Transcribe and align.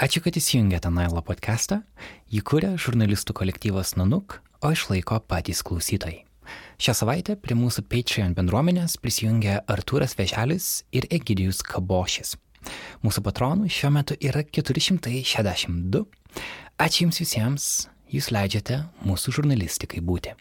Ačiū, 0.00 0.22
kad 0.24 0.32
įsijungėte 0.32 0.88
Nailo 0.88 1.20
podcastą. 1.20 1.84
Jį 2.32 2.40
kuria 2.48 2.72
žurnalistų 2.80 3.36
kolektyvas 3.36 4.00
Nanuk, 4.00 4.40
o 4.64 4.72
išlaiko 4.72 5.20
patys 5.28 5.60
klausytojai. 5.60 6.24
Šią 6.80 6.96
savaitę 6.96 7.36
prie 7.36 7.52
mūsų 7.52 7.84
Patreon 7.84 8.32
bendruomenės 8.38 8.96
prisijungė 8.96 9.68
Artūras 9.68 10.16
Veželis 10.16 10.88
ir 10.96 11.04
Egidijus 11.12 11.60
Kabošis. 11.68 12.40
Mūsų 13.04 13.20
patronų 13.28 13.68
šiuo 13.68 13.92
metu 13.92 14.16
yra 14.24 14.40
462. 14.40 16.08
Ačiū 16.80 17.04
Jums 17.04 17.20
visiems, 17.20 17.92
Jūs 18.08 18.32
leidžiate 18.32 18.88
mūsų 19.04 19.36
žurnalistikai 19.36 20.00
būti. 20.00 20.32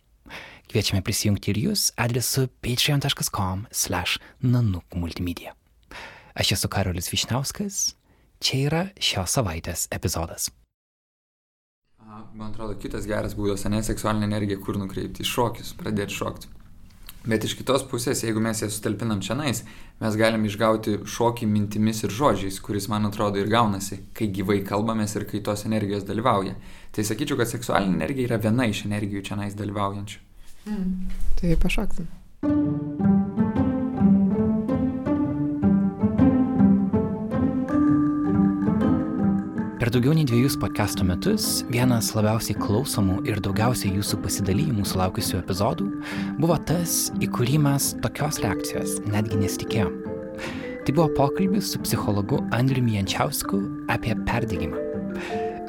Kviečiame 0.72 1.04
prisijungti 1.04 1.52
ir 1.52 1.68
Jūs 1.68 1.92
adresu 2.00 2.48
patreon.com/nanukmultimedia. 2.64 5.52
Aš 6.32 6.56
esu 6.56 6.72
Karolis 6.72 7.12
Višnauskas 7.12 7.99
Čia 8.40 8.60
yra 8.70 8.84
šios 9.04 9.34
savaitės 9.36 9.90
epizodas. 9.92 10.48
Man 12.34 12.54
atrodo, 12.54 12.78
kitas 12.80 13.04
geras 13.10 13.36
būdas, 13.36 13.66
ne 13.68 13.82
seksualinė 13.84 14.30
energija, 14.30 14.60
kur 14.64 14.78
nukreipti 14.80 15.26
į 15.26 15.28
šokius, 15.28 15.74
pradėti 15.80 16.16
šokti. 16.16 16.48
Bet 17.28 17.44
iš 17.44 17.58
kitos 17.60 17.84
pusės, 17.90 18.22
jeigu 18.24 18.40
mes 18.40 18.62
ją 18.64 18.70
sutalpinam 18.72 19.20
čia 19.20 19.36
nais, 19.36 19.66
mes 20.00 20.18
galim 20.18 20.48
išgauti 20.48 21.02
šokį 21.04 21.50
mintimis 21.52 22.00
ir 22.08 22.16
žodžiais, 22.16 22.62
kuris, 22.64 22.88
man 22.88 23.10
atrodo, 23.10 23.42
ir 23.42 23.52
gaunasi, 23.52 24.00
kai 24.16 24.32
gyvai 24.32 24.62
kalbamės 24.64 25.18
ir 25.20 25.28
kai 25.28 25.44
tos 25.44 25.68
energijos 25.68 26.08
dalyvauja. 26.08 26.56
Tai 26.96 27.08
sakyčiau, 27.12 27.42
kad 27.42 27.52
seksualinė 27.52 28.00
energija 28.00 28.32
yra 28.32 28.42
viena 28.48 28.72
iš 28.72 28.86
energijų 28.88 29.28
čia 29.30 29.42
nais 29.44 29.60
dalyvaujančių. 29.60 30.28
Mm. 30.72 31.16
Tai 31.42 31.56
pašoksim. 31.68 33.19
Per 39.90 39.96
daugiau 39.98 40.14
nei 40.14 40.28
dviejus 40.30 40.54
podcast'o 40.62 41.02
metus 41.02 41.64
vienas 41.74 42.12
labiausiai 42.14 42.54
klausomų 42.62 43.24
ir 43.26 43.40
daugiausiai 43.42 43.96
jūsų 43.96 44.20
pasidalymų 44.22 44.84
sulaukusių 44.86 45.40
epizodų 45.40 45.88
buvo 46.38 46.60
tas, 46.70 47.08
į 47.18 47.32
kurį 47.34 47.56
mes 47.64 47.88
tokios 48.04 48.38
reakcijos 48.44 49.00
netgi 49.10 49.40
nesitikėjom. 49.42 49.98
Tai 50.86 50.94
buvo 50.94 51.08
pokalbis 51.18 51.74
su 51.74 51.82
psichologu 51.82 52.44
Andriumi 52.54 53.00
Jančiausku 53.00 53.64
apie 53.90 54.14
perdėgymą. 54.30 54.86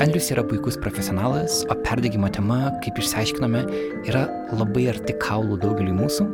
Andrius 0.04 0.28
yra 0.36 0.44
puikus 0.44 0.76
profesionalas, 0.84 1.62
o 1.72 1.80
perdėgymo 1.80 2.28
tema, 2.36 2.74
kaip 2.84 3.00
išsiaiškinome, 3.00 3.64
yra 4.04 4.28
labai 4.52 4.90
arti 4.92 5.16
kaulų 5.24 5.62
daugeliu 5.64 5.96
mūsų. 5.96 6.28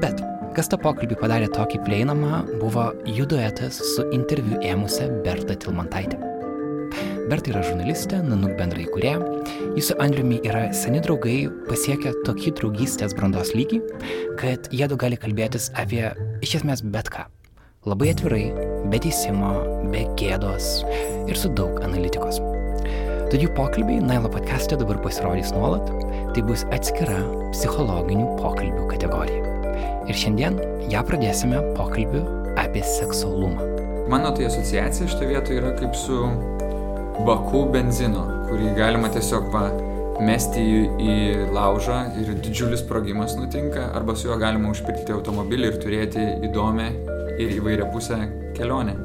Bet 0.00 0.24
kas 0.56 0.72
tą 0.72 0.80
pokalbį 0.80 1.20
padarė 1.20 1.52
tokį 1.60 1.84
prieinamą, 1.84 2.46
buvo 2.56 2.94
jų 3.04 3.28
duetas 3.36 3.84
su 3.92 4.08
interviu 4.16 4.64
ėmusią 4.64 5.12
Bertą 5.20 5.60
Tilmantaitę. 5.60 6.31
Berta 7.32 7.48
yra 7.48 7.62
žurnalistė, 7.64 8.18
Nanuk 8.28 8.58
bendra 8.58 8.82
įkūrėja. 8.82 9.20
Jis 9.72 9.86
su 9.88 9.94
Andriumi 10.04 10.42
yra 10.44 10.66
seni 10.76 10.98
draugai, 11.00 11.46
pasiekę 11.64 12.10
tokį 12.26 12.50
draugystės 12.58 13.14
brandos 13.16 13.54
lygį, 13.56 13.78
kad 14.36 14.68
jiedu 14.68 14.98
gali 15.00 15.16
kalbėtis 15.16 15.70
apie 15.80 16.10
iš 16.44 16.58
esmės 16.58 16.84
bet 16.84 17.08
ką. 17.14 17.24
Labai 17.88 18.10
atvirai, 18.12 18.42
be 18.92 19.00
teisimo, 19.00 19.54
be 19.88 20.04
gėdos 20.20 20.82
ir 21.24 21.40
su 21.40 21.48
daug 21.56 21.80
analitikos. 21.80 22.36
Tad 23.32 23.40
jų 23.40 23.48
pokalbiai 23.56 24.04
Nailo 24.04 24.28
podcast'e 24.28 24.76
dabar 24.76 25.00
pasirodys 25.00 25.56
nuolat, 25.56 25.88
tai 26.36 26.44
bus 26.44 26.66
atskira 26.68 27.16
psichologinių 27.54 28.28
pokalbių 28.42 28.90
kategorija. 28.92 29.56
Ir 30.04 30.20
šiandien 30.20 30.60
ją 30.92 31.00
pradėsime 31.08 31.64
pokalbiu 31.80 32.26
apie 32.60 32.84
seksualumą. 32.98 33.72
Mano 34.12 34.34
tai 34.36 34.50
asociacija 34.52 35.08
šitoje 35.08 35.32
vietoje 35.32 35.62
yra 35.62 35.72
kaip 35.78 35.96
su 35.96 36.26
baku 37.26 37.64
benzino, 37.72 38.22
kurį 38.48 38.72
galima 38.76 39.10
tiesiog 39.12 39.48
va, 39.52 39.66
mesti 40.22 40.62
į, 40.62 40.80
į 41.02 41.14
laužą 41.54 41.98
ir 42.20 42.32
didžiulis 42.42 42.82
sprogimas 42.82 43.36
nutinka, 43.38 43.88
arba 43.96 44.16
su 44.18 44.28
juo 44.28 44.38
galima 44.40 44.72
užpildyti 44.72 45.14
automobilį 45.14 45.70
ir 45.70 45.78
turėti 45.82 46.26
įdomią 46.48 46.88
ir 47.42 47.54
įvairią 47.58 47.88
pusę 47.94 48.18
kelionę. 48.58 48.96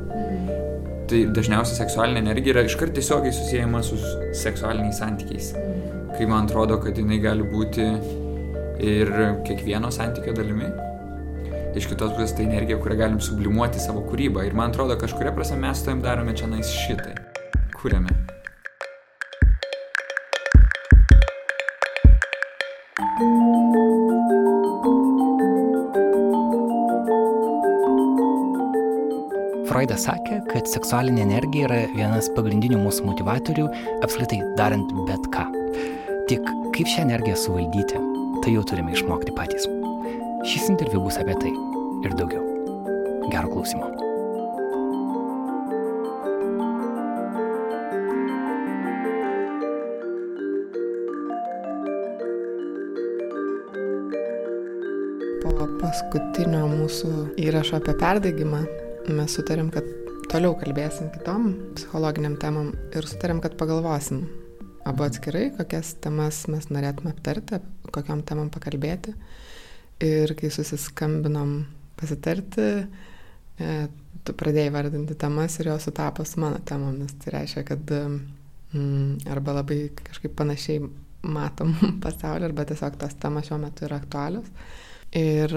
Tai 1.07 1.21
dažniausiai 1.31 1.79
seksualinė 1.79 2.25
energija 2.25 2.57
yra 2.57 2.65
iškart 2.67 2.97
tiesiogiai 2.97 3.35
susijęma 3.35 3.83
su 3.85 3.99
seksualiniais 4.35 4.99
santykiais. 4.99 5.53
Kai 6.17 6.27
man 6.27 6.49
atrodo, 6.49 6.81
kad 6.83 6.97
jinai 6.99 7.21
gali 7.23 7.45
būti 7.47 7.85
ir 8.83 9.13
kiekvieno 9.47 9.93
santykio 9.93 10.35
dalimi. 10.35 10.73
Iš 11.77 11.87
kitos 11.91 12.15
pusės 12.17 12.33
tai 12.35 12.49
energija, 12.49 12.79
kurią 12.81 12.99
galim 12.99 13.23
sublimuoti 13.23 13.79
savo 13.79 14.03
kūrybą. 14.09 14.43
Ir 14.49 14.57
man 14.57 14.73
atrodo, 14.73 14.97
kažkuria 14.99 15.35
prasme 15.37 15.61
mes 15.63 15.85
to 15.85 15.93
jam 15.93 16.03
darome 16.03 16.35
čia 16.35 16.49
nais 16.51 16.73
šitai 16.73 17.26
kuriame. 17.87 18.13
Freudas 29.67 30.07
sakė, 30.07 30.39
kad 30.49 30.69
seksualinė 30.71 31.25
energija 31.27 31.67
yra 31.67 31.81
vienas 31.93 32.31
pagrindinių 32.37 32.79
mūsų 32.81 33.05
motivatorių 33.11 33.67
apskritai 34.05 34.39
darant 34.59 34.93
bet 35.09 35.27
ką. 35.35 35.45
Tik 36.31 36.47
kaip 36.75 36.89
šią 36.89 37.05
energiją 37.07 37.37
suvaldyti, 37.43 38.01
tai 38.43 38.55
jau 38.55 38.65
turime 38.67 38.95
išmokti 38.95 39.35
patys. 39.37 39.69
Šis 40.47 40.71
interviu 40.71 41.03
bus 41.03 41.19
apie 41.19 41.37
tai 41.43 41.53
ir 42.07 42.17
daugiau. 42.17 42.43
Gero 43.27 43.51
klausimo. 43.51 43.96
Paskutinio 55.97 56.67
mūsų 56.69 57.11
įrašo 57.41 57.79
apie 57.79 57.93
perdegimą 57.97 58.59
mes 59.17 59.33
sutarėm, 59.33 59.71
kad 59.73 59.87
toliau 60.29 60.53
kalbėsim 60.59 61.07
kitom 61.09 61.47
psichologiniam 61.73 62.35
temam 62.37 62.67
ir 62.93 63.07
sutarėm, 63.09 63.39
kad 63.41 63.55
pagalvosim 63.57 64.27
abu 64.85 65.07
atskirai, 65.07 65.47
kokias 65.57 65.95
temas 66.03 66.43
mes 66.53 66.69
norėtume 66.69 67.15
aptarti, 67.15 67.57
kokiam 67.89 68.21
temam 68.21 68.51
pakalbėti. 68.53 69.15
Ir 70.05 70.35
kai 70.37 70.51
susiskambinom 70.53 71.55
pasitarti, 71.97 72.69
e, 73.57 73.73
tu 74.21 74.37
pradėjai 74.37 74.75
vardinti 74.77 75.17
temas 75.17 75.57
ir 75.57 75.71
jos 75.71 75.89
sutapo 75.89 76.27
su 76.29 76.43
mano 76.43 76.61
temomis. 76.61 77.15
Tai 77.23 77.39
reiškia, 77.39 77.65
kad 77.71 77.95
mm, 77.97 79.31
arba 79.33 79.63
labai 79.63 79.87
kažkaip 80.03 80.37
panašiai 80.37 80.83
matom 81.25 81.73
pasaulį, 82.05 82.51
arba 82.51 82.67
tiesiog 82.69 83.01
tos 83.01 83.17
temas 83.17 83.49
šiuo 83.49 83.65
metu 83.65 83.89
yra 83.89 83.97
aktualios. 83.97 84.53
Ir 85.15 85.53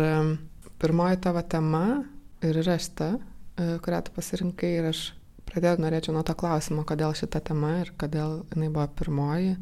pirmoji 0.81 1.21
tavo 1.21 1.43
tema 1.43 2.03
ir 2.43 2.61
yra 2.63 2.79
šita, 2.79 3.11
e, 3.17 3.67
kurią 3.85 4.01
tu 4.07 4.15
pasirinkai 4.17 4.71
ir 4.79 4.91
aš 4.93 5.03
pradėjau 5.51 5.83
norėčiau 5.83 6.15
nuo 6.15 6.23
to 6.27 6.35
klausimo, 6.39 6.87
kodėl 6.89 7.15
šita 7.19 7.43
tema 7.51 7.81
ir 7.83 7.93
kodėl 8.01 8.43
jinai 8.55 8.71
buvo 8.73 8.87
pirmoji, 9.01 9.55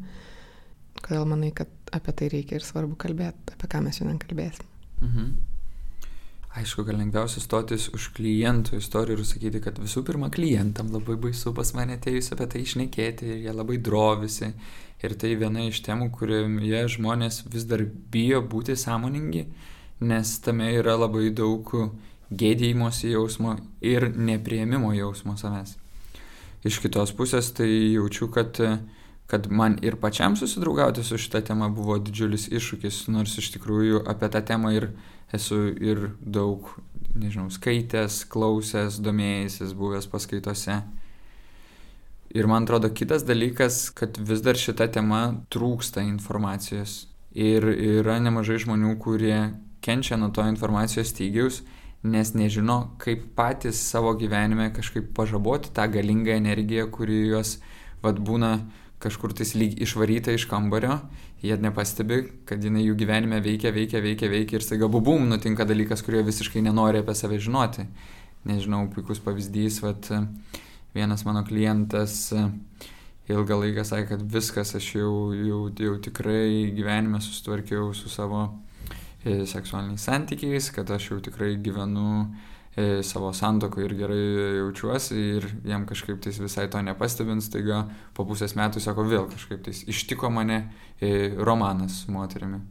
kodėl 1.01 1.25
manai, 1.27 1.51
kad 1.55 1.71
apie 1.95 2.13
tai 2.15 2.29
reikia 2.31 2.59
ir 2.59 2.65
svarbu 2.65 2.97
kalbėti, 3.01 3.55
apie 3.55 3.69
ką 3.71 3.81
mes 3.83 3.99
šiandien 3.99 4.19
kalbėsim. 4.21 4.67
Mhm. 5.01 5.31
Aišku, 6.59 6.81
kad 6.81 6.97
lengviausia 6.97 7.43
stotis 7.43 7.91
už 7.93 8.07
klientų 8.17 8.79
istorijų 8.79 9.19
ir 9.19 9.27
sakyti, 9.29 9.59
kad 9.61 9.77
visų 9.77 10.01
pirma 10.07 10.31
klientam 10.33 10.89
labai 10.89 11.13
baisu 11.21 11.53
pas 11.53 11.69
mane 11.77 11.99
atėjus 11.99 12.31
apie 12.33 12.47
tai 12.49 12.63
išnekėti 12.65 13.27
ir 13.29 13.43
jie 13.43 13.53
labai 13.53 13.77
drovisi. 13.77 14.49
Ir 15.05 15.13
tai 15.15 15.35
viena 15.39 15.61
iš 15.69 15.83
temų, 15.85 16.09
kurioje 16.11 16.87
žmonės 16.95 17.43
vis 17.53 17.67
dar 17.69 17.85
bijo 17.85 18.41
būti 18.41 18.75
sąmoningi 18.75 19.45
nes 19.99 20.39
tame 20.39 20.71
yra 20.77 20.95
labai 20.99 21.29
daug 21.35 21.73
gėdėjimosi 22.29 23.11
jausmo 23.13 23.57
ir 23.81 24.09
neprieimimo 24.15 24.93
jausmo 24.95 25.35
savęs. 25.39 25.75
Iš 26.65 26.81
kitos 26.83 27.13
pusės 27.15 27.53
tai 27.55 27.69
jaučiu, 27.69 28.27
kad, 28.31 28.59
kad 29.31 29.47
man 29.51 29.77
ir 29.85 29.95
pačiam 30.01 30.35
susidraugauti 30.39 31.03
su 31.07 31.17
šitą 31.17 31.41
temą 31.47 31.69
buvo 31.73 31.97
didžiulis 32.03 32.49
iššūkis, 32.51 33.07
nors 33.13 33.37
iš 33.39 33.53
tikrųjų 33.55 34.03
apie 34.11 34.29
tą 34.31 34.43
temą 34.45 34.73
ir 34.75 34.89
esu 35.33 35.69
ir 35.71 36.09
daug, 36.19 36.67
nežinau, 37.15 37.47
skaitęs, 37.53 38.25
klausęs, 38.29 38.99
domėjęsis, 39.03 39.75
buvęs 39.77 40.09
paskaitose. 40.11 40.81
Ir 42.29 42.45
man 42.45 42.67
atrodo 42.67 42.91
kitas 42.93 43.23
dalykas, 43.25 43.87
kad 43.89 44.19
vis 44.21 44.43
dar 44.45 44.57
šita 44.59 44.85
tema 44.93 45.21
trūksta 45.49 46.03
informacijos. 46.05 47.07
Ir 47.33 47.65
yra 47.71 48.19
nemažai 48.21 48.59
žmonių, 48.61 48.93
kurie 49.01 49.39
kenčia 49.81 50.17
nuo 50.17 50.29
to 50.35 50.45
informacijos 50.47 51.11
stygiaus, 51.13 51.61
nes 52.03 52.33
nežino, 52.33 52.95
kaip 52.99 53.25
patys 53.35 53.79
savo 53.91 54.13
gyvenime 54.15 54.69
kažkaip 54.75 55.11
pažaboti 55.15 55.73
tą 55.75 55.87
galingą 55.91 56.37
energiją, 56.37 56.87
kuri 56.91 57.25
juos 57.27 57.57
vad 58.03 58.21
būna 58.23 58.53
kažkur 59.03 59.33
tais 59.35 59.53
lyg 59.55 59.79
išvaryta 59.83 60.31
iš 60.35 60.45
kambario, 60.51 60.99
jie 61.43 61.55
nepastebi, 61.59 62.23
kad 62.47 62.63
jinai 62.63 62.83
jų 62.85 62.95
gyvenime 62.99 63.39
veikia, 63.43 63.71
veikia, 63.75 64.01
veikia, 64.03 64.31
veikia 64.31 64.59
ir 64.59 64.65
staiga 64.65 64.89
bubum 64.91 65.27
nutinka 65.31 65.67
dalykas, 65.67 66.03
kurio 66.03 66.23
visiškai 66.27 66.63
nenori 66.63 66.99
apie 67.03 67.15
save 67.15 67.39
žinoti. 67.39 67.87
Nežinau, 68.47 68.85
puikus 68.91 69.19
pavyzdys, 69.23 69.81
vat, 69.83 70.07
vienas 70.95 71.25
mano 71.27 71.43
klientas 71.47 72.31
e, 72.33 72.45
ilgą 73.29 73.59
laiką 73.63 73.85
sakė, 73.87 74.07
kad 74.13 74.23
viskas, 74.35 74.73
aš 74.79 74.87
jau, 74.95 75.11
jau, 75.35 75.61
jau 75.79 75.95
tikrai 76.03 76.71
gyvenime 76.75 77.21
susitvarkiau 77.23 77.91
su 77.95 78.11
savo 78.11 78.47
seksualiniais 79.23 80.05
santykiais, 80.07 80.69
kad 80.71 80.89
aš 80.91 81.09
jau 81.11 81.19
tikrai 81.23 81.57
gyvenu 81.59 82.29
e, 82.75 83.03
savo 83.03 83.33
santoko 83.33 83.81
ir 83.83 83.95
gerai 83.99 84.21
jaučiuosi 84.61 85.19
ir 85.35 85.47
jam 85.67 85.85
kažkaip 85.89 86.21
tais 86.23 86.39
visai 86.39 86.69
to 86.71 86.81
nepastebint, 86.81 87.43
staiga 87.43 87.83
po 88.15 88.25
pusės 88.29 88.55
metų 88.55 88.79
sako 88.83 89.07
vėl 89.09 89.27
kažkaip 89.31 89.63
tais 89.65 89.83
ištiko 89.91 90.31
mane 90.31 90.61
e, 91.01 91.35
romanas 91.35 92.05
su 92.05 92.15
moterimi. 92.15 92.61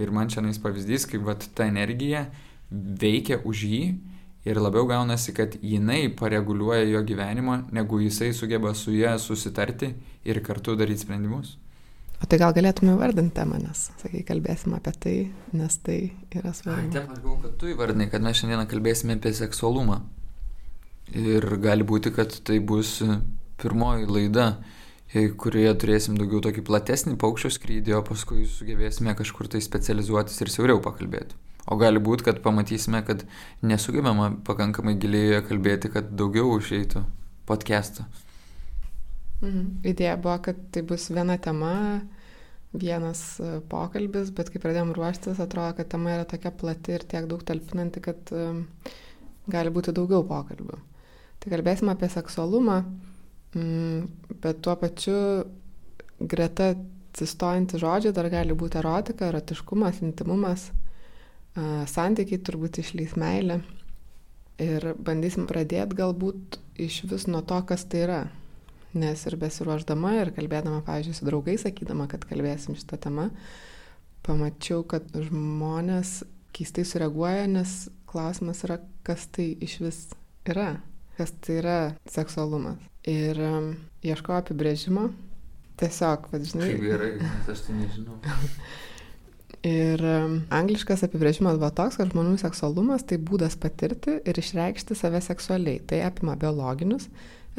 Ir 0.00 0.10
man 0.10 0.28
čia 0.32 0.42
nais 0.42 0.58
pavyzdys, 0.58 1.06
kaip 1.06 1.22
vat, 1.28 1.44
ta 1.54 1.68
energija 1.70 2.26
veikia 2.70 3.38
už 3.44 3.66
jį 3.68 3.82
ir 4.44 4.60
labiau 4.60 4.88
gaunasi, 4.88 5.32
kad 5.36 5.54
jinai 5.62 6.08
pareguliuoja 6.16 6.88
jo 6.88 7.02
gyvenimą, 7.06 7.60
negu 7.72 8.00
jisai 8.02 8.32
sugeba 8.34 8.74
su 8.74 8.92
ją 8.92 9.18
susitarti 9.18 9.94
ir 10.24 10.40
kartu 10.42 10.76
daryti 10.76 11.04
sprendimus. 11.06 11.58
O 12.24 12.26
tai 12.26 12.38
gal 12.40 12.54
galėtume 12.56 12.94
įvardinti 12.94 13.34
temą, 13.36 13.58
nes, 13.60 13.80
sakai, 14.00 14.22
kalbėsim 14.24 14.72
apie 14.78 14.92
tai, 14.96 15.10
nes 15.52 15.74
tai 15.84 15.96
yra 16.32 16.54
svarbu. 16.56 16.88
Temą 16.94 17.12
aš 17.12 17.18
galvoju, 17.20 17.40
kad 17.42 17.58
tu 17.60 17.68
įvardinai, 17.68 18.06
kad 18.08 18.24
mes 18.24 18.38
šiandieną 18.38 18.64
kalbėsime 18.70 19.18
apie 19.18 19.34
seksualumą. 19.36 19.98
Ir 21.12 21.44
gali 21.60 21.84
būti, 21.84 22.14
kad 22.16 22.32
tai 22.48 22.62
bus 22.64 22.94
pirmoji 23.60 24.08
laida, 24.08 24.46
kurioje 25.12 25.74
turėsim 25.84 26.16
daugiau 26.16 26.40
tokį 26.48 26.64
platesnį 26.64 27.18
paukščio 27.20 27.52
skrydį, 27.58 27.98
o 27.98 28.02
paskui 28.08 28.48
sugebėsime 28.48 29.12
kažkur 29.20 29.52
tai 29.52 29.60
specializuotis 29.68 30.40
ir 30.40 30.54
siauriau 30.56 30.80
pakalbėti. 30.80 31.36
O 31.68 31.76
gali 31.80 32.00
būti, 32.00 32.24
kad 32.30 32.40
pamatysime, 32.44 33.04
kad 33.04 33.28
nesugebama 33.60 34.32
pakankamai 34.48 34.96
giliai 34.96 35.44
kalbėti, 35.44 35.92
kad 35.92 36.08
daugiau 36.16 36.56
išeitų 36.56 37.04
podcast'o. 37.44 38.08
Mhm. 39.44 39.84
Idėja 39.92 40.16
buvo, 40.16 40.38
kad 40.48 40.60
tai 40.72 40.82
bus 40.88 41.10
viena 41.12 41.36
tema, 41.36 42.00
vienas 42.74 43.22
e, 43.40 43.58
pokalbis, 43.70 44.32
bet 44.34 44.50
kai 44.52 44.62
pradėjom 44.62 44.92
ruoštis, 44.96 45.40
atrodo, 45.42 45.76
kad 45.78 45.90
tema 45.94 46.16
yra 46.16 46.28
tokia 46.28 46.52
plati 46.54 46.96
ir 46.96 47.06
tiek 47.08 47.28
daug 47.30 47.44
talpinanti, 47.46 48.02
kad 48.04 48.34
um, 48.34 48.64
gali 49.50 49.72
būti 49.74 49.94
daugiau 49.94 50.24
pokalbių. 50.26 50.78
Tai 51.42 51.52
kalbėsim 51.52 51.90
apie 51.92 52.08
seksualumą, 52.10 52.80
mm, 53.54 54.38
bet 54.42 54.62
tuo 54.64 54.74
pačiu 54.80 55.18
greta 56.18 56.72
atsistojantys 56.74 57.82
žodžiai 57.82 58.14
dar 58.16 58.26
gali 58.32 58.56
būti 58.58 58.80
erotika, 58.80 59.28
erotiškumas, 59.30 60.00
intimumas 60.02 60.72
santykiai 61.54 62.42
turbūt 62.42 62.80
išlys 62.82 63.14
meilė. 63.20 63.60
Ir 64.62 64.94
bandysim 65.02 65.46
pradėti 65.50 65.98
galbūt 65.98 66.58
iš 66.78 67.02
vis 67.10 67.26
nuo 67.30 67.42
to, 67.46 67.58
kas 67.66 67.86
tai 67.90 68.04
yra. 68.06 68.20
Nes 68.94 69.24
ir 69.26 69.36
besiruoždama 69.40 70.12
ir 70.20 70.30
kalbėdama, 70.36 70.84
pavyzdžiui, 70.86 71.16
su 71.18 71.26
draugais, 71.26 71.64
sakydama, 71.66 72.06
kad 72.10 72.22
kalbėsim 72.28 72.76
šitą 72.78 73.00
temą, 73.08 73.28
pamačiau, 74.26 74.84
kad 74.86 75.08
žmonės 75.14 76.20
keistai 76.54 76.86
sureaguoja, 76.86 77.48
nes 77.50 77.74
klausimas 78.10 78.62
yra, 78.66 78.78
kas 79.06 79.26
tai 79.34 79.50
iš 79.64 79.80
vis 79.82 80.00
yra, 80.46 80.76
kas 81.18 81.34
tai 81.42 81.58
yra 81.58 81.78
seksualumas. 82.10 82.78
Ir 83.10 83.40
um, 83.42 83.70
ieškoju 84.06 84.40
apibrėžimo. 84.40 85.10
Tiesiog, 85.80 86.30
vad 86.30 86.46
žinai. 86.46 86.70
Kaip 86.70 86.84
gerai, 86.86 87.12
nes 87.18 87.48
aš 87.50 87.66
tai 87.66 87.80
nežinau. 87.80 88.20
Ir 89.64 90.02
angliškas 90.52 91.06
apibrėžimas 91.06 91.56
buvo 91.56 91.70
toks, 91.72 91.96
kad 91.96 92.10
žmonių 92.12 92.36
seksualumas 92.42 93.06
tai 93.08 93.16
būdas 93.16 93.56
patirti 93.56 94.18
ir 94.20 94.40
išreikšti 94.40 94.96
save 94.98 95.22
seksualiai. 95.24 95.80
Tai 95.88 96.02
apima 96.04 96.34
biologinius, 96.36 97.06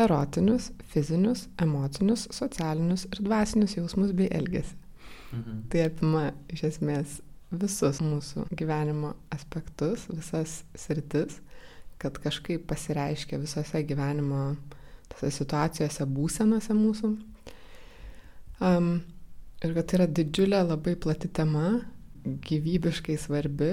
erotinius, 0.01 0.71
fizinius, 0.91 1.45
emocinius, 1.61 2.27
socialinius 2.35 3.05
ir 3.11 3.21
dvasinius 3.23 3.77
jausmus 3.77 4.11
bei 4.17 4.27
elgesį. 4.33 4.75
Mhm. 5.31 5.61
Tai 5.71 5.85
apima 5.89 6.25
iš 6.51 6.65
esmės 6.71 7.19
visus 7.55 8.01
mūsų 8.03 8.47
gyvenimo 8.57 9.13
aspektus, 9.33 10.07
visas 10.11 10.63
sritis, 10.75 11.39
kad 12.01 12.17
kažkaip 12.19 12.65
pasireiškia 12.67 13.39
visose 13.39 13.81
gyvenimo 13.87 14.55
tose 15.11 15.31
situacijose, 15.31 16.07
būsenose 16.09 16.75
mūsų. 16.75 17.11
Um, 18.63 18.89
ir 19.63 19.75
kad 19.75 19.87
tai 19.87 19.99
yra 19.99 20.07
didžiulė, 20.07 20.63
labai 20.65 20.95
plati 20.99 21.29
tema, 21.31 21.79
gyvybiškai 22.25 23.17
svarbi, 23.21 23.71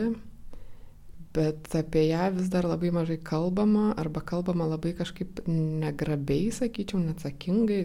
bet 1.33 1.75
apie 1.75 2.07
ją 2.11 2.29
vis 2.37 2.49
dar 2.53 2.67
labai 2.69 2.91
mažai 2.93 3.17
kalbama, 3.17 3.93
arba 3.97 4.21
kalbama 4.21 4.67
labai 4.69 4.93
kažkaip 4.99 5.45
negrabiai, 5.49 6.51
sakyčiau, 6.53 7.01
neatsakingai, 7.01 7.83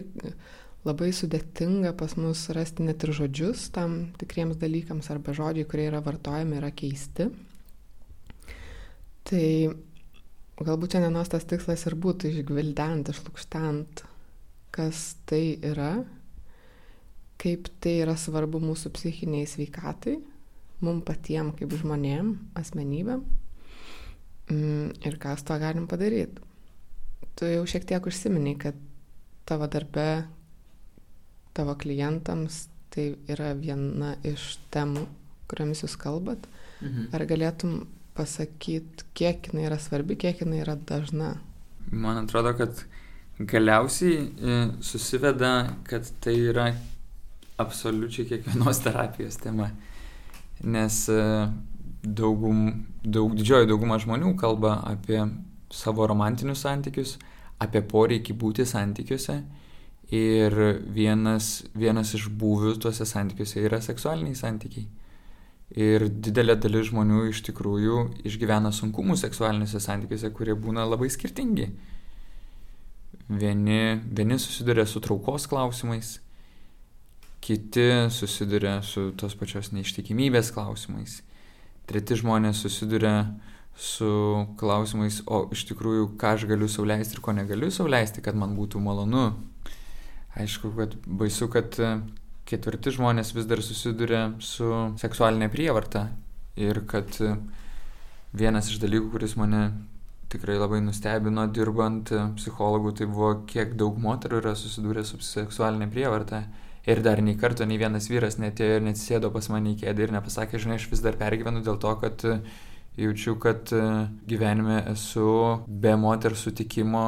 labai 0.86 1.10
sudėtinga 1.16 1.94
pas 1.98 2.14
mus 2.20 2.46
rasti 2.54 2.84
net 2.86 3.04
ir 3.04 3.14
žodžius 3.16 3.68
tam 3.74 3.98
tikriems 4.20 4.60
dalykams, 4.60 5.08
arba 5.12 5.34
žodžiai, 5.36 5.68
kurie 5.68 5.88
yra 5.88 6.02
vartojami, 6.04 6.60
yra 6.60 6.70
keisti. 6.76 7.30
Tai 9.28 9.46
galbūt 10.64 10.96
šiandienos 10.96 11.32
tas 11.32 11.48
tikslas 11.48 11.84
ir 11.88 11.96
būtų 11.98 12.32
išgvildent, 12.32 13.10
išlūkštent, 13.12 14.04
kas 14.74 15.02
tai 15.28 15.58
yra, 15.64 15.92
kaip 17.40 17.68
tai 17.80 18.00
yra 18.04 18.16
svarbu 18.18 18.60
mūsų 18.60 18.92
psichiniai 18.96 19.48
sveikatai 19.48 20.18
mum 20.84 21.02
patiem 21.02 21.52
kaip 21.58 21.72
žmonėm, 21.74 22.36
asmenybėm 22.58 23.24
mm, 24.50 25.04
ir 25.06 25.18
ką 25.20 25.36
su 25.38 25.46
to 25.48 25.58
galim 25.58 25.86
padaryti. 25.90 26.42
Tu 27.38 27.50
jau 27.52 27.64
šiek 27.68 27.86
tiek 27.86 28.06
užsiminiai, 28.06 28.58
kad 28.58 28.78
tavo 29.48 29.68
darbe, 29.70 30.26
tavo 31.56 31.76
klientams 31.78 32.66
tai 32.94 33.12
yra 33.30 33.52
viena 33.54 34.14
iš 34.26 34.56
temų, 34.74 35.06
kuriamis 35.48 35.84
jūs 35.84 35.96
kalbat. 36.00 36.48
Mhm. 36.80 37.10
Ar 37.14 37.26
galėtum 37.30 37.80
pasakyti, 38.18 39.06
kiek 39.14 39.50
jinai 39.50 39.68
yra 39.68 39.78
svarbi, 39.78 40.18
kiek 40.18 40.42
jinai 40.42 40.62
yra 40.64 40.74
dažna? 40.76 41.36
Man 41.90 42.18
atrodo, 42.24 42.52
kad 42.58 42.82
galiausiai 43.38 44.16
e, 44.18 44.56
susiveda, 44.84 45.52
kad 45.86 46.08
tai 46.20 46.34
yra 46.50 46.72
absoliučiai 47.58 48.26
kiekvienos 48.26 48.82
terapijos 48.86 49.38
tema 49.42 49.70
nes 50.64 51.08
e, 51.08 51.48
daugum, 52.16 52.86
daug, 53.04 53.34
didžioji 53.36 53.68
dauguma 53.70 53.98
žmonių 54.00 54.34
kalba 54.40 54.78
apie 54.88 55.20
savo 55.74 56.06
romantinius 56.08 56.64
santykius, 56.64 57.16
apie 57.60 57.82
poreikį 57.84 58.36
būti 58.38 58.66
santykiuose 58.68 59.42
ir 60.14 60.54
vienas, 60.94 61.66
vienas 61.76 62.14
iš 62.16 62.28
būvių 62.40 62.78
tuose 62.80 63.04
santykiuose 63.08 63.60
yra 63.66 63.80
seksualiniai 63.84 64.38
santykiai. 64.38 64.86
Ir 65.76 66.06
didelė 66.08 66.56
dalis 66.56 66.88
žmonių 66.88 67.26
iš 67.28 67.42
tikrųjų 67.50 67.98
išgyvena 68.28 68.72
sunkumų 68.72 69.18
seksualiniuose 69.20 69.82
santykiuose, 69.84 70.30
kurie 70.32 70.56
būna 70.56 70.86
labai 70.88 71.10
skirtingi. 71.12 71.68
Vieni, 73.28 73.98
vieni 74.00 74.38
susiduria 74.40 74.86
su 74.88 75.02
traukos 75.04 75.44
klausimais, 75.50 76.14
kiti 77.44 78.08
susiduria 78.08 78.78
su 78.80 79.10
tos 79.20 79.36
pačios 79.36 79.68
neištikimybės 79.76 80.48
klausimais, 80.56 81.20
treti 81.88 82.18
žmonės 82.20 82.60
susiduria 82.64 83.26
su 83.78 84.10
klausimais, 84.58 85.22
o 85.30 85.46
iš 85.54 85.64
tikrųjų, 85.70 86.12
ką 86.18 86.34
aš 86.36 86.46
galiu 86.50 86.68
sauliaisti 86.70 87.16
ir 87.16 87.22
ko 87.22 87.34
negaliu 87.36 87.70
sauliaisti, 87.72 88.22
kad 88.24 88.38
man 88.38 88.56
būtų 88.58 88.82
malonu. 88.82 89.30
Aišku, 90.38 90.72
kad 90.76 90.96
baisu, 91.06 91.48
kad 91.52 91.78
ketvirti 92.48 92.94
žmonės 92.96 93.34
vis 93.36 93.46
dar 93.48 93.62
susiduria 93.62 94.32
su 94.42 94.66
seksualinė 95.00 95.50
prievarta 95.52 96.08
ir 96.58 96.82
kad 96.90 97.12
vienas 98.34 98.70
iš 98.72 98.80
dalykų, 98.82 99.12
kuris 99.14 99.36
mane 99.38 99.62
tikrai 100.32 100.58
labai 100.58 100.80
nustebino 100.84 101.46
dirbant 101.54 102.10
psichologų, 102.36 102.92
tai 102.98 103.08
buvo, 103.08 103.32
kiek 103.48 103.76
daug 103.80 103.96
moterų 104.00 104.42
yra 104.42 104.54
susidūrę 104.58 105.04
su 105.06 105.20
seksualinė 105.24 105.88
prievarta 105.92 106.42
Ir 106.88 107.02
dar 107.04 107.20
nei 107.20 107.36
karto 107.36 107.66
nei 107.68 107.76
vienas 107.80 108.08
vyras 108.08 108.38
netėjo 108.40 108.78
ir 108.78 108.86
neatsisėdo 108.86 109.28
pas 109.34 109.50
mane 109.52 109.74
į 109.74 109.82
kėdę 109.82 110.06
ir 110.06 110.14
nepasakė, 110.14 110.60
žinai, 110.62 110.78
aš 110.80 110.88
vis 110.88 111.04
dar 111.04 111.18
pergyvenu 111.20 111.60
dėl 111.66 111.76
to, 111.82 111.92
kad 112.00 112.24
e, 112.24 112.38
jaučiu, 113.02 113.36
kad 113.42 113.68
e, 113.76 113.82
gyvenime 114.30 114.80
esu 114.94 115.28
be 115.68 115.92
moters 116.00 116.46
sutikimo 116.46 117.04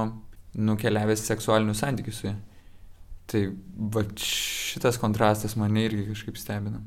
nukeliavęs 0.68 1.24
seksualinius 1.30 1.80
santykius 1.80 2.20
su 2.20 2.28
ja. 2.28 2.36
Tai 3.30 3.44
va 3.94 4.02
šitas 4.20 4.98
kontrastas 5.00 5.56
mane 5.56 5.86
irgi 5.86 6.08
kažkaip 6.10 6.36
stebina. 6.36 6.82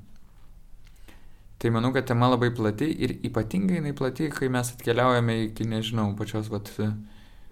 Tai 1.63 1.71
manau, 1.71 1.93
kad 1.95 2.05
tema 2.05 2.27
labai 2.27 2.51
plati 2.51 2.89
ir 3.05 3.15
ypatingai 3.23 3.77
jinai 3.79 3.95
plati, 3.95 4.27
kai 4.29 4.49
mes 4.51 4.73
atkeliaujame 4.75 5.37
iki, 5.45 5.65
nežinau, 5.71 6.09
pačios 6.19 6.49
vat, 6.51 6.67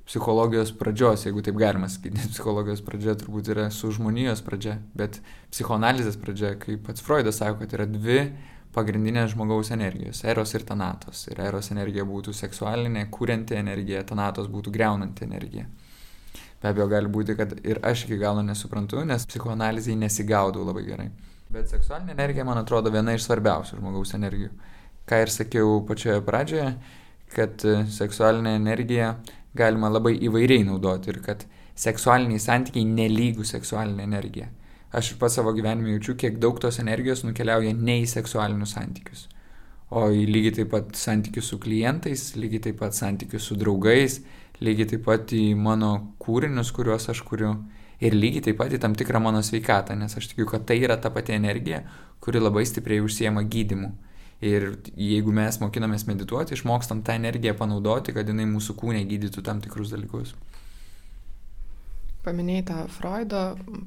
psichologijos 0.08 0.72
pradžios, 0.78 1.26
jeigu 1.26 1.44
taip 1.46 1.60
galima 1.62 1.90
sakyti, 1.90 2.24
psichologijos 2.34 2.82
pradžia 2.86 3.16
turbūt 3.20 3.52
yra 3.54 3.68
su 3.72 3.92
žmonijos 3.94 4.42
pradžia, 4.46 4.80
bet 4.98 5.22
psichoanalizės 5.54 6.18
pradžia, 6.22 6.56
kaip 6.62 6.84
pats 6.88 7.04
Freudas 7.06 7.42
sako, 7.42 7.62
kad 7.62 7.78
yra 7.78 7.88
dvi 7.90 8.20
pagrindinės 8.76 9.34
žmogaus 9.34 9.72
energijos- 9.76 10.24
eros 10.32 10.54
ir 10.56 10.64
tanatos. 10.64 11.28
Ir 11.28 11.40
eros 11.40 11.72
energija 11.72 12.04
būtų 12.08 12.34
seksualinė, 12.34 13.10
kūrinti 13.10 13.58
energija, 13.58 14.04
tanatos 14.04 14.48
būtų 14.48 14.72
greunanti 14.72 15.26
energija. 15.28 15.66
Be 16.62 16.70
abejo, 16.70 16.88
gali 16.90 17.08
būti, 17.08 17.36
kad 17.38 17.54
ir 17.66 17.80
aš 17.84 18.06
iki 18.06 18.18
galo 18.18 18.42
nesuprantu, 18.42 19.06
nes 19.06 19.26
psichoanalizai 19.26 19.96
nesigaudau 19.96 20.64
labai 20.64 20.84
gerai. 20.86 21.10
Bet 21.50 21.68
seksualinė 21.68 22.12
energija, 22.12 22.46
man 22.46 22.58
atrodo, 22.58 22.92
viena 22.92 23.14
iš 23.14 23.26
svarbiausių 23.26 23.80
žmogaus 23.80 24.14
energijų. 24.14 24.52
Ką 25.10 25.22
ir 25.22 25.28
sakiau 25.28 25.86
pačioje 25.88 26.22
pradžioje, 26.22 26.76
kad 27.36 27.66
e, 27.66 27.86
seksualinę 27.90 28.56
energiją 28.56 29.16
galima 29.58 29.90
labai 29.92 30.16
įvairiai 30.24 30.64
naudoti 30.68 31.12
ir 31.12 31.20
kad 31.26 31.46
seksualiniai 31.76 32.40
santykiai 32.40 32.86
nelygų 32.88 33.46
seksualinė 33.48 34.06
energija. 34.08 34.50
Aš 34.92 35.14
ir 35.14 35.20
pats 35.22 35.38
savo 35.40 35.54
gyvenime 35.56 35.94
jaučiu, 35.94 36.18
kiek 36.20 36.40
daug 36.44 36.60
tos 36.60 36.82
energijos 36.84 37.24
nukeliauja 37.24 37.72
ne 37.78 38.02
į 38.02 38.08
seksualinius 38.12 38.76
santykius, 38.76 39.28
o 39.90 40.10
į 40.12 40.26
lygiai 40.28 40.58
taip 40.60 40.72
pat 40.74 40.96
santykius 41.00 41.48
su 41.54 41.60
klientais, 41.64 42.34
lygiai 42.36 42.66
taip 42.68 42.82
pat 42.82 42.98
santykius 42.98 43.48
su 43.48 43.56
draugais, 43.60 44.20
lygiai 44.60 44.90
taip 44.92 45.06
pat 45.08 45.32
į 45.36 45.54
mano 45.56 45.94
kūrinius, 46.20 46.74
kuriuos 46.76 47.08
aš 47.14 47.24
kuriu 47.28 47.54
ir 48.04 48.18
lygiai 48.18 48.50
taip 48.50 48.60
pat 48.60 48.76
į 48.76 48.82
tam 48.84 48.98
tikrą 49.00 49.22
mano 49.24 49.40
sveikatą, 49.46 49.96
nes 49.96 50.18
aš 50.18 50.34
tikiu, 50.34 50.50
kad 50.50 50.68
tai 50.68 50.82
yra 50.84 51.00
ta 51.00 51.12
pati 51.14 51.38
energija, 51.38 51.86
kuri 52.20 52.44
labai 52.44 52.66
stipriai 52.68 53.04
užsiema 53.06 53.46
gydimu. 53.48 53.94
Ir 54.42 54.72
jeigu 54.98 55.34
mes 55.36 55.60
mokinamės 55.62 56.08
medituoti, 56.10 56.56
išmokstam 56.58 57.04
tą 57.06 57.14
energiją 57.20 57.54
panaudoti, 57.60 58.16
kad 58.16 58.30
jinai 58.30 58.48
mūsų 58.50 58.76
kūnė 58.80 59.04
gydytų 59.10 59.44
tam 59.46 59.62
tikrus 59.62 59.94
dalykus. 59.94 60.34
Paminėjai 62.26 62.66
tą 62.70 62.82
Freudo 62.94 63.44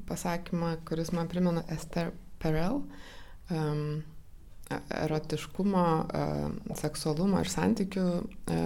pasakymą, 0.07 0.77
kuris 0.87 1.11
man 1.15 1.27
primena 1.31 1.63
Esther 1.71 2.13
Perel. 2.39 2.81
Um, 3.51 4.03
erotiškumo, 4.89 5.85
e, 6.09 6.21
seksualumo 6.79 7.41
ir 7.43 7.49
santykių 7.51 8.05
e, 8.49 8.59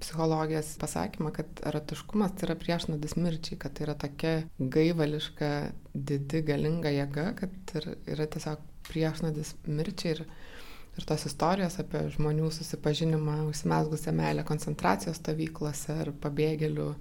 psichologijos 0.00 0.72
pasakymą, 0.80 1.32
kad 1.36 1.60
erotiškumas 1.68 2.32
tai 2.36 2.48
yra 2.48 2.56
priešnodis 2.60 3.16
mirčiai, 3.20 3.58
kad 3.60 3.76
tai 3.76 3.86
yra 3.88 3.96
tokia 4.00 4.32
gaivališka, 4.58 5.50
didi, 5.94 6.40
galinga 6.46 6.92
jėga, 6.94 7.26
kad 7.40 7.74
yra 8.08 8.28
tiesiog 8.32 8.64
priešnodis 8.88 9.54
mirčiai 9.68 10.16
ir, 10.16 10.24
ir 10.98 11.06
tos 11.06 11.26
istorijos 11.28 11.78
apie 11.82 12.02
žmonių 12.16 12.50
susipažinimą, 12.54 13.36
užsimesgusią 13.50 14.14
meilę 14.16 14.44
koncentracijos 14.48 15.20
stovyklose 15.20 15.96
ar 16.02 16.12
pabėgėlių 16.22 16.88
e, 16.90 16.98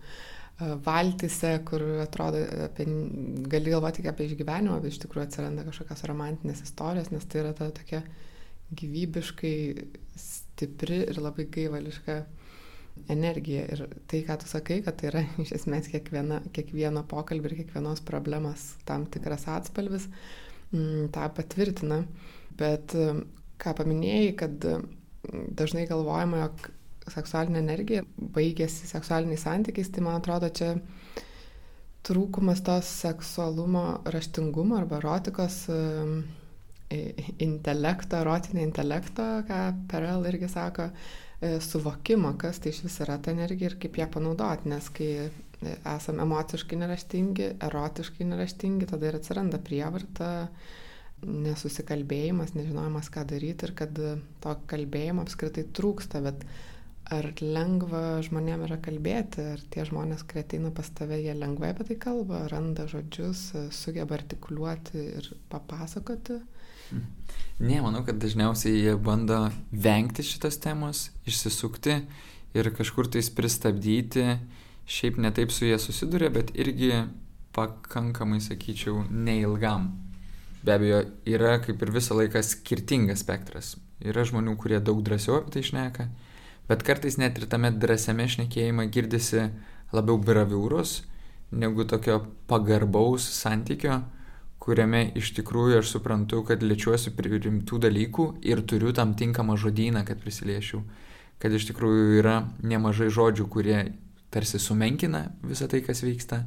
valtise, 0.86 1.56
kur 1.68 1.84
atrodo, 2.06 2.44
apie, 2.70 2.86
gali 3.52 3.74
galvoti 3.74 4.02
tik 4.02 4.12
apie 4.14 4.30
išgyvenimą, 4.30 4.80
bet 4.84 4.94
iš 4.94 5.02
tikrųjų 5.06 5.28
atsiranda 5.28 5.66
kažkokios 5.68 6.06
romantinės 6.12 6.64
istorijos, 6.68 7.12
nes 7.14 7.26
tai 7.30 7.44
yra 7.44 7.56
ta 7.58 7.72
tokia 7.76 8.04
gyvybiškai 8.80 9.56
stipri 10.20 11.02
ir 11.10 11.22
labai 11.24 11.48
gaivališka 11.50 12.20
energija. 13.10 13.64
Ir 13.74 13.86
tai, 14.12 14.22
ką 14.28 14.38
tu 14.42 14.50
sakai, 14.50 14.82
kad 14.86 15.00
tai 15.00 15.10
yra 15.12 15.24
iš 15.42 15.54
esmės 15.58 15.90
kiekviena, 15.92 16.42
kiekvieno 16.56 17.04
pokalbio 17.10 17.52
ir 17.52 17.62
kiekvienos 17.64 18.04
problemos 18.06 18.74
tam 18.86 19.08
tikras 19.10 19.48
atspalvis, 19.50 20.10
mm, 20.74 21.10
tą 21.16 21.30
patvirtina. 21.34 22.04
Bet 22.60 22.94
ką 23.60 23.76
paminėjai, 23.78 24.34
kad 24.40 24.68
dažnai 25.60 25.86
galvojama, 25.90 26.46
jog 26.46 26.70
seksualinė 27.10 27.62
energija 27.64 28.04
baigėsi 28.36 28.88
seksualiniais 28.90 29.46
santykiais, 29.46 29.90
tai 29.92 30.04
man 30.06 30.20
atrodo 30.20 30.50
čia 30.54 30.76
trūkumas 32.08 32.62
tos 32.66 32.90
seksualumo 33.02 33.86
raštingumo 34.14 34.78
arba 34.80 35.00
erotikos 35.02 35.66
intelekto, 36.90 38.22
erotinio 38.24 38.64
intelekto, 38.66 39.26
ką 39.50 39.60
Perel 39.92 40.26
irgi 40.32 40.50
sako, 40.50 40.90
e, 41.42 41.60
suvokimo, 41.62 42.34
kas 42.42 42.62
tai 42.64 42.74
iš 42.74 42.82
vis 42.88 42.98
yra 43.06 43.20
ta 43.22 43.34
energija 43.36 43.70
ir 43.70 43.78
kaip 43.84 44.00
ją 44.02 44.08
panaudoti, 44.16 44.70
nes 44.72 44.90
kai 44.96 45.12
esame 45.62 46.24
emociškai 46.24 46.80
neraštingi, 46.80 47.50
erotiškai 47.68 48.28
neraštingi, 48.32 48.88
tada 48.90 49.10
ir 49.10 49.20
atsiranda 49.20 49.60
prievarta, 49.62 50.30
nesusikalbėjimas, 51.26 52.56
nežinojimas, 52.56 53.10
ką 53.14 53.26
daryti 53.30 53.68
ir 53.68 53.76
kad 53.78 53.96
to 54.44 54.56
kalbėjimo 54.72 55.26
apskritai 55.26 55.66
trūksta, 55.76 56.22
bet 56.26 56.46
ar 57.10 57.26
lengva 57.42 58.20
žmonėm 58.26 58.68
yra 58.68 58.78
kalbėti, 58.84 59.44
ar 59.56 59.64
tie 59.74 59.84
žmonės, 59.88 60.24
kurie 60.30 60.44
ateina 60.46 60.70
pas 60.76 60.90
tave, 60.94 61.18
jie 61.24 61.34
lengvai 61.34 61.74
apie 61.74 61.88
tai 61.90 61.98
kalba, 62.02 62.44
randa 62.52 62.86
žodžius, 62.90 63.50
sugeba 63.74 64.20
artikuliuoti 64.20 65.06
ir 65.18 65.30
papasakoti. 65.50 66.40
Ne, 67.60 67.80
manau, 67.84 68.04
kad 68.06 68.22
dažniausiai 68.22 68.78
jie 68.78 68.96
bando 68.98 69.48
vengti 69.72 70.26
šitos 70.26 70.58
temos, 70.64 71.10
išsisukti 71.30 71.98
ir 72.58 72.70
kažkur 72.78 73.10
tais 73.12 73.30
pristabdyti, 73.34 74.26
šiaip 74.90 75.20
netaip 75.22 75.52
su 75.54 75.68
jie 75.68 75.78
susiduria, 75.82 76.32
bet 76.34 76.54
irgi 76.58 76.94
pakankamai, 77.58 78.40
sakyčiau, 78.42 79.04
neilgam. 79.10 79.92
Be 80.70 80.76
abejo, 80.76 80.98
yra 81.26 81.56
kaip 81.66 81.82
ir 81.82 81.90
visą 81.90 82.14
laiką 82.14 82.44
skirtingas 82.46 83.24
spektras. 83.24 83.72
Yra 84.06 84.22
žmonių, 84.22 84.52
kurie 84.62 84.78
daug 84.78 85.00
drąsiau 85.02 85.40
apie 85.40 85.56
tai 85.56 85.64
šneka, 85.66 86.04
bet 86.70 86.84
kartais 86.86 87.16
net 87.18 87.40
ir 87.42 87.48
tame 87.50 87.72
drąsiame 87.74 88.28
šnekėjime 88.30 88.86
girdisi 88.94 89.48
labiau 89.90 90.20
braviūros 90.22 90.92
negu 91.64 91.88
tokio 91.90 92.20
pagarbaus 92.46 93.26
santykio, 93.40 93.98
kuriame 94.62 95.08
iš 95.18 95.32
tikrųjų 95.40 95.80
aš 95.82 95.96
suprantu, 95.96 96.44
kad 96.46 96.62
lečiuosi 96.62 97.16
prie 97.18 97.42
rimtų 97.42 97.82
dalykų 97.88 98.28
ir 98.46 98.62
turiu 98.62 98.94
tam 98.94 99.18
tinkamą 99.18 99.58
žodyną, 99.58 100.06
kad 100.06 100.22
prisiliešiu. 100.22 100.84
Kad 101.42 101.58
iš 101.58 101.66
tikrųjų 101.72 102.20
yra 102.22 102.44
nemažai 102.62 103.10
žodžių, 103.10 103.50
kurie 103.50 103.82
tarsi 104.30 104.62
sumenkina 104.62 105.32
visą 105.42 105.66
tai, 105.66 105.82
kas 105.82 106.06
vyksta 106.06 106.44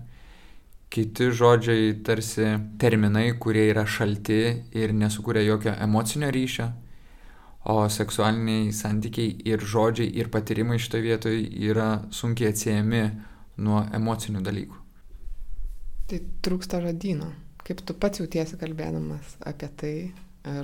kiti 0.93 1.31
žodžiai 1.33 1.93
tarsi 2.05 2.53
terminai, 2.81 3.33
kurie 3.41 3.65
yra 3.71 3.87
šalti 3.89 4.41
ir 4.77 4.93
nesukuria 4.93 5.43
jokio 5.47 5.73
emocinio 5.81 6.29
ryšio, 6.35 6.67
o 7.73 7.77
seksualiniai 7.89 8.73
santykiai 8.77 9.37
ir 9.49 9.63
žodžiai 9.75 10.11
ir 10.21 10.29
patyrimai 10.35 10.81
šitoje 10.83 11.07
vietoje 11.07 11.45
yra 11.71 11.89
sunkiai 12.13 12.53
atsiejami 12.53 13.03
nuo 13.63 13.85
emocinių 13.95 14.43
dalykų. 14.45 14.81
Tai 16.11 16.19
trūksta 16.45 16.83
žodino. 16.85 17.31
Kaip 17.63 17.81
tu 17.87 17.95
pats 17.95 18.21
jautiesi 18.21 18.59
kalbėdamas 18.61 19.37
apie 19.49 19.71
tai, 19.79 19.95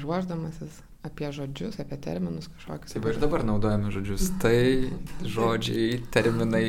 ruoždamasis 0.02 0.82
apie 1.06 1.30
žodžius, 1.32 1.78
apie 1.80 1.96
terminus 2.02 2.50
kažkokius. 2.50 2.92
Taip 2.96 3.06
ir 3.08 3.20
dabar 3.22 3.46
naudojame 3.46 3.94
žodžius. 3.94 4.32
Tai 4.42 4.58
žodžiai, 5.36 6.02
terminai 6.12 6.66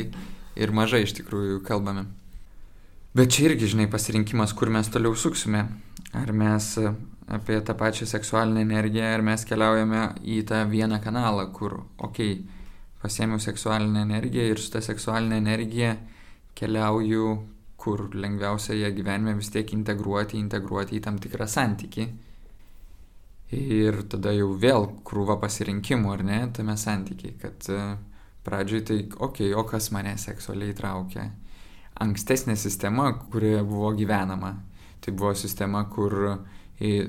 ir 0.59 0.75
mažai 0.75 1.03
iš 1.07 1.17
tikrųjų 1.19 1.59
kalbame. 1.67 2.05
Bet 3.09 3.31
čia 3.33 3.47
irgi, 3.49 3.71
žinai, 3.71 3.87
pasirinkimas, 3.89 4.51
kur 4.53 4.69
mes 4.69 4.89
toliau 4.93 5.15
suksime. 5.17 5.63
Ar 6.13 6.29
mes 6.29 6.65
e, 6.77 6.91
apie 7.33 7.55
tą 7.65 7.73
pačią 7.77 8.05
seksualinę 8.05 8.61
energiją, 8.61 9.07
ar 9.15 9.23
mes 9.25 9.45
keliaujame 9.49 10.03
į 10.29 10.43
tą 10.49 10.59
vieną 10.69 10.99
kanalą, 11.01 11.47
kur, 11.53 11.79
okei, 11.97 12.35
okay, 12.37 12.59
pasiemiau 13.01 13.41
seksualinę 13.41 14.03
energiją 14.05 14.45
ir 14.51 14.61
su 14.61 14.69
tą 14.75 14.83
seksualinę 14.85 15.41
energiją 15.41 15.95
keliauju, 16.61 17.25
kur 17.81 18.05
lengviausia 18.13 18.77
ją 18.77 18.93
gyvenime 18.93 19.33
vis 19.39 19.49
tiek 19.57 19.73
integruoti, 19.73 20.37
integruoti 20.37 20.99
į 20.99 21.03
tam 21.09 21.17
tikrą 21.17 21.49
santykį. 21.49 22.07
Ir 23.57 24.03
tada 24.05 24.37
jau 24.37 24.53
vėl 24.53 24.85
krūva 25.01 25.39
pasirinkimų, 25.41 26.13
ar 26.13 26.25
ne, 26.29 26.41
tame 26.53 26.77
santykiai, 26.77 27.33
kad 27.41 27.73
e, 27.73 27.83
pradžioj 28.45 28.85
tai, 28.85 29.03
okei, 29.17 29.49
okay, 29.49 29.53
o 29.57 29.65
kas 29.65 29.89
mane 29.97 30.13
seksualiai 30.21 30.77
traukia 30.77 31.31
ankstesnė 32.03 32.55
sistema, 32.59 33.11
kurioje 33.31 33.63
buvo 33.67 33.91
gyvenama. 33.97 34.55
Tai 34.99 35.13
buvo 35.15 35.33
sistema, 35.37 35.85
kur 35.91 36.15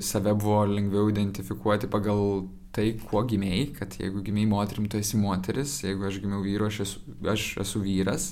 save 0.03 0.33
buvo 0.35 0.65
lengviau 0.67 1.09
identifikuoti 1.11 1.87
pagal 1.91 2.47
tai, 2.71 2.93
kuo 3.07 3.23
gimiai, 3.27 3.65
kad 3.75 3.95
jeigu 3.99 4.23
gimiai 4.23 4.47
moterim, 4.47 4.87
tu 4.89 4.99
esi 4.99 5.19
moteris, 5.19 5.81
jeigu 5.83 6.07
aš 6.07 6.21
gimiau 6.23 6.43
vyru, 6.43 6.67
aš 6.67 6.79
esu, 6.85 7.01
aš 7.33 7.47
esu 7.65 7.81
vyras. 7.83 8.31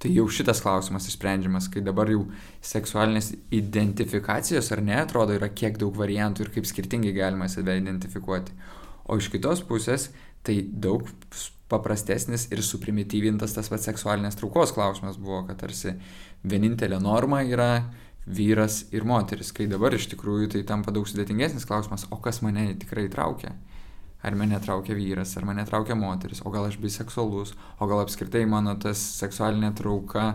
Tai 0.00 0.10
jau 0.10 0.24
šitas 0.28 0.60
klausimas 0.64 1.06
išsprendžiamas, 1.08 1.68
kai 1.72 1.80
dabar 1.84 2.10
jau 2.10 2.24
seksualinės 2.64 3.30
identifikacijos 3.54 4.72
ar 4.74 4.82
ne, 4.84 4.96
atrodo, 5.00 5.36
yra 5.36 5.48
kiek 5.52 5.78
daug 5.80 5.94
variantų 5.96 6.44
ir 6.44 6.52
kaip 6.56 6.68
skirtingai 6.68 7.14
galima 7.16 7.48
save 7.48 7.76
identifikuoti. 7.80 8.56
O 9.08 9.20
iš 9.20 9.30
kitos 9.32 9.62
pusės, 9.68 10.08
tai 10.44 10.62
daug 10.64 11.06
paprastesnis 11.68 12.48
ir 12.52 12.62
suprimityvintas 12.62 13.54
tas 13.56 13.70
pats 13.72 13.88
seksualinės 13.88 14.36
traukos 14.38 14.74
klausimas 14.76 15.18
buvo, 15.20 15.42
kad 15.48 15.62
tarsi 15.62 15.94
vienintelė 16.44 17.00
norma 17.02 17.42
yra 17.46 17.70
vyras 18.26 18.84
ir 18.92 19.04
moteris, 19.04 19.52
kai 19.52 19.66
dabar 19.68 19.94
iš 19.96 20.08
tikrųjų 20.12 20.50
tai 20.54 20.64
tampa 20.68 20.92
daug 20.94 21.08
sudėtingesnis 21.08 21.66
klausimas, 21.68 22.06
o 22.10 22.20
kas 22.24 22.40
mane 22.44 22.70
tikrai 22.80 23.08
traukia? 23.12 23.52
Ar 24.24 24.36
mane 24.40 24.56
traukia 24.64 24.96
vyras, 24.96 25.34
ar 25.36 25.44
mane 25.44 25.66
traukia 25.68 25.96
moteris, 26.00 26.40
o 26.44 26.52
gal 26.52 26.70
aš 26.70 26.78
biseksualus, 26.80 27.52
o 27.76 27.88
gal 27.90 28.00
apskritai 28.00 28.46
mano 28.48 28.72
tas 28.80 29.00
seksualinė 29.18 29.74
trauka 29.76 30.30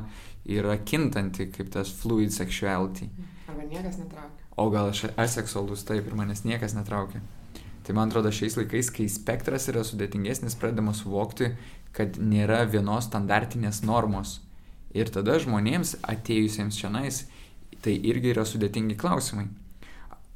yra 0.46 0.78
kintanti, 0.78 1.50
kaip 1.54 1.74
tas 1.74 1.90
fluid 2.02 2.34
sexuality. 2.34 3.10
Arba 3.50 3.66
niekas 3.66 3.98
netraukia. 3.98 4.46
O 4.60 4.70
gal 4.70 4.92
aš 4.94 5.08
aseksualus 5.18 5.86
taip 5.88 6.06
ir 6.06 6.18
manęs 6.20 6.46
niekas 6.46 6.78
netraukia. 6.78 7.24
Tai 7.90 7.96
man 7.98 8.12
atrodo 8.12 8.30
šiais 8.30 8.54
laikais, 8.60 8.92
kai 8.94 9.08
spektras 9.10 9.66
yra 9.72 9.82
sudėtingesnis, 9.82 10.54
pradedama 10.62 10.94
suvokti, 10.94 11.56
kad 11.98 12.22
nėra 12.22 12.62
vienos 12.70 13.10
standartinės 13.10 13.82
normos 13.82 14.36
Ir 14.90 15.10
tada 15.14 15.36
žmonėms 15.38 16.00
atėjusiems 16.10 16.78
šiandien 16.82 17.18
tai 17.84 17.94
irgi 18.10 18.32
yra 18.34 18.44
sudėtingi 18.48 18.98
klausimai. 19.00 19.46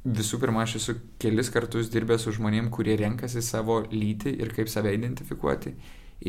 Visų 0.04 0.38
pirma, 0.40 0.62
aš 0.62 0.76
esu 0.78 0.94
kelis 1.20 1.50
kartus 1.50 1.90
dirbęs 1.92 2.24
su 2.24 2.32
žmonėm, 2.36 2.70
kurie 2.72 2.94
renkasi 3.00 3.42
savo 3.42 3.80
lytį 3.90 4.36
ir 4.38 4.52
kaip 4.54 4.70
save 4.70 4.92
identifikuoti. 4.94 5.74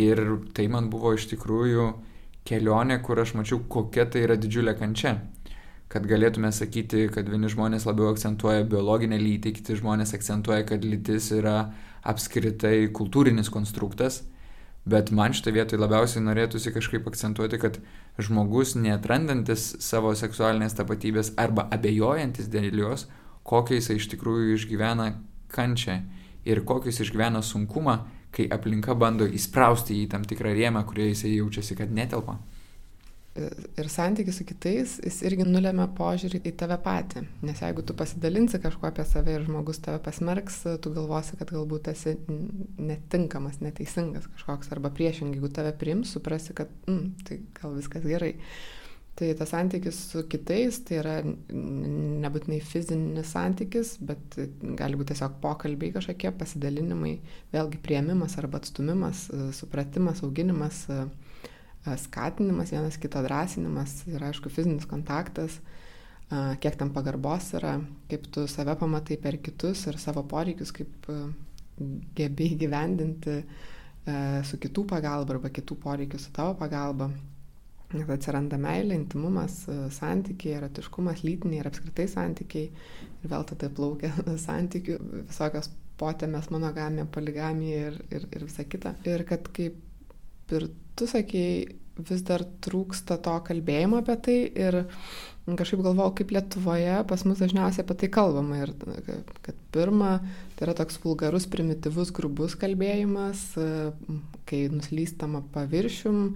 Ir 0.02 0.22
tai 0.58 0.66
man 0.72 0.90
buvo 0.90 1.14
iš 1.16 1.28
tikrųjų 1.32 1.86
kelionė, 2.48 2.98
kur 3.06 3.22
aš 3.22 3.36
mačiau, 3.38 3.62
kokia 3.70 4.08
tai 4.10 4.26
yra 4.26 4.40
didžiulė 4.40 4.74
kančia. 4.80 5.20
Kad 5.92 6.08
galėtume 6.10 6.50
sakyti, 6.56 7.06
kad 7.14 7.28
vieni 7.30 7.50
žmonės 7.52 7.86
labiau 7.86 8.10
akcentuoja 8.10 8.66
biologinę 8.70 9.20
lytį, 9.22 9.52
kiti 9.60 9.76
žmonės 9.78 10.16
akcentuoja, 10.18 10.64
kad 10.66 10.86
lytis 10.86 11.30
yra 11.36 11.70
apskritai 12.06 12.88
kultūrinis 12.94 13.52
konstruktas. 13.54 14.24
Bet 14.86 15.10
man 15.14 15.34
šitą 15.34 15.54
vietoj 15.54 15.80
labiausiai 15.82 16.22
norėtųsi 16.26 16.74
kažkaip 16.74 17.08
akcentuoti, 17.10 17.58
kad 17.62 17.80
žmogus 18.22 18.76
netrandantis 18.78 19.72
savo 19.82 20.12
seksualinės 20.18 20.78
tapatybės 20.78 21.32
arba 21.42 21.66
abejojantis 21.74 22.50
dėl 22.54 22.70
jos, 22.84 23.08
kokią 23.46 23.80
jisai 23.80 23.98
iš 23.98 24.10
tikrųjų 24.14 24.58
išgyvena 24.60 25.08
kančią 25.54 26.02
ir 26.46 26.62
kokį 26.70 26.92
jis 26.92 27.02
išgyvena 27.08 27.42
sunkumą, 27.46 27.98
kai 28.36 28.46
aplinka 28.52 28.94
bando 28.98 29.26
įsprausti 29.26 30.04
į 30.04 30.10
tam 30.14 30.26
tikrą 30.28 30.54
rėmą, 30.54 30.86
kurioje 30.86 31.16
jisai 31.16 31.34
jaučiasi, 31.38 31.78
kad 31.80 31.94
netelpa 31.94 32.38
ir 33.36 33.90
santykis 33.92 34.38
su 34.40 34.46
kitais, 34.48 34.96
jis 35.04 35.18
irgi 35.28 35.44
nulėmė 35.48 35.90
požiūrį 35.98 36.40
į 36.48 36.54
tave 36.60 36.78
patį. 36.84 37.26
Nes 37.44 37.60
jeigu 37.60 37.84
tu 37.84 37.96
pasidalinsi 37.98 38.62
kažkuo 38.64 38.88
apie 38.88 39.04
save 39.08 39.36
ir 39.36 39.44
žmogus 39.48 39.82
tave 39.84 40.00
pasmerks, 40.06 40.62
tu 40.84 40.94
galvosi, 40.96 41.36
kad 41.40 41.52
galbūt 41.52 41.90
esi 41.92 42.16
netinkamas, 42.80 43.60
neteisingas 43.66 44.30
kažkoks, 44.38 44.72
arba 44.76 44.94
priešingai, 44.96 45.36
jeigu 45.36 45.52
tave 45.52 45.76
priims, 45.76 46.16
suprasi, 46.16 46.56
kad 46.56 46.72
mm, 46.88 47.28
tai 47.28 47.42
gal 47.60 47.76
viskas 47.76 48.08
gerai. 48.08 48.34
Tai 49.16 49.30
tas 49.40 49.52
santykis 49.52 50.00
su 50.12 50.26
kitais, 50.28 50.82
tai 50.88 50.98
yra 51.00 51.14
nebūtinai 51.24 52.58
fizinis 52.64 53.30
santykis, 53.32 53.94
bet 54.04 54.36
gali 54.80 55.00
būti 55.00 55.14
tiesiog 55.14 55.38
pokalbiai 55.44 55.94
kažkokie, 55.96 56.34
pasidalinimai, 56.36 57.14
vėlgi 57.56 57.80
prieimimas 57.84 58.36
arba 58.42 58.60
atstumimas, 58.60 59.30
supratimas, 59.56 60.20
auginimas, 60.24 60.84
skatinimas, 62.02 62.72
vienas 62.74 62.98
kito 63.02 63.22
drąsinimas 63.26 64.02
ir 64.10 64.24
aišku 64.26 64.50
fizinis 64.54 64.88
kontaktas, 64.90 65.60
kiek 66.62 66.78
tam 66.80 66.90
pagarbos 66.96 67.52
yra, 67.60 67.76
kaip 68.10 68.26
tu 68.34 68.48
save 68.50 68.74
pamatai 68.80 69.20
per 69.22 69.38
kitus 69.46 69.86
ir 69.92 70.00
savo 70.02 70.26
poreikius, 70.30 70.74
kaip 70.74 71.06
gebėjai 72.18 72.58
gyvendinti 72.66 73.38
su 74.50 74.58
kitų 74.62 74.86
pagalba 74.90 75.36
arba 75.36 75.54
kitų 75.54 75.78
poreikių 75.86 76.22
su 76.22 76.34
tavo 76.34 76.58
pagalba. 76.58 77.12
Nes 77.94 78.10
atsiranda 78.10 78.58
meilė, 78.60 78.96
intimumas, 78.98 79.60
santykiai, 79.94 80.56
erotiškumas, 80.58 81.22
lytiniai 81.24 81.62
ir 81.62 81.70
apskritai 81.70 82.08
santykiai. 82.10 82.72
Ir 83.22 83.32
vėl 83.32 83.46
tada 83.48 83.70
plaukia 83.70 84.10
santykių, 84.48 84.98
visokios 85.30 85.70
potėmės, 86.00 86.50
monogamija, 86.52 87.06
poligamija 87.14 87.92
ir, 87.92 88.00
ir, 88.12 88.26
ir 88.36 88.48
visa 88.50 88.66
kita. 88.68 88.96
Ir 89.08 89.24
kad 89.30 89.48
kaip 89.56 89.78
ir 90.54 90.70
tu 90.96 91.08
sakei, 91.10 91.78
vis 91.96 92.24
dar 92.28 92.44
trūksta 92.64 93.18
to 93.24 93.36
kalbėjimo 93.48 94.02
apie 94.02 94.16
tai 94.24 94.38
ir 94.52 94.82
kažkaip 95.46 95.84
galvojau, 95.86 96.16
kaip 96.18 96.34
Lietuvoje 96.34 96.96
pas 97.08 97.24
mus 97.28 97.40
dažniausiai 97.40 97.86
apie 97.86 97.98
tai 98.02 98.10
kalbama 98.12 98.64
ir 98.64 98.74
kad 99.46 99.56
pirma, 99.76 100.18
tai 100.58 100.68
yra 100.68 100.76
toks 100.78 100.98
vulgarus, 101.04 101.46
primityvus, 101.52 102.12
grubus 102.16 102.58
kalbėjimas, 102.60 103.52
kai 104.50 104.66
nuslystama 104.74 105.44
paviršium, 105.54 106.36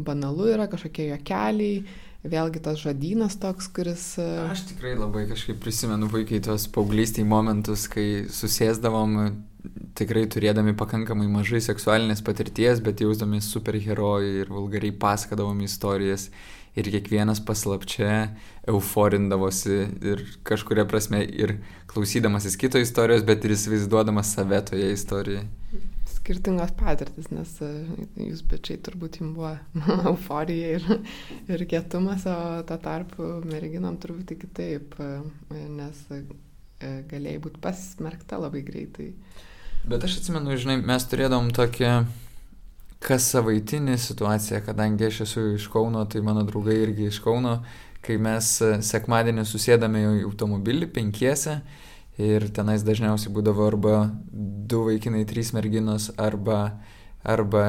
banalu 0.00 0.50
yra 0.52 0.68
kažkokie 0.70 1.08
juokeliai, 1.08 1.82
vėlgi 2.20 2.60
tas 2.64 2.80
žodynas 2.82 3.38
toks, 3.40 3.70
kuris... 3.72 4.04
Aš 4.20 4.66
tikrai 4.74 4.92
labai 4.98 5.24
kažkaip 5.30 5.60
prisimenu 5.62 6.10
puikiai 6.12 6.44
tuos 6.44 6.68
paauglystėj 6.74 7.24
momentus, 7.28 7.86
kai 7.88 8.26
susėsdavom 8.28 9.16
tikrai 9.98 10.24
turėdami 10.30 10.74
pakankamai 10.78 11.28
mažai 11.30 11.60
seksualinės 11.64 12.22
patirties, 12.24 12.80
bet 12.84 13.02
jausdami 13.04 13.42
superherojai 13.44 14.40
ir 14.44 14.52
vulgariai 14.52 14.96
pasakodavom 14.96 15.60
istorijas 15.66 16.30
ir 16.78 16.86
kiekvienas 16.94 17.40
paslapčia 17.42 18.30
euforindavosi 18.70 19.78
ir 20.06 20.22
kažkuria 20.46 20.86
prasme 20.88 21.22
ir 21.24 21.56
klausydamasis 21.90 22.56
kito 22.60 22.78
istorijos, 22.78 23.24
bet 23.26 23.44
ir 23.44 23.56
įsivaizduodamas 23.56 24.34
save 24.36 24.60
toje 24.70 24.92
istorijoje. 24.94 25.46
Skirtingos 26.10 26.72
patirtis, 26.78 27.30
nes 27.34 27.56
e, 27.64 27.70
jūs 28.28 28.44
bečiai 28.46 28.78
turbūt 28.86 29.18
jums 29.20 29.34
buvo 29.38 29.54
euforija 30.12 30.76
ir, 30.78 30.86
ir 31.50 31.66
kietumas, 31.70 32.26
o 32.30 32.62
to 32.68 32.78
tarpu 32.82 33.32
merginom 33.50 33.98
turbūt 34.00 34.36
kitaip, 34.38 34.94
e, 35.00 35.10
nes 35.80 36.04
e, 36.14 36.22
galėjai 37.10 37.42
būti 37.46 37.62
pasmerkta 37.64 38.38
labai 38.38 38.62
greitai. 38.66 39.10
Bet 39.84 40.04
aš 40.04 40.18
atsimenu, 40.20 40.56
žinai, 40.60 40.76
mes 40.84 41.06
turėdom 41.08 41.48
tokią 41.56 42.02
kas 43.00 43.30
savaitinį 43.32 43.96
situaciją, 44.00 44.60
kadangi 44.66 45.06
aš 45.08 45.22
esu 45.24 45.44
iš 45.54 45.68
Kauno, 45.72 46.02
tai 46.04 46.20
mano 46.24 46.44
draugai 46.44 46.76
irgi 46.82 47.08
iš 47.08 47.20
Kauno, 47.24 47.56
kai 48.04 48.18
mes 48.20 48.50
e, 48.64 48.74
sekmadienį 48.84 49.46
susėdame 49.48 50.02
į 50.20 50.26
automobilį 50.28 50.90
penkiese 50.92 51.60
ir 52.20 52.44
tenais 52.52 52.84
dažniausiai 52.84 53.32
būdavo 53.32 53.64
arba 53.64 53.94
du 54.30 54.82
vaikinai, 54.90 55.24
trys 55.28 55.54
merginos, 55.56 56.10
arba, 56.20 56.60
arba 57.24 57.64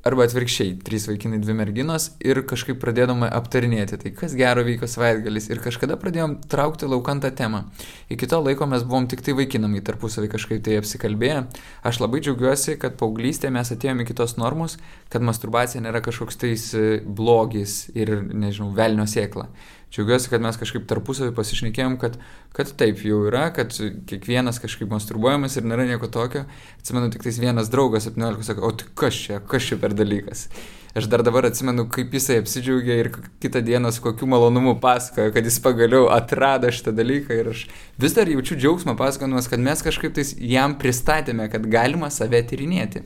Arba 0.00 0.24
atvirkščiai, 0.24 0.78
trys 0.80 1.04
vaikinai, 1.10 1.42
dvi 1.44 1.52
merginos 1.58 2.06
ir 2.24 2.38
kažkaip 2.48 2.78
pradėdome 2.80 3.26
aptarinėti, 3.36 3.98
tai 4.00 4.12
kas 4.16 4.32
gero 4.38 4.62
vyko 4.64 4.88
savaitgalis 4.88 5.50
ir 5.50 5.60
kažkada 5.60 5.98
pradėjom 6.00 6.38
traukti 6.48 6.88
laukantą 6.88 7.28
temą. 7.36 7.66
Iki 8.08 8.30
to 8.32 8.38
laiko 8.40 8.64
mes 8.70 8.86
buvom 8.88 9.10
tik 9.12 9.20
tai 9.26 9.34
vaikinami 9.36 9.82
tarpusavį 9.84 10.30
kažkaip 10.32 10.62
tai 10.64 10.78
apsikalbėję. 10.80 11.42
Aš 11.84 12.00
labai 12.00 12.22
džiaugiuosi, 12.24 12.78
kad 12.80 12.96
paauglystėje 13.02 13.52
mes 13.52 13.74
atėjome 13.76 14.06
iki 14.06 14.16
tos 14.16 14.38
normos, 14.40 14.78
kad 15.12 15.20
masturbacija 15.20 15.84
nėra 15.84 16.00
kažkoks 16.06 16.40
tais 16.40 16.64
e, 16.72 16.86
blogis 17.04 17.82
ir, 17.92 18.22
nežinau, 18.32 18.72
velnio 18.72 19.04
sėkla 19.04 19.50
džiaugiuosi, 19.90 20.30
kad 20.30 20.42
mes 20.44 20.58
kažkaip 20.60 20.84
tarpusavį 20.90 21.34
pasišnekėjom, 21.34 21.96
kad, 22.02 22.18
kad 22.56 22.70
taip 22.78 23.02
jau 23.04 23.24
yra, 23.26 23.48
kad 23.54 23.74
kiekvienas 24.10 24.62
kažkaip 24.62 24.90
masturbuojamas 24.92 25.58
ir 25.58 25.66
nėra 25.66 25.88
nieko 25.88 26.10
tokio. 26.12 26.44
Atsimenu, 26.78 27.10
tik 27.10 27.24
tais 27.26 27.40
vienas 27.42 27.72
draugas 27.72 28.06
17 28.06 28.46
sako, 28.46 28.68
o 28.68 28.76
tai 28.78 28.86
kas 29.02 29.18
čia, 29.26 29.40
kas 29.42 29.66
čia 29.66 29.80
per 29.82 29.96
dalykas. 29.98 30.46
Aš 30.94 31.06
dar 31.06 31.22
dabar 31.22 31.46
atsimenu, 31.46 31.84
kaip 31.90 32.14
jisai 32.14 32.40
apsidžiaugė 32.40 32.94
ir 32.98 33.10
kitą 33.42 33.62
dieną 33.62 33.92
su 33.94 34.02
kokiu 34.02 34.26
malonumu 34.30 34.74
pasakojo, 34.82 35.30
kad 35.36 35.46
jis 35.46 35.60
pagaliau 35.62 36.08
atrado 36.10 36.70
šitą 36.70 36.94
dalyką 36.94 37.36
ir 37.38 37.50
aš 37.52 37.66
vis 37.98 38.16
dar 38.16 38.30
jaučiu 38.30 38.58
džiaugsmą 38.58 38.96
pasakodamas, 38.98 39.46
kad 39.50 39.62
mes 39.62 39.84
kažkaip 39.86 40.16
tais 40.18 40.34
jam 40.38 40.74
pristatėme, 40.78 41.46
kad 41.52 41.68
galima 41.70 42.10
save 42.10 42.42
tyrinėti. 42.50 43.04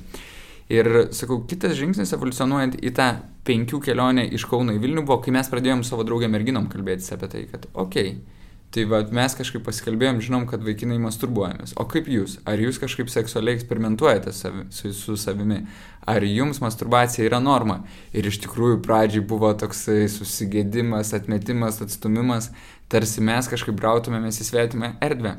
Ir 0.72 0.88
sakau, 1.12 1.42
kitas 1.48 1.74
žingsnis 1.76 2.14
evoliucionuojant 2.16 2.78
į 2.80 2.94
tą 2.96 3.08
penkių 3.44 3.82
kelionę 3.84 4.24
iš 4.32 4.46
Kauno 4.48 4.72
į 4.72 4.80
Vilnių 4.80 5.04
buvo, 5.04 5.18
kai 5.24 5.34
mes 5.36 5.50
pradėjom 5.52 5.84
savo 5.84 6.06
draugę 6.08 6.30
merginom 6.32 6.70
kalbėtis 6.72 7.12
apie 7.12 7.28
tai, 7.28 7.42
kad 7.50 7.66
okei, 7.74 8.14
okay, 8.14 8.44
tai 8.74 8.84
va, 8.90 9.00
mes 9.14 9.36
kažkaip 9.38 9.62
pasikalbėjom, 9.66 10.18
žinom, 10.24 10.46
kad 10.50 10.64
vaikinai 10.66 10.96
masturbuojamės. 11.02 11.76
O 11.78 11.86
kaip 11.90 12.08
jūs? 12.10 12.38
Ar 12.48 12.58
jūs 12.58 12.80
kažkaip 12.82 13.10
seksualiai 13.12 13.58
eksperimentuojate 13.58 14.32
savi, 14.34 14.64
su, 14.74 14.90
su 14.96 15.14
savimi? 15.20 15.60
Ar 16.10 16.24
jums 16.26 16.58
masturbacija 16.64 17.28
yra 17.28 17.38
norma? 17.44 17.82
Ir 18.16 18.26
iš 18.28 18.40
tikrųjų 18.44 18.80
pradžiai 18.84 19.22
buvo 19.30 19.52
toksai 19.60 20.08
susigėdimas, 20.10 21.14
atmetimas, 21.16 21.78
atstumimas, 21.84 22.50
tarsi 22.90 23.22
mes 23.24 23.52
kažkaip 23.52 23.78
brautumėmės 23.78 24.42
į 24.42 24.48
svetimą 24.50 24.94
erdvę. 25.04 25.36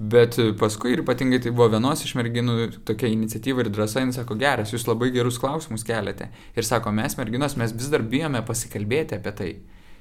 Bet 0.00 0.38
paskui 0.56 0.94
ir 0.94 1.02
ypatingai 1.02 1.42
tai 1.44 1.50
buvo 1.52 1.66
vienos 1.74 2.00
iš 2.06 2.14
merginų 2.16 2.54
tokia 2.88 3.10
iniciatyva 3.12 3.66
ir 3.66 3.68
drąsa, 3.68 4.00
jis 4.06 4.16
sako, 4.16 4.38
geras, 4.40 4.72
jūs 4.72 4.86
labai 4.88 5.10
gerus 5.12 5.36
klausimus 5.42 5.84
keliate. 5.84 6.30
Ir 6.56 6.64
sako, 6.64 6.88
mes 6.96 7.18
merginos, 7.18 7.58
mes 7.60 7.74
vis 7.76 7.90
dar 7.92 8.00
bijome 8.00 8.40
pasikalbėti 8.48 9.18
apie 9.18 9.34
tai. 9.36 9.50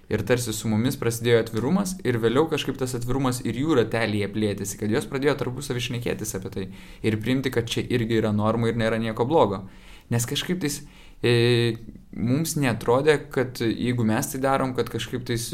Ir 0.10 0.24
tarsi 0.26 0.56
su 0.56 0.72
mumis 0.72 0.96
prasidėjo 0.98 1.42
atvirumas 1.44 1.98
ir 2.08 2.16
vėliau 2.24 2.48
kažkaip 2.50 2.80
tas 2.80 2.96
atvirumas 2.96 3.44
ir 3.44 3.60
jų 3.60 3.76
ratelyje 3.82 4.32
plėtėsi, 4.32 4.80
kad 4.80 4.96
jos 4.96 5.06
pradėjo 5.12 5.36
tarpusavį 5.44 5.84
šnekėtis 5.90 6.32
apie 6.40 6.54
tai 6.56 6.66
ir 7.04 7.20
priimti, 7.20 7.52
kad 7.54 7.68
čia 7.68 7.84
irgi 7.84 8.22
yra 8.24 8.32
norma 8.32 8.72
ir 8.72 8.80
nėra 8.80 8.98
nieko 9.04 9.28
blogo. 9.28 9.66
Nes 10.10 10.26
kažkaip 10.30 10.62
tais 10.64 10.82
e, 11.22 11.78
mums 12.16 12.56
netrodė, 12.60 13.20
kad 13.34 13.62
jeigu 13.62 14.06
mes 14.08 14.32
tai 14.32 14.42
darom, 14.44 14.74
kad 14.78 14.90
kažkaip 14.92 15.26
tais 15.28 15.52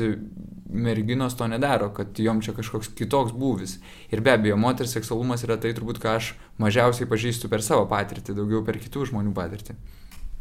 merginos 0.76 1.36
to 1.38 1.48
nedaro, 1.48 1.89
kad 1.96 2.20
jom 2.20 2.41
čia 2.44 2.56
kažkoks 2.56 2.91
kitoks 2.98 3.36
būvis. 3.36 3.78
Ir 4.12 4.24
be 4.26 4.34
abejo, 4.36 4.58
moters 4.60 4.96
seksualumas 4.96 5.46
yra 5.48 5.58
tai 5.62 5.74
turbūt, 5.76 6.02
ką 6.04 6.18
aš 6.20 6.34
mažiausiai 6.62 7.10
pažįstu 7.10 7.52
per 7.52 7.63
savo 7.65 7.86
patirtį, 7.91 8.36
daugiau 8.36 8.63
per 8.65 8.80
kitų 8.82 9.12
žmonių 9.12 9.36
patirtį. 9.36 9.78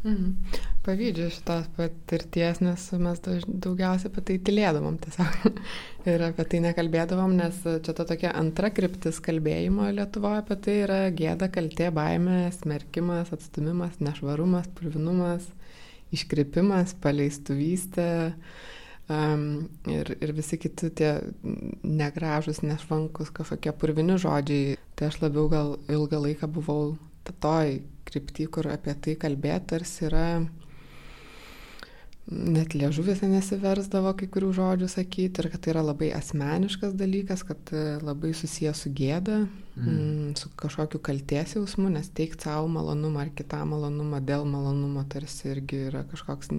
Mhm. 0.05 0.33
Pavydžiu 0.85 1.31
šitos 1.33 1.65
patirties, 1.73 2.59
nes 2.61 2.81
mes 3.01 3.21
daugiausiai 3.25 4.11
apie 4.11 4.21
tai 4.27 4.35
tylėdavom 4.45 4.99
tiesiog. 5.01 5.61
ir 6.11 6.23
apie 6.27 6.45
tai 6.51 6.59
nekalbėdavom, 6.67 7.33
nes 7.39 7.57
čia 7.65 7.95
ta 7.97 8.05
tokia 8.05 8.35
antra 8.37 8.69
kryptis 8.69 9.17
kalbėjimo 9.25 9.89
Lietuvoje 9.97 10.43
apie 10.43 10.59
tai 10.67 10.75
yra 10.83 10.99
gėda, 11.09 11.49
kaltė, 11.53 11.89
baimė, 11.95 12.43
smerkimas, 12.53 13.33
atstumimas, 13.33 13.97
nešvarumas, 14.05 14.69
purvinumas 14.77 15.49
iškrypimas, 16.13 16.93
paleistuvystė 17.01 18.07
um, 19.09 19.65
ir, 19.89 20.13
ir 20.21 20.35
visi 20.37 20.61
kiti 20.61 20.91
tie 21.01 21.11
negražus, 21.81 22.61
nešvankus 22.61 23.33
kažkokie 23.35 23.73
purvini 23.73 24.19
žodžiai. 24.21 24.77
Tai 24.95 25.09
aš 25.09 25.19
labiau 25.25 25.49
gal 25.51 25.75
ilgą 25.89 26.21
laiką 26.27 26.49
buvau 26.61 26.93
toj 27.41 27.79
krypty, 28.05 28.47
kur 28.51 28.69
apie 28.71 28.93
tai 29.01 29.17
kalbėti 29.19 29.73
tarsi 29.73 30.07
yra 30.09 30.27
net 32.25 32.73
liežuvėse 32.73 33.27
nesiversdavo 33.29 34.15
kai 34.17 34.27
kurių 34.33 34.49
žodžių 34.57 34.87
sakyti 34.89 35.43
ir 35.43 35.49
kad 35.53 35.61
tai 35.61 35.75
yra 35.75 35.83
labai 35.85 36.09
asmeniškas 36.17 36.95
dalykas, 36.97 37.43
kad 37.45 37.69
e, 37.69 37.83
labai 38.01 38.31
susijęs 38.33 38.81
su 38.81 38.91
gėda, 38.97 39.43
mm. 39.45 39.83
mm. 39.83 40.31
su 40.41 40.49
kažkokiu 40.57 41.01
kalties 41.05 41.53
jausmu, 41.57 41.91
nes 41.93 42.09
teikti 42.17 42.47
savo 42.47 42.67
malonumą 42.73 43.27
ar 43.27 43.33
kitą 43.37 43.61
malonumą 43.69 44.23
dėl 44.25 44.47
malonumo 44.49 45.05
tarsi 45.11 45.51
irgi 45.53 45.83
yra 45.91 46.01
kažkoks 46.09 46.49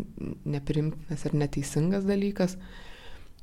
neprimtinas 0.47 1.27
ir 1.27 1.35
neteisingas 1.43 2.07
dalykas. 2.07 2.55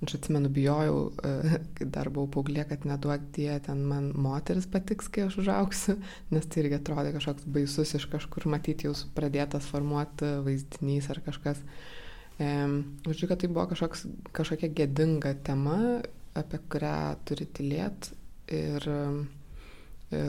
Aš 0.03 0.17
atsimenu, 0.17 0.51
bijojau, 0.51 0.99
e, 1.23 1.57
kai 1.77 1.87
dar 1.95 2.11
buvau 2.11 2.29
paauglė, 2.37 2.67
kad 2.69 2.85
neduok 2.89 3.27
die 3.35 3.53
ten 3.63 3.85
man 3.87 4.11
moteris 4.19 4.67
patiks, 4.69 5.07
kai 5.13 5.27
aš 5.29 5.39
užauksiu, 5.43 5.97
nes 6.35 6.47
tai 6.47 6.65
irgi 6.65 6.79
atrodė 6.81 7.15
kažkoks 7.15 7.47
baisus 7.55 7.95
iš 7.95 8.09
kažkur 8.11 8.49
matyti 8.51 8.89
jau 8.89 8.95
pradėtas 9.15 9.69
formuoti 9.71 10.35
vaizdinys 10.43 11.11
ar 11.13 11.23
kažkas. 11.23 11.63
Uh, 11.63 11.99
Žodžiu, 12.39 13.27
kad 13.29 13.39
tai 13.39 13.49
buvo 13.51 13.67
kažkoks, 13.69 14.07
kažkokia 14.33 14.71
gėdinga 14.73 15.35
tema, 15.45 16.01
apie 16.33 16.59
kurią 16.71 17.13
turi 17.29 17.45
tylėti 17.45 18.15
ir 18.57 18.87
e, 18.89 18.97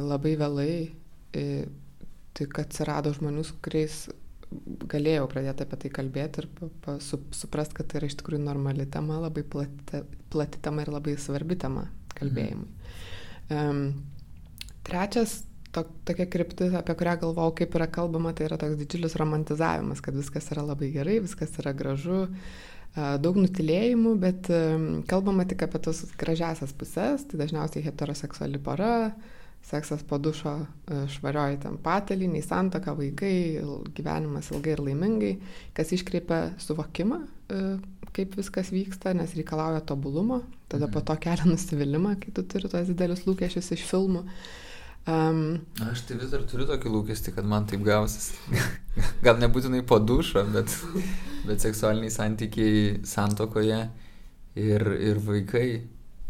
labai 0.05 0.35
vėlai 0.37 0.75
e, 0.85 1.45
tik 2.37 2.61
atsirado 2.61 3.15
žmonių, 3.17 3.45
su 3.49 3.57
kuriais 3.65 4.03
galėjau 4.91 5.29
pradėti 5.31 5.65
apie 5.65 5.79
tai 5.85 5.91
kalbėti 5.99 6.43
ir 6.43 6.49
suprasti, 7.05 7.79
kad 7.79 7.91
tai 7.91 8.01
yra 8.01 8.11
iš 8.11 8.19
tikrųjų 8.21 8.43
normali 8.45 8.87
tema, 8.91 9.21
labai 9.23 9.45
plati, 9.47 10.05
plati 10.33 10.61
tema 10.65 10.85
ir 10.85 10.93
labai 10.95 11.17
svarbi 11.21 11.59
tema 11.61 11.89
kalbėjimui. 12.19 12.71
Mhm. 12.71 13.55
Um, 13.55 13.83
trečias 14.87 15.43
to, 15.75 15.85
tokia 16.07 16.27
kryptis, 16.31 16.75
apie 16.77 16.95
kurią 16.99 17.17
galvojau, 17.25 17.55
kaip 17.59 17.75
yra 17.79 17.89
kalbama, 17.91 18.33
tai 18.37 18.47
yra 18.49 18.59
toks 18.61 18.79
didžiulis 18.81 19.17
romantizavimas, 19.21 20.03
kad 20.05 20.17
viskas 20.17 20.51
yra 20.55 20.65
labai 20.69 20.91
gerai, 20.95 21.19
viskas 21.25 21.57
yra 21.63 21.75
gražu, 21.77 22.27
daug 22.95 23.39
nutilėjimų, 23.43 24.15
bet 24.23 24.51
kalbama 25.11 25.47
tik 25.51 25.65
apie 25.67 25.81
tos 25.83 26.05
gražiasias 26.21 26.75
pusės, 26.79 27.27
tai 27.27 27.41
dažniausiai 27.43 27.83
heteroseksuali 27.89 28.61
para, 28.63 28.93
seksas 29.65 30.03
po 30.07 30.19
dušo 30.21 30.55
švarioji 31.15 31.63
ten 31.63 31.79
patelį, 31.83 32.29
nei 32.35 32.45
santaka, 32.45 32.93
vaikai, 32.99 33.63
gyvenimas 33.97 34.51
ilgai 34.53 34.75
ir 34.75 34.83
laimingai, 34.85 35.33
kas 35.77 35.95
iškreipia 35.97 36.43
suvokimą, 36.61 37.21
kaip 38.15 38.37
viskas 38.39 38.71
vyksta, 38.75 39.15
nes 39.17 39.33
reikalauja 39.35 39.81
tobulumo, 39.89 40.43
tada 40.69 40.87
po 40.89 41.01
mhm. 41.01 41.07
to 41.09 41.17
kelia 41.25 41.49
nusivylimą, 41.49 42.19
kai 42.21 42.35
tu 42.37 42.45
turi 42.47 42.71
tos 42.71 42.93
didelius 42.93 43.25
lūkesčius 43.29 43.73
iš 43.79 43.89
filmų. 43.89 44.25
Um, 45.05 45.59
Aš 45.85 46.07
tai 46.09 46.17
vis 46.17 46.31
dar 46.33 46.47
turiu 46.49 46.65
tokį 46.69 46.89
lūkestį, 46.89 47.35
kad 47.37 47.49
man 47.49 47.67
taip 47.69 47.83
gausis. 47.85 48.31
Gal 49.25 49.37
nebūtinai 49.43 49.83
po 49.85 49.99
dušo, 50.01 50.47
bet, 50.55 50.73
bet 51.45 51.61
seksualiniai 51.65 52.13
santykiai 52.13 53.03
santokoje 53.05 53.83
ir, 54.57 54.87
ir 55.11 55.21
vaikai. 55.27 55.67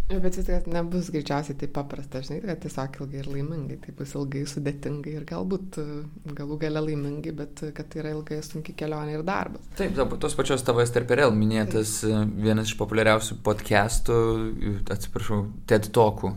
Bet 0.05 0.37
vis 0.37 0.45
tik 0.45 0.67
nebus 0.69 1.07
greičiausiai 1.09 1.57
taip 1.57 1.71
paprasta, 1.73 2.21
žinai, 2.21 2.43
kad 2.45 2.59
tiesiog 2.61 2.97
ilgai 3.01 3.23
ir 3.23 3.29
laimingai, 3.33 3.79
tai 3.81 3.93
bus 3.97 4.11
ilgai 4.13 4.43
sudėtingai 4.51 5.15
ir 5.17 5.23
galbūt 5.31 5.79
e, 5.81 5.85
galų 6.37 6.59
gale 6.61 6.83
laimingai, 6.85 7.33
bet 7.39 7.63
kad 7.73 7.89
tai 7.89 8.03
yra 8.03 8.11
ilgai 8.13 8.43
sunki 8.45 8.75
kelionė 8.77 9.15
ir 9.17 9.23
darbas. 9.25 9.65
Taip, 9.79 9.97
tos 10.21 10.37
pačios 10.37 10.65
tavo 10.67 10.83
Esterperel 10.85 11.33
minėtas 11.33 12.03
taip. 12.03 12.13
E, 12.13 12.43
vienas 12.45 12.69
iš 12.69 12.77
populiariausių 12.83 13.39
podcastų, 13.47 14.19
atsiprašau, 14.93 15.41
TED 15.73 15.89
Talkų 15.97 16.35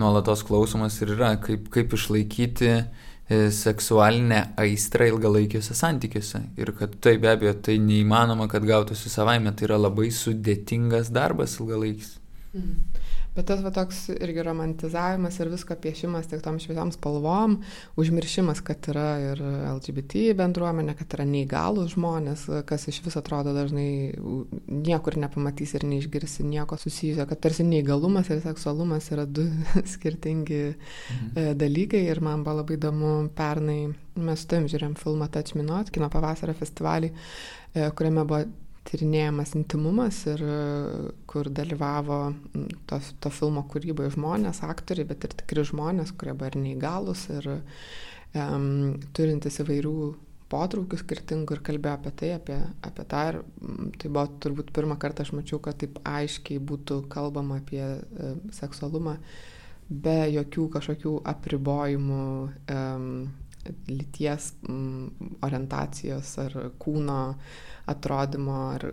nuolatos 0.00 0.40
klausomas 0.48 0.96
ir 1.04 1.12
yra, 1.18 1.34
kaip, 1.44 1.68
kaip 1.76 1.92
išlaikyti 1.98 2.70
e, 2.72 3.42
seksualinę 3.52 4.40
aistrą 4.64 5.10
ilgalaikiuose 5.12 5.76
santykiuose. 5.76 6.40
Ir 6.56 6.72
kad 6.78 6.96
tai 7.04 7.18
be 7.20 7.34
abejo 7.34 7.52
tai 7.68 7.76
neįmanoma, 7.84 8.48
kad 8.48 8.64
gautųsi 8.64 9.12
savaime, 9.12 9.52
tai 9.52 9.68
yra 9.68 9.76
labai 9.82 10.08
sudėtingas 10.08 11.12
darbas 11.12 11.58
ilgalaikis. 11.60 12.16
Mhm. 12.56 12.99
Bet 13.36 13.46
tas 13.46 13.60
va 13.62 13.70
toks 13.74 14.08
irgi 14.16 14.42
romantizavimas 14.42 15.36
ir 15.38 15.50
visko 15.52 15.76
piešimas 15.78 16.26
tik 16.30 16.42
tom 16.42 16.58
šviesom 16.58 16.90
spalvom, 16.94 17.60
užmiršimas, 18.00 18.62
kad 18.66 18.88
yra 18.90 19.06
ir 19.22 19.42
LGBT 19.70 20.32
bendruomenė, 20.38 20.96
kad 20.98 21.14
yra 21.14 21.26
neįgalus 21.28 21.94
žmonės, 21.94 22.46
kas 22.66 22.88
iš 22.90 22.98
vis 23.04 23.18
atrodo 23.20 23.54
dažnai 23.54 24.16
niekur 24.66 25.18
nepamatys 25.22 25.76
ir 25.78 25.86
neišgirsi 25.86 26.46
nieko 26.48 26.78
susijusio, 26.80 27.26
kad 27.30 27.42
tarsi 27.46 27.66
neįgalumas 27.68 28.32
ir 28.34 28.42
seksualumas 28.42 29.12
yra 29.14 29.26
du 29.26 29.46
skirtingi 29.94 30.62
mhm. 30.70 31.28
E, 31.30 31.52
dalykai 31.54 32.02
ir 32.10 32.18
man 32.24 32.42
buvo 32.42 32.60
labai 32.60 32.76
įdomu 32.78 33.12
pernai, 33.36 33.78
mes 34.18 34.42
su 34.42 34.50
tavim 34.50 34.66
žiūrėjom 34.70 34.96
filmą 34.98 35.30
Touch 35.30 35.54
Me 35.54 35.62
Not, 35.66 35.92
kino 35.94 36.10
pavasario 36.10 36.56
festivalį, 36.58 37.12
e, 37.74 37.86
kuriame 37.94 38.26
buvo 38.26 38.42
tyrinėjamas 38.88 39.54
intimumas 39.58 40.22
ir 40.30 40.42
kur 41.30 41.50
dalyvavo 41.52 42.20
to, 42.88 42.98
to 43.20 43.32
filmo 43.34 43.64
kūryboje 43.70 44.14
žmonės, 44.16 44.62
aktoriai, 44.66 45.08
bet 45.10 45.26
ir 45.28 45.36
tikri 45.42 45.66
žmonės, 45.68 46.14
kurie 46.16 46.34
buvo 46.34 46.50
ir 46.50 46.58
neįgalus 46.62 47.26
ir 47.36 47.50
um, 47.52 48.96
turintis 49.16 49.60
įvairių 49.62 49.94
potraukių 50.50 50.98
skirtingų 50.98 51.56
ir 51.56 51.62
kalbėjo 51.66 51.98
apie 51.98 52.12
tai, 52.18 52.32
apie, 52.38 52.56
apie 52.86 53.06
tą. 53.10 53.22
Ir 53.30 53.38
tai 54.00 54.10
buvo 54.10 54.26
turbūt 54.42 54.72
pirmą 54.74 54.98
kartą 55.00 55.24
aš 55.26 55.34
mačiau, 55.38 55.60
kad 55.62 55.78
taip 55.80 56.00
aiškiai 56.08 56.58
būtų 56.70 57.04
kalbama 57.12 57.60
apie 57.60 57.82
e, 57.84 58.32
seksualumą 58.56 59.16
be 59.90 60.18
jokių 60.30 60.66
kažkokių 60.76 61.14
apribojimų. 61.32 62.24
Um, 62.70 63.14
lyties 63.88 64.52
orientacijos 65.44 66.32
ar 66.42 66.56
kūno 66.80 67.20
atrodymo 67.90 68.58
ar 68.74 68.86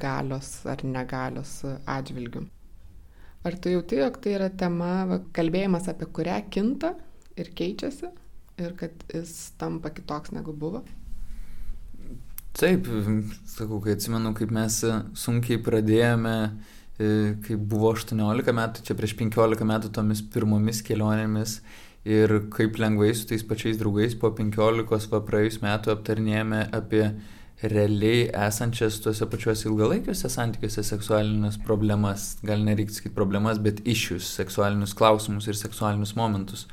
galios 0.00 0.50
ar 0.70 0.84
negalios 0.88 1.60
atžvilgių. 1.66 2.44
Ar 3.44 3.56
tu 3.60 3.68
jauti, 3.68 3.98
jog 4.00 4.16
tai 4.24 4.38
yra 4.38 4.48
tema, 4.48 4.92
va, 5.08 5.20
kalbėjimas 5.36 5.90
apie 5.92 6.08
kurią 6.16 6.38
kinta 6.52 6.94
ir 7.36 7.50
keičiasi 7.56 8.08
ir 8.64 8.76
kad 8.78 9.04
jis 9.12 9.52
tampa 9.60 9.92
kitoks 9.92 10.32
negu 10.32 10.54
buvo? 10.56 10.80
Taip, 12.54 12.86
sakau, 13.50 13.82
kai 13.84 13.96
atsimenu, 13.96 14.30
kaip 14.38 14.52
mes 14.54 14.78
sunkiai 15.18 15.58
pradėjome, 15.66 16.36
e, 16.96 17.08
kai 17.44 17.58
buvo 17.58 17.90
18 17.92 18.54
metų, 18.54 18.84
čia 18.86 18.96
prieš 18.96 19.16
15 19.18 19.66
metų 19.66 19.90
tomis 19.92 20.22
pirmomis 20.22 20.80
kelionėmis 20.86 21.58
ir 22.04 22.34
kaip 22.52 22.76
lengvai 22.80 23.14
su 23.16 23.26
tais 23.28 23.42
pačiais 23.42 23.78
draugais 23.80 24.14
po 24.20 24.30
15 24.36 25.08
va 25.12 25.20
praėjus 25.24 25.62
metų 25.64 25.94
aptarnėjame 25.94 26.66
apie 26.76 27.06
realiai 27.62 28.26
esančias 28.46 28.98
tuose 29.00 29.24
pačiuose 29.30 29.68
ilgalaikiuose 29.70 30.28
santykiuose 30.28 30.84
seksualinės 30.84 31.56
problemas, 31.64 32.34
gal 32.44 32.64
nereikia 32.66 32.98
sakyti 32.98 33.14
problemas, 33.16 33.60
bet 33.62 33.80
iššius, 33.88 34.26
seksualinius 34.40 34.92
klausimus 34.98 35.48
ir 35.48 35.56
seksualinius 35.56 36.12
momentus, 36.18 36.66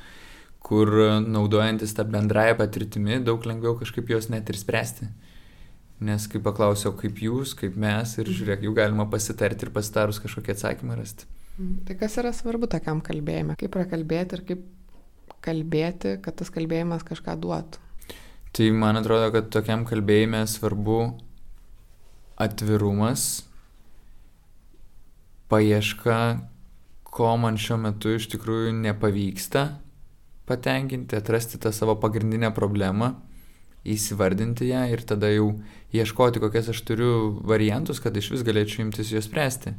kur 0.60 0.92
naudojantis 1.24 1.94
tą 1.96 2.04
bendrąją 2.12 2.58
patirtimį 2.60 3.22
daug 3.24 3.46
lengviau 3.48 3.78
kažkaip 3.80 4.12
juos 4.12 4.28
net 4.32 4.52
ir 4.52 4.58
spręsti. 4.60 5.08
Nes 6.02 6.26
kai 6.26 6.42
paklausiau, 6.42 6.96
kaip 6.98 7.20
jūs, 7.22 7.54
kaip 7.54 7.78
mes, 7.78 8.16
ir 8.18 8.28
žiūrėk, 8.28 8.66
jau 8.66 8.74
galima 8.74 9.06
pasitarti 9.08 9.68
ir 9.68 9.72
pasitarus 9.72 10.18
kažkokį 10.20 10.56
atsakymą 10.56 10.98
rasti. 10.98 11.28
Tai 11.86 11.94
kas 12.00 12.16
yra 12.18 12.32
svarbu 12.34 12.66
tokiam 12.72 12.98
kalbėjimui? 13.04 13.54
Kaip 13.60 13.70
prakalbėti 13.76 14.38
ir 14.38 14.42
kaip 14.48 14.64
kalbėti, 15.44 16.16
kad 16.22 16.38
tas 16.40 16.52
kalbėjimas 16.54 17.04
kažką 17.06 17.36
duotų? 17.42 17.80
Tai 18.52 18.66
man 18.76 19.00
atrodo, 19.00 19.30
kad 19.32 19.48
tokiam 19.52 19.86
kalbėjime 19.88 20.42
svarbu 20.50 20.98
atvirumas, 22.42 23.46
paieška, 25.52 26.18
ko 27.12 27.36
man 27.40 27.58
šiuo 27.60 27.78
metu 27.80 28.14
iš 28.16 28.28
tikrųjų 28.32 28.74
nepavyksta 28.76 29.66
patenkinti, 30.48 31.16
atrasti 31.16 31.60
tą 31.60 31.72
savo 31.72 31.96
pagrindinę 32.00 32.50
problemą, 32.56 33.12
įsivardinti 33.88 34.68
ją 34.70 34.84
ir 34.92 35.02
tada 35.06 35.30
jau 35.32 35.48
ieškoti, 35.96 36.40
kokias 36.42 36.70
aš 36.72 36.82
turiu 36.86 37.40
variantus, 37.48 38.00
kad 38.02 38.16
iš 38.16 38.30
vis 38.34 38.44
galėčiau 38.46 38.86
imtis 38.86 39.10
juos 39.12 39.26
spręsti. 39.28 39.74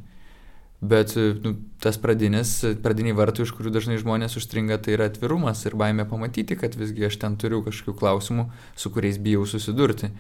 Bet 0.84 1.13
nu, 1.15 1.54
tas 1.80 1.96
pradinis, 2.02 2.58
pradiniai 2.84 3.15
vartai, 3.15 3.46
iš 3.46 3.54
kurių 3.56 3.72
dažnai 3.72 3.96
žmonės 4.02 4.36
užstringa, 4.36 4.82
tai 4.84 4.98
yra 4.98 5.08
atvirumas 5.08 5.62
ir 5.63 5.78
baime 5.80 6.04
pamatyti, 6.10 6.58
kad 6.60 6.76
visgi 6.76 7.06
aš 7.08 7.22
ten 7.22 7.38
turiu 7.39 7.62
kažkokių 7.63 7.93
klausimų, 8.02 8.50
su 8.76 8.91
kuriais 8.91 9.19
bijau 9.24 9.46
susidurti. 9.48 10.12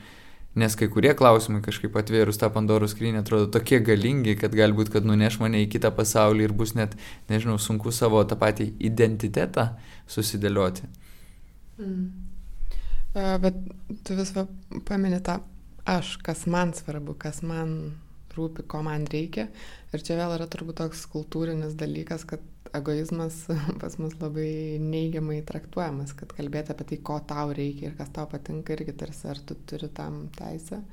Nes 0.55 0.77
kai 0.77 0.87
kurie 0.93 1.11
klausimai 1.17 1.63
kažkaip 1.65 1.95
atvėrus 1.99 2.37
tą 2.39 2.47
Pandorų 2.53 2.87
skrynę 2.91 3.23
atrodo 3.23 3.49
tokie 3.51 3.81
galingi, 3.83 4.37
kad 4.39 4.53
galbūt, 4.55 4.91
kad 4.93 5.03
nuneš 5.09 5.39
mane 5.41 5.63
į 5.65 5.71
kitą 5.73 5.89
pasaulį 5.97 6.45
ir 6.45 6.53
bus 6.55 6.75
net, 6.77 6.93
nežinau, 7.31 7.57
sunku 7.57 7.91
savo 7.91 8.21
tą 8.23 8.37
patį 8.39 8.69
identitetą 8.77 9.71
susidėlioti. 10.07 10.87
Mm. 11.81 12.05
Uh, 13.13 13.35
bet 13.41 13.57
tu 14.05 14.15
vis 14.15 14.31
paminė 14.87 15.19
tą 15.25 15.41
aš, 15.89 16.15
kas 16.23 16.45
man 16.45 16.71
svarbu, 16.77 17.17
kas 17.19 17.41
man 17.43 17.97
rūpi, 18.37 18.65
ko 18.69 18.81
man 18.85 19.05
reikia. 19.11 19.47
Ir 19.93 20.03
čia 20.05 20.17
vėl 20.19 20.35
yra 20.37 20.47
turbūt 20.49 20.79
toks 20.81 21.05
kultūrinis 21.11 21.77
dalykas, 21.79 22.25
kad 22.29 22.43
egoizmas 22.73 23.43
pas 23.81 23.97
mus 24.01 24.17
labai 24.21 24.79
neigiamai 24.81 25.41
traktuojamas, 25.47 26.15
kad 26.17 26.33
kalbėti 26.35 26.73
apie 26.73 26.89
tai, 26.91 26.99
ko 27.09 27.19
tau 27.29 27.53
reikia 27.55 27.91
ir 27.91 27.97
kas 27.99 28.11
tau 28.15 28.27
patinka, 28.31 28.75
irgi 28.75 28.95
tarsi 29.03 29.29
ar 29.31 29.41
tu 29.41 29.57
turi 29.69 29.89
tam 29.93 30.27
teisę. 30.37 30.83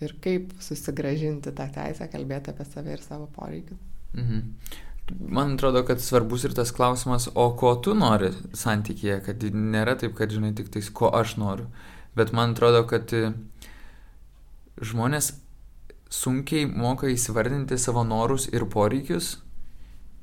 Ir 0.00 0.14
kaip 0.24 0.54
susigražinti 0.64 1.52
tą 1.52 1.66
teisę, 1.74 2.08
kalbėti 2.08 2.54
apie 2.54 2.64
save 2.68 2.96
ir 2.96 3.02
savo 3.04 3.28
poreikius. 3.34 3.80
Mhm. 4.16 4.46
Man 5.18 5.54
atrodo, 5.54 5.82
kad 5.86 6.00
svarbus 6.00 6.44
ir 6.46 6.54
tas 6.54 6.70
klausimas, 6.70 7.28
o 7.34 7.48
ko 7.58 7.74
tu 7.82 7.94
nori 7.98 8.30
santykėje, 8.56 9.16
kad 9.26 9.42
nėra 9.42 9.96
taip, 9.98 10.14
kad 10.18 10.30
žinai 10.30 10.52
tik 10.56 10.70
tais, 10.70 10.90
ko 10.90 11.10
aš 11.10 11.34
noriu. 11.40 11.66
Bet 12.14 12.32
man 12.36 12.54
atrodo, 12.54 12.84
kad 12.90 13.12
e, 13.14 13.32
žmonės 14.82 15.32
sunkiai 16.10 16.66
moka 16.66 17.08
įsivardinti 17.10 17.78
savo 17.78 18.02
norus 18.04 18.48
ir 18.50 18.66
poreikius 18.70 19.36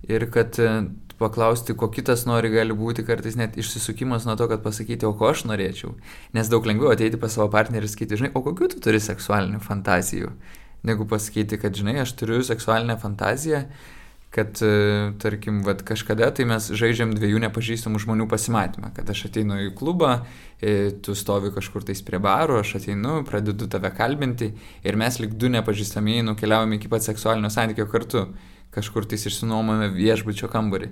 ir 0.08 0.28
kad 0.32 0.60
e, 0.60 0.70
paklausti, 1.18 1.74
ko 1.74 1.90
kitas 1.94 2.26
nori, 2.30 2.52
gali 2.54 2.76
būti 2.78 3.06
kartais 3.08 3.38
net 3.40 3.58
išsisukimas 3.58 4.28
nuo 4.28 4.36
to, 4.38 4.46
kad 4.52 4.62
pasakyti, 4.66 5.08
o 5.08 5.16
ko 5.18 5.32
aš 5.32 5.48
norėčiau. 5.50 5.96
Nes 6.38 6.52
daug 6.52 6.68
lengviau 6.70 6.94
ateiti 6.94 7.20
pas 7.22 7.34
savo 7.34 7.50
partnerį 7.54 7.88
ir 7.88 7.94
sakyti, 7.94 8.20
žinai, 8.22 8.32
o 8.38 8.44
kokiu 8.46 8.70
tu 8.72 8.82
turi 8.84 9.02
seksualinių 9.02 9.64
fantazijų, 9.64 10.32
negu 10.88 11.08
pasakyti, 11.10 11.58
kad, 11.62 11.76
žinai, 11.76 11.98
aš 12.04 12.14
turiu 12.20 12.44
seksualinę 12.46 13.00
fantaziją, 13.02 13.64
kad, 14.32 14.60
e, 14.62 15.12
tarkim, 15.20 15.62
vat, 15.66 15.82
kažkada 15.88 16.30
tai 16.36 16.46
mes 16.50 16.70
žaidžiam 16.76 17.14
dviejų 17.16 17.40
nepažįstamų 17.48 18.02
žmonių 18.04 18.28
pasimatymą, 18.30 18.92
kad 18.98 19.10
aš 19.10 19.28
ateinu 19.30 19.60
į 19.68 19.72
klubą, 19.78 20.20
e, 20.60 20.92
tu 21.02 21.16
stovi 21.16 21.54
kažkur 21.56 21.86
tais 21.88 22.04
prie 22.06 22.20
baro, 22.20 22.60
aš 22.60 22.76
ateinu, 22.82 23.22
pradedu 23.28 23.70
tave 23.72 23.92
kalbinti 23.96 24.52
ir 24.84 25.00
mes 25.00 25.20
lik 25.24 25.38
du 25.40 25.50
nepažįstamieji 25.54 26.28
nukeliaujame 26.28 26.78
iki 26.78 26.92
pat 26.92 27.08
seksualinio 27.08 27.50
santykio 27.54 27.88
kartu 27.90 28.28
kažkur 28.76 29.08
tais 29.10 29.26
išsinuomame 29.30 29.90
viešbučio 29.96 30.52
kambarį. 30.52 30.92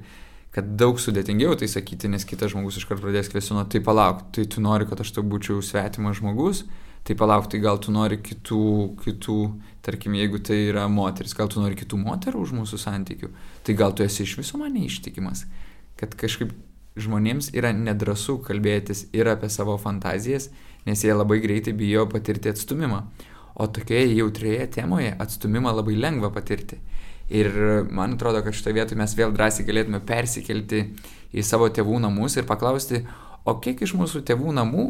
Kad 0.55 0.71
daug 0.79 1.01
sudėtingiau 1.03 1.57
tai 1.59 1.67
sakyti, 1.67 2.07
nes 2.07 2.23
kitas 2.23 2.53
žmogus 2.53 2.79
iškart 2.79 3.03
pradės 3.03 3.27
kvestionuoti, 3.33 3.75
tai 3.75 3.83
palauk, 3.83 4.23
tai 4.31 4.45
tu 4.47 4.63
nori, 4.63 4.87
kad 4.87 5.01
aš 5.03 5.11
tau 5.17 5.25
būčiau 5.27 5.59
svetimas 5.59 6.21
žmogus, 6.21 6.63
tai 7.05 7.15
palauk, 7.15 7.47
tai 7.51 7.59
gal 7.61 7.77
tu 7.77 7.93
nori 7.93 8.17
kitų, 8.17 8.65
kitų, 9.03 9.39
tarkim, 9.85 10.15
jeigu 10.17 10.39
tai 10.41 10.57
yra 10.71 10.87
moteris, 10.89 11.35
gal 11.37 11.51
tu 11.53 11.61
nori 11.61 11.77
kitų 11.77 11.99
moterų 12.01 12.41
už 12.41 12.53
mūsų 12.57 12.79
santykių, 12.81 13.29
tai 13.61 13.75
gal 13.77 13.93
tu 13.93 14.05
esi 14.05 14.23
iš 14.25 14.39
viso 14.39 14.57
mane 14.57 14.81
ištikimas. 14.87 15.43
Kad 15.99 16.17
kažkaip 16.17 16.55
žmonėms 16.97 17.51
yra 17.53 17.69
nedrasu 17.77 18.39
kalbėtis 18.41 19.05
ir 19.13 19.29
apie 19.29 19.51
savo 19.53 19.77
fantazijas, 19.77 20.49
nes 20.87 21.05
jie 21.05 21.13
labai 21.13 21.37
greitai 21.43 21.75
bijo 21.77 22.07
patirti 22.09 22.49
atstumimą. 22.49 23.03
O 23.55 23.69
tokioje 23.71 24.15
jautrioje 24.17 24.65
temoje 24.79 25.13
atstumimą 25.21 25.75
labai 25.77 25.95
lengva 25.99 26.33
patirti. 26.33 26.81
Ir 27.29 27.53
man 27.93 28.17
atrodo, 28.17 28.41
kad 28.45 28.53
šitoje 28.53 28.79
vietoje 28.79 28.97
mes 28.99 29.13
vėl 29.17 29.33
drąsiai 29.33 29.65
galėtume 29.65 30.01
persikelti 30.05 30.87
į 31.33 31.45
savo 31.45 31.69
tėvų 31.69 32.01
namus 32.01 32.37
ir 32.37 32.49
paklausti, 32.49 33.05
o 33.45 33.59
kiek 33.61 33.81
iš 33.85 33.93
mūsų 33.97 34.25
tėvų 34.25 34.53
namų 34.57 34.85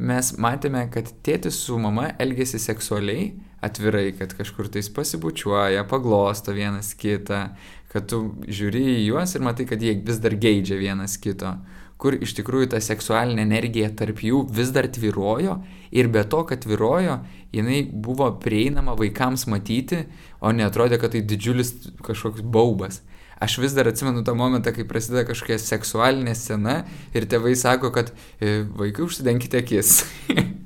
mes 0.00 0.32
matėme, 0.40 0.86
kad 0.92 1.10
tėtis 1.26 1.58
su 1.66 1.76
mama 1.80 2.08
elgėsi 2.22 2.60
seksualiai, 2.62 3.34
atvirai, 3.64 4.08
kad 4.16 4.32
kažkur 4.38 4.70
tais 4.72 4.88
pasibučiuoja, 4.96 5.84
paglosto 5.90 6.54
vienas 6.56 6.94
kitą, 6.96 7.50
kad 7.92 8.08
tu 8.08 8.22
žiūri 8.48 8.86
į 8.96 9.04
juos 9.10 9.36
ir 9.36 9.44
matai, 9.44 9.68
kad 9.68 9.82
jie 9.84 9.98
vis 10.06 10.22
dar 10.22 10.36
geidžia 10.40 10.80
vienas 10.80 11.18
kito 11.20 11.58
kur 12.00 12.16
iš 12.16 12.32
tikrųjų 12.38 12.70
ta 12.72 12.80
seksualinė 12.82 13.44
energija 13.44 13.90
tarp 13.96 14.22
jų 14.24 14.44
vis 14.56 14.72
dar 14.74 14.88
tvirojo 14.88 15.58
ir 15.92 16.08
be 16.12 16.22
to, 16.32 16.42
kad 16.48 16.62
tvirojo, 16.64 17.18
jinai 17.52 17.82
buvo 17.92 18.30
prieinama 18.40 18.96
vaikams 18.98 19.46
matyti, 19.50 20.06
o 20.40 20.52
netrodė, 20.56 21.00
kad 21.02 21.12
tai 21.14 21.22
didžiulis 21.26 21.74
kažkoks 22.06 22.44
baubas. 22.46 23.02
Aš 23.40 23.56
vis 23.62 23.72
dar 23.72 23.88
atsimenu 23.88 24.20
tą 24.24 24.34
momentą, 24.36 24.72
kai 24.76 24.84
prasideda 24.84 25.24
kažkokia 25.24 25.56
seksualinė 25.62 26.34
scena 26.36 26.82
ir 27.16 27.24
tėvai 27.24 27.54
sako, 27.56 27.88
kad 27.94 28.12
e, 28.36 28.66
vaikai 28.76 29.06
užsidenkite 29.06 29.62
akis. 29.64 30.00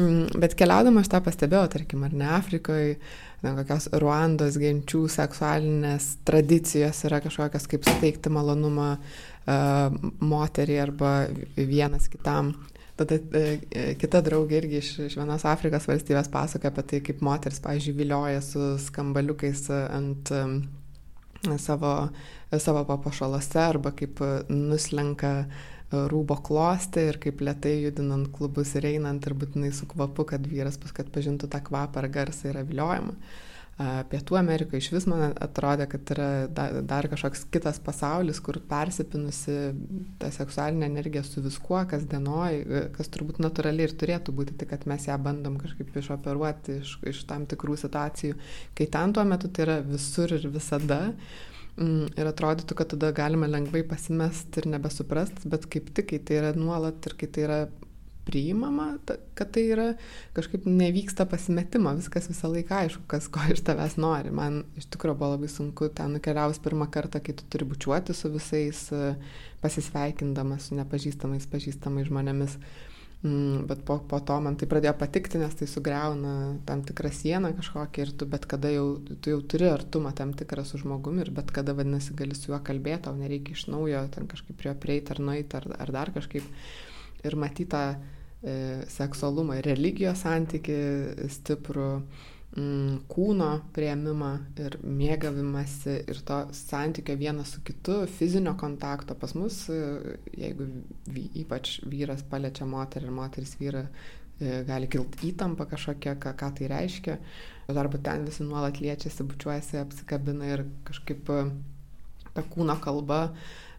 Mm, 0.00 0.38
bet 0.40 0.54
keliaudama 0.56 1.02
aš 1.02 1.10
tą 1.12 1.18
pastebėjau, 1.20 1.66
tarkim, 1.74 2.00
ar 2.06 2.14
ne 2.16 2.24
Afrikoje, 2.32 2.94
na, 3.44 3.50
kokios 3.58 3.90
Ruandos 4.00 4.56
genčių 4.56 5.02
seksualinės 5.12 6.06
tradicijos 6.24 7.02
yra 7.04 7.18
kažkokios 7.20 7.68
kaip 7.68 7.84
suteikti 7.84 8.32
malonumą 8.32 8.94
uh, 8.96 9.92
moteriai 10.24 10.80
arba 10.86 11.12
vienas 11.58 12.08
kitam. 12.08 12.54
Tada 12.96 13.20
uh, 13.20 13.52
kita 14.00 14.24
draugė 14.24 14.62
irgi 14.62 14.80
iš, 14.80 14.92
iš 15.10 15.18
vienos 15.20 15.44
Afrikos 15.44 15.90
valstybės 15.90 16.32
pasakoja 16.32 16.72
apie 16.72 16.88
tai, 16.88 17.04
kaip 17.10 17.20
moteris, 17.28 17.60
pavyzdžiui, 17.60 17.98
vilioja 18.00 18.40
su 18.48 18.72
skambaliukais 18.86 19.66
ant 19.76 20.32
um, 20.40 20.62
savo, 21.58 21.92
savo 22.58 22.84
papašalose 22.88 23.60
arba 23.60 23.90
kaip 23.96 24.20
nuslenka 24.48 25.32
uh, 25.42 25.70
rūbo 25.92 26.38
klostė 26.44 27.06
ir 27.10 27.18
kaip 27.22 27.42
lietai 27.44 27.74
judinant 27.82 28.30
klubus 28.32 28.74
ir 28.78 28.86
einant 28.94 29.24
ir 29.26 29.34
būtinai 29.36 29.72
su 29.76 29.86
kvapu, 29.90 30.24
kad 30.28 30.46
vyras 30.48 30.78
paskui 30.80 31.04
atpažintų 31.04 31.50
tą 31.52 31.60
kvapą 31.64 32.02
ar 32.02 32.08
garsą 32.12 32.50
yra 32.52 32.64
viliojama. 32.66 33.16
Pietų 33.80 34.36
Amerikoje 34.36 34.82
iš 34.82 34.90
vis 34.92 35.06
man 35.08 35.32
atrodė, 35.40 35.86
kad 35.90 36.10
yra 36.12 36.28
dar 36.84 37.06
kažkoks 37.08 37.46
kitas 37.54 37.78
pasaulis, 37.82 38.38
kur 38.44 38.58
persipinusi 38.68 39.54
ta 40.20 40.28
seksualinė 40.34 40.90
energija 40.90 41.22
su 41.24 41.40
viskuo, 41.42 41.80
kas 41.88 42.04
dienoj, 42.10 42.58
kas 42.92 43.08
turbūt 43.14 43.40
natūraliai 43.42 43.88
ir 43.88 43.94
turėtų 43.98 44.34
būti, 44.36 44.58
tik 44.60 44.74
kad 44.74 44.84
mes 44.90 45.08
ją 45.08 45.16
bandom 45.24 45.56
kažkaip 45.62 45.96
išoperuoti 46.02 46.76
iš, 46.82 46.98
iš 47.14 47.22
tam 47.30 47.48
tikrų 47.48 47.78
situacijų, 47.80 48.36
kai 48.76 48.90
ten 48.92 49.16
tuo 49.16 49.24
metu 49.26 49.48
tai 49.48 49.64
yra 49.66 49.78
visur 49.86 50.36
ir 50.36 50.46
visada. 50.52 51.06
Mm, 51.80 52.10
ir 52.20 52.28
atrodytų, 52.28 52.76
kad 52.76 52.90
tada 52.92 53.08
galima 53.16 53.48
lengvai 53.48 53.80
pasimest 53.88 54.58
ir 54.60 54.68
nebesuprast, 54.68 55.46
bet 55.48 55.64
kaip 55.72 55.88
tik, 55.96 56.10
kai 56.10 56.18
tai 56.20 56.42
yra 56.42 56.50
nuolat 56.52 57.08
ir 57.08 57.16
kai 57.16 57.30
tai 57.32 57.46
yra 57.46 57.60
priimama, 58.26 58.86
kad 59.34 59.50
tai 59.54 59.64
yra 59.74 59.88
kažkaip 60.36 60.66
nevyksta 60.68 61.26
pasimetimo, 61.30 61.94
viskas 61.98 62.28
visą 62.30 62.50
laiką 62.52 62.78
aišku, 62.84 63.02
kas 63.10 63.26
ko 63.32 63.42
iš 63.52 63.64
tavęs 63.66 63.98
nori. 64.02 64.30
Man 64.34 64.62
iš 64.78 64.86
tikrųjų 64.94 65.18
buvo 65.18 65.34
labai 65.34 65.50
sunku 65.50 65.90
ten 65.94 66.16
nukeliaus 66.16 66.62
pirmą 66.62 66.88
kartą, 66.92 67.22
kai 67.24 67.34
tu 67.38 67.48
turi 67.50 67.68
bučiuoti 67.72 68.16
su 68.16 68.30
visais, 68.32 68.86
pasisveikindamas 69.64 70.70
su 70.70 70.78
nepažįstamais, 70.78 71.50
pažįstamais 71.50 72.10
žmonėmis. 72.10 72.58
Mm, 73.22 73.66
bet 73.70 73.84
po, 73.86 74.00
po 74.02 74.18
to 74.18 74.34
man 74.42 74.56
tai 74.58 74.66
pradėjo 74.66 74.96
patikti, 74.98 75.38
nes 75.38 75.52
tai 75.54 75.68
sugriauna 75.70 76.56
tam 76.66 76.80
tikrą 76.82 77.12
sieną 77.14 77.52
kažkokią 77.54 78.02
ir 78.02 78.10
tu 78.18 78.26
bet 78.26 78.48
kada 78.50 78.72
jau, 78.74 78.86
tu 78.98 79.30
jau 79.30 79.38
turi 79.46 79.68
artumą 79.70 80.10
tam 80.18 80.32
tikrą 80.34 80.64
su 80.66 80.80
žmogumi 80.82 81.22
ir 81.22 81.30
bet 81.30 81.52
kada 81.54 81.70
vadinasi 81.78 82.16
gali 82.18 82.34
su 82.34 82.50
juo 82.50 82.58
kalbėti, 82.66 83.04
tau 83.04 83.14
nereikia 83.14 83.54
iš 83.54 83.68
naujo 83.70 84.00
ten 84.16 84.26
kažkaip 84.26 84.58
prie 84.58 84.72
jo 84.72 84.80
prieiti 84.86 85.14
ar 85.14 85.22
nueiti 85.22 85.60
ar, 85.60 85.68
ar 85.86 85.94
dar 85.94 86.10
kažkaip. 86.16 86.50
Ir 87.22 87.36
matytą 87.38 87.82
e, 87.92 88.54
seksualumą, 88.90 89.60
religijos 89.64 90.24
santyki 90.26 90.78
stiprų. 91.30 91.90
Mm, 92.52 93.06
kūno 93.08 93.46
prieimimą 93.72 94.30
ir 94.60 94.74
mėgavimąsi 94.84 95.94
ir 96.12 96.18
to 96.28 96.42
santykio 96.52 97.14
vienas 97.16 97.54
su 97.54 97.62
kitu, 97.64 98.02
fizinio 98.12 98.52
kontakto 98.60 99.16
pas 99.16 99.32
mus, 99.32 99.62
e, 99.72 100.18
jeigu 100.36 100.66
ypač 101.40 101.78
vyras 101.88 102.20
paliečia 102.28 102.68
moterį 102.68 103.08
ir 103.08 103.14
moteris 103.16 103.54
vyrą, 103.56 103.86
e, 104.36 104.60
gali 104.68 104.90
kilti 104.92 105.30
įtampa 105.30 105.64
kažkokia, 105.70 106.18
ką, 106.20 106.34
ką 106.36 106.52
tai 106.58 106.68
reiškia. 106.74 107.16
Arba 107.72 108.02
ten 108.04 108.28
visi 108.28 108.44
nuolat 108.44 108.82
liečiasi, 108.84 109.24
bučiuojasi, 109.32 109.80
apsikabina 109.80 110.52
ir 110.52 110.66
kažkaip 110.84 111.32
ta 112.34 112.44
kūno 112.52 112.76
kalba 112.84 113.22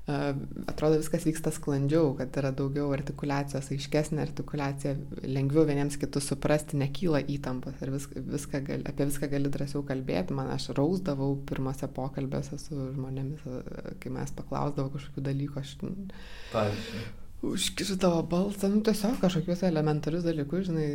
atrodo 0.04 0.98
viskas 1.00 1.24
vyksta 1.24 1.52
sklandžiau, 1.56 2.10
kad 2.18 2.36
yra 2.42 2.50
daugiau 2.52 2.90
artikulacijos, 2.92 3.70
aiškesnė 3.72 4.20
artikulacija, 4.26 4.98
lengviau 5.24 5.64
vieniems 5.70 5.96
kitus 6.02 6.28
suprasti, 6.28 6.76
nekyla 6.82 7.22
įtampos 7.32 7.80
ir 7.80 7.94
vis, 7.94 8.10
viską 8.12 8.60
gali, 8.68 8.84
apie 8.90 9.08
viską 9.08 9.30
gali 9.32 9.52
drąsiau 9.54 9.86
kalbėti. 9.88 10.36
Man 10.36 10.52
aš 10.52 10.74
rausdavau 10.76 11.38
pirmose 11.48 11.88
pokalbėse 11.88 12.60
su 12.60 12.90
žmonėmis, 12.98 13.46
kai 14.04 14.12
mes 14.12 14.36
paklausdavau 14.36 14.92
kažkokių 14.98 15.24
dalykų. 15.30 15.64
Aš... 15.64 15.78
Pavyzdžiui. 16.52 17.06
Užkišdavo 17.54 18.20
balsą, 18.32 18.70
nu, 18.72 18.84
tiesiog 18.84 19.18
kažkokius 19.24 19.64
elementarius 19.68 20.28
dalykus, 20.28 20.68
žinai, 20.68 20.90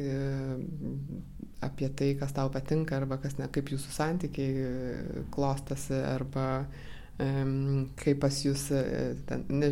apie 1.65 1.89
tai, 1.97 2.13
kas 2.21 2.37
tau 2.37 2.53
patinka, 2.53 3.01
arba 3.01 3.17
kas 3.21 3.41
ne, 3.41 3.49
kaip 3.53 3.73
jūsų 3.73 3.93
santykiai 3.93 5.27
klostosi, 5.33 5.97
arba 6.09 6.47
uh, 6.63 6.87
kaip 7.99 8.21
pas 8.23 8.37
jūs 8.45 8.69
e, 8.71 8.81
ten, 9.27 9.45
ne, 9.51 9.71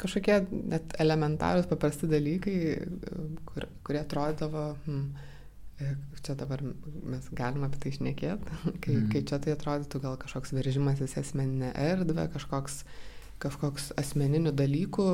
kažkokie 0.00 0.40
net 0.50 0.94
elementarūs, 0.98 1.68
paprasti 1.70 2.08
dalykai, 2.10 2.56
kur, 3.46 3.68
kurie 3.86 4.00
atrodavo, 4.02 4.64
hmm, 4.86 5.28
e, 5.78 5.92
čia 6.26 6.34
dabar 6.40 6.64
mes 6.64 7.28
galime 7.36 7.68
apie 7.68 7.78
tai 7.84 7.94
išnekėti, 7.94 8.58
kai, 8.82 8.96
mm. 8.96 9.06
kai 9.12 9.22
čia 9.30 9.38
tai 9.42 9.54
atrodytų 9.54 10.02
gal 10.02 10.18
kažkoks 10.18 10.54
veržimas 10.56 11.02
į 11.04 11.10
asmeninę 11.22 11.70
erdvę, 11.78 12.26
kažkoks 12.34 12.82
kažkoks 13.40 13.90
asmeninių 14.00 14.52
dalykų 14.56 15.06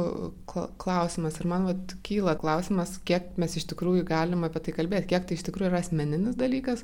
klausimas. 0.82 1.38
Ir 1.40 1.48
man 1.50 1.68
vat, 1.68 1.94
kyla 2.06 2.34
klausimas, 2.40 2.96
kiek 3.06 3.36
mes 3.40 3.56
iš 3.58 3.68
tikrųjų 3.70 4.04
galim 4.08 4.44
apie 4.46 4.62
tai 4.66 4.74
kalbėti, 4.76 5.10
kiek 5.12 5.28
tai 5.28 5.38
iš 5.38 5.44
tikrųjų 5.46 5.70
yra 5.70 5.80
asmeninis 5.84 6.38
dalykas, 6.38 6.82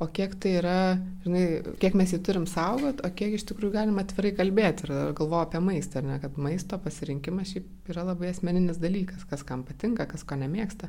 o 0.00 0.08
kiek 0.14 0.36
tai 0.40 0.54
yra, 0.60 0.76
žinai, 1.24 1.44
kiek 1.82 1.96
mes 1.98 2.14
jį 2.14 2.20
turim 2.26 2.46
saugot, 2.50 3.02
o 3.04 3.10
kiek 3.20 3.36
iš 3.36 3.44
tikrųjų 3.50 3.74
galim 3.76 4.00
atvirai 4.00 4.32
kalbėti. 4.38 4.88
Ir 4.88 4.94
galvoju 5.18 5.44
apie 5.44 5.62
maistą, 5.64 6.00
ar 6.00 6.08
ne, 6.08 6.20
kad 6.24 6.38
maisto 6.40 6.80
pasirinkimas 6.82 7.52
šiaip 7.54 7.92
yra 7.92 8.06
labai 8.08 8.32
asmeninis 8.32 8.80
dalykas, 8.82 9.26
kas 9.28 9.44
kam 9.48 9.66
patinka, 9.68 10.08
kas 10.08 10.24
ko 10.24 10.40
nemėgsta. 10.40 10.88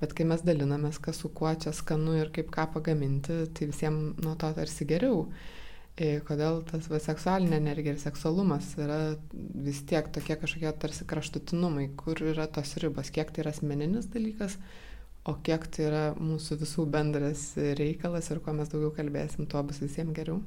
Bet 0.00 0.12
kai 0.16 0.26
mes 0.28 0.42
dalinamės, 0.44 0.98
kas 1.00 1.22
su 1.22 1.30
kuo 1.32 1.52
čia 1.56 1.72
skanu 1.72 2.18
ir 2.18 2.32
kaip 2.32 2.50
ką 2.52 2.66
pagaminti, 2.74 3.46
tai 3.56 3.68
visiems 3.70 4.18
nuo 4.24 4.34
to 4.40 4.50
tarsi 4.58 4.84
geriau. 4.88 5.22
Kodėl 5.96 6.58
tas 6.68 6.90
va, 6.92 6.98
seksualinė 7.00 7.56
energija 7.56 7.94
ir 7.94 8.00
seksualumas 8.02 8.74
yra 8.76 8.98
vis 9.32 9.78
tiek 9.88 10.10
tokie 10.12 10.34
kažkokie 10.36 10.68
tarsi 10.76 11.06
kraštutinumai, 11.08 11.86
kur 11.96 12.20
yra 12.20 12.44
tos 12.52 12.74
ribos, 12.82 13.08
kiek 13.08 13.32
tai 13.32 13.46
yra 13.46 13.54
asmeninis 13.54 14.10
dalykas, 14.12 14.58
o 15.24 15.38
kiek 15.40 15.64
tai 15.72 15.86
yra 15.88 16.02
mūsų 16.20 16.60
visų 16.60 16.84
bendras 16.92 17.46
reikalas 17.80 18.28
ir 18.28 18.44
kuo 18.44 18.52
mes 18.58 18.68
daugiau 18.68 18.92
kalbėsim, 18.98 19.48
tuo 19.48 19.64
bus 19.64 19.80
visiems 19.80 20.12
geriau. 20.12 20.42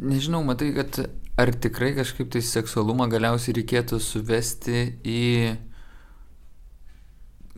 Nežinau, 0.00 0.40
matai, 0.48 0.72
kad 0.72 1.02
ar 1.36 1.52
tikrai 1.52 1.92
kažkaip 2.00 2.32
tai 2.32 2.40
seksualumą 2.40 3.10
galiausiai 3.12 3.58
reikėtų 3.60 4.00
suvesti 4.00 4.86
į, 5.04 5.24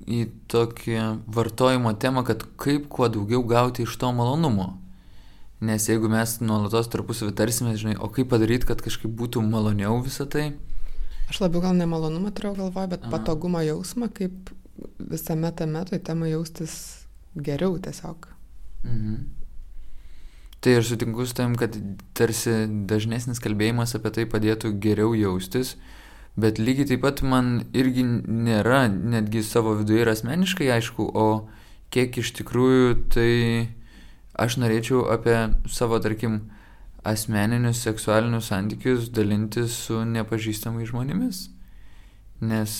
į 0.03 0.25
tokį 0.51 0.99
vartojimo 1.31 1.95
temą, 1.95 2.27
kad 2.27 2.43
kaip 2.59 2.91
kuo 2.91 3.07
daugiau 3.07 3.47
gauti 3.47 3.87
iš 3.87 4.01
to 4.03 4.11
malonumo. 4.11 4.82
Nes 5.63 5.85
jeigu 5.87 6.09
mes 6.11 6.39
nuolatos 6.43 6.89
tarpusavį 6.91 7.37
tarsime, 7.39 7.77
žinai, 7.79 7.95
o 8.03 8.09
kaip 8.11 8.33
padaryti, 8.33 8.67
kad 8.67 8.81
kažkaip 8.83 9.13
būtų 9.15 9.45
maloniau 9.47 10.01
visą 10.03 10.27
tai? 10.27 10.49
Aš 11.31 11.39
labiau 11.45 11.63
gal 11.63 11.77
ne 11.79 11.87
malonumą 11.87 12.33
turėjau 12.35 12.57
galvoje, 12.65 12.91
bet 12.97 13.05
Aha. 13.07 13.13
patogumo 13.13 13.63
jausmą, 13.63 14.09
kaip 14.11 14.51
visame 14.99 15.53
tame 15.55 15.85
toj 15.87 16.01
temai 16.03 16.33
jaustis 16.33 16.75
geriau 17.39 17.77
tiesiog. 17.79 18.27
Mhm. 18.83 19.21
Tai 20.63 20.75
aš 20.79 20.93
sutinku 20.93 21.27
su 21.27 21.35
tam, 21.35 21.55
kad 21.59 21.75
tarsi 22.15 22.53
dažnesnis 22.87 23.41
kalbėjimas 23.43 23.97
apie 23.99 24.13
tai 24.15 24.27
padėtų 24.31 24.75
geriau 24.83 25.15
jaustis, 25.19 25.77
bet 26.39 26.59
lygiai 26.63 26.87
taip 26.91 27.03
pat 27.03 27.23
man 27.27 27.65
irgi 27.75 28.05
nėra 28.07 28.85
netgi 28.91 29.43
savo 29.47 29.75
viduje 29.79 30.05
ir 30.05 30.11
asmeniškai 30.13 30.71
aišku, 30.77 31.07
o 31.07 31.27
kiek 31.91 32.19
iš 32.23 32.31
tikrųjų 32.39 32.93
tai 33.11 33.33
aš 34.43 34.59
norėčiau 34.63 35.07
apie 35.13 35.37
savo, 35.71 35.99
tarkim, 36.03 36.41
asmeninius 37.07 37.83
seksualinius 37.83 38.51
santykius 38.53 39.11
dalintis 39.15 39.75
su 39.87 40.03
nepažįstamais 40.07 40.91
žmonėmis. 40.93 41.43
Nes, 42.43 42.77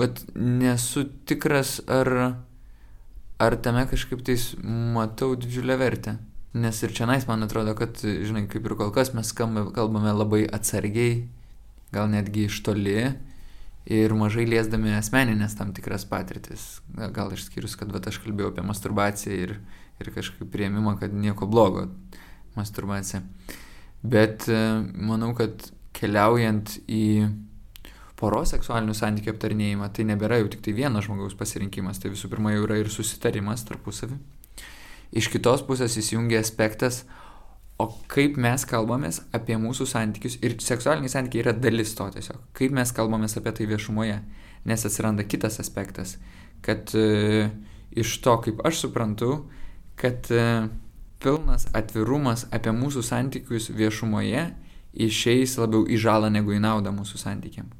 vat, 0.00 0.22
nesu 0.36 1.06
tikras, 1.28 1.78
ar, 1.88 2.12
ar 3.40 3.58
tame 3.64 3.84
kažkaip 3.90 4.24
tais 4.24 4.52
matau 4.62 5.34
didžiulę 5.36 5.78
vertę. 5.80 6.18
Nes 6.52 6.82
ir 6.84 6.92
čia 6.92 7.08
nais 7.08 7.24
man 7.28 7.44
atrodo, 7.44 7.72
kad, 7.76 7.96
žinai, 8.00 8.44
kaip 8.52 8.66
ir 8.68 8.76
kol 8.76 8.92
kas 8.92 9.14
mes 9.16 9.32
kalbame 9.32 10.12
labai 10.12 10.44
atsargiai, 10.52 11.22
gal 11.92 12.10
netgi 12.12 12.48
iš 12.48 12.60
toli 12.64 13.12
ir 13.86 14.14
mažai 14.14 14.46
liesdami 14.46 14.94
asmeninės 14.96 15.56
tam 15.58 15.72
tikras 15.74 16.04
patirtis. 16.08 16.80
Gal 16.94 17.32
išskyrus, 17.34 17.76
kad 17.78 17.92
vat, 17.94 18.06
aš 18.06 18.20
kalbėjau 18.22 18.52
apie 18.52 18.64
masturbaciją 18.66 19.38
ir, 19.46 19.54
ir 20.02 20.10
kažkaip 20.14 20.50
prieimimą, 20.52 20.96
kad 21.00 21.14
nieko 21.14 21.48
blogo 21.50 21.88
masturbacija. 22.54 23.22
Bet 24.02 24.48
e, 24.50 24.58
manau, 24.98 25.32
kad 25.38 25.70
keliaujant 25.96 26.76
į 26.90 27.06
poros 28.18 28.52
seksualinių 28.54 28.94
santykių 28.94 29.34
aptarnėjimą, 29.34 29.88
tai 29.94 30.06
nebėra 30.06 30.38
jau 30.42 30.50
tik 30.52 30.62
tai 30.66 30.74
vieno 30.76 31.02
žmogaus 31.02 31.34
pasirinkimas, 31.38 31.98
tai 32.02 32.12
visų 32.12 32.30
pirma 32.30 32.54
jau 32.54 32.66
yra 32.68 32.78
ir 32.82 32.90
susitarimas 32.92 33.64
tarpusavį. 33.66 34.18
Iš 35.18 35.28
kitos 35.32 35.64
pusės 35.66 35.98
įsijungia 36.00 36.40
aspektas, 36.40 37.02
o 37.82 37.88
kaip 38.12 38.38
mes 38.40 38.64
kalbamės 38.68 39.22
apie 39.34 39.56
mūsų 39.58 39.88
santykius 39.90 40.38
ir 40.44 40.54
seksualiniai 40.62 41.10
santykiai 41.10 41.42
yra 41.42 41.54
dalis 41.56 41.96
to 41.98 42.06
tiesiog, 42.14 42.38
kaip 42.56 42.74
mes 42.76 42.94
kalbamės 42.94 43.34
apie 43.40 43.54
tai 43.58 43.66
viešumoje, 43.70 44.20
nes 44.68 44.86
atsiranda 44.86 45.26
kitas 45.26 45.58
aspektas, 45.62 46.16
kad 46.62 46.94
e, 46.94 47.48
iš 47.98 48.14
to, 48.22 48.36
kaip 48.44 48.62
aš 48.68 48.84
suprantu, 48.84 49.32
kad 49.98 50.30
e, 50.30 50.46
pilnas 51.22 51.66
atvirumas 51.76 52.46
apie 52.54 52.74
mūsų 52.76 53.04
santykius 53.06 53.70
viešumoje 53.74 54.48
išeis 54.92 55.56
labiau 55.60 55.86
į 55.88 55.98
žalą 56.02 56.30
negu 56.32 56.54
į 56.54 56.60
naudą 56.62 56.92
mūsų 56.94 57.20
santykiam. 57.20 57.70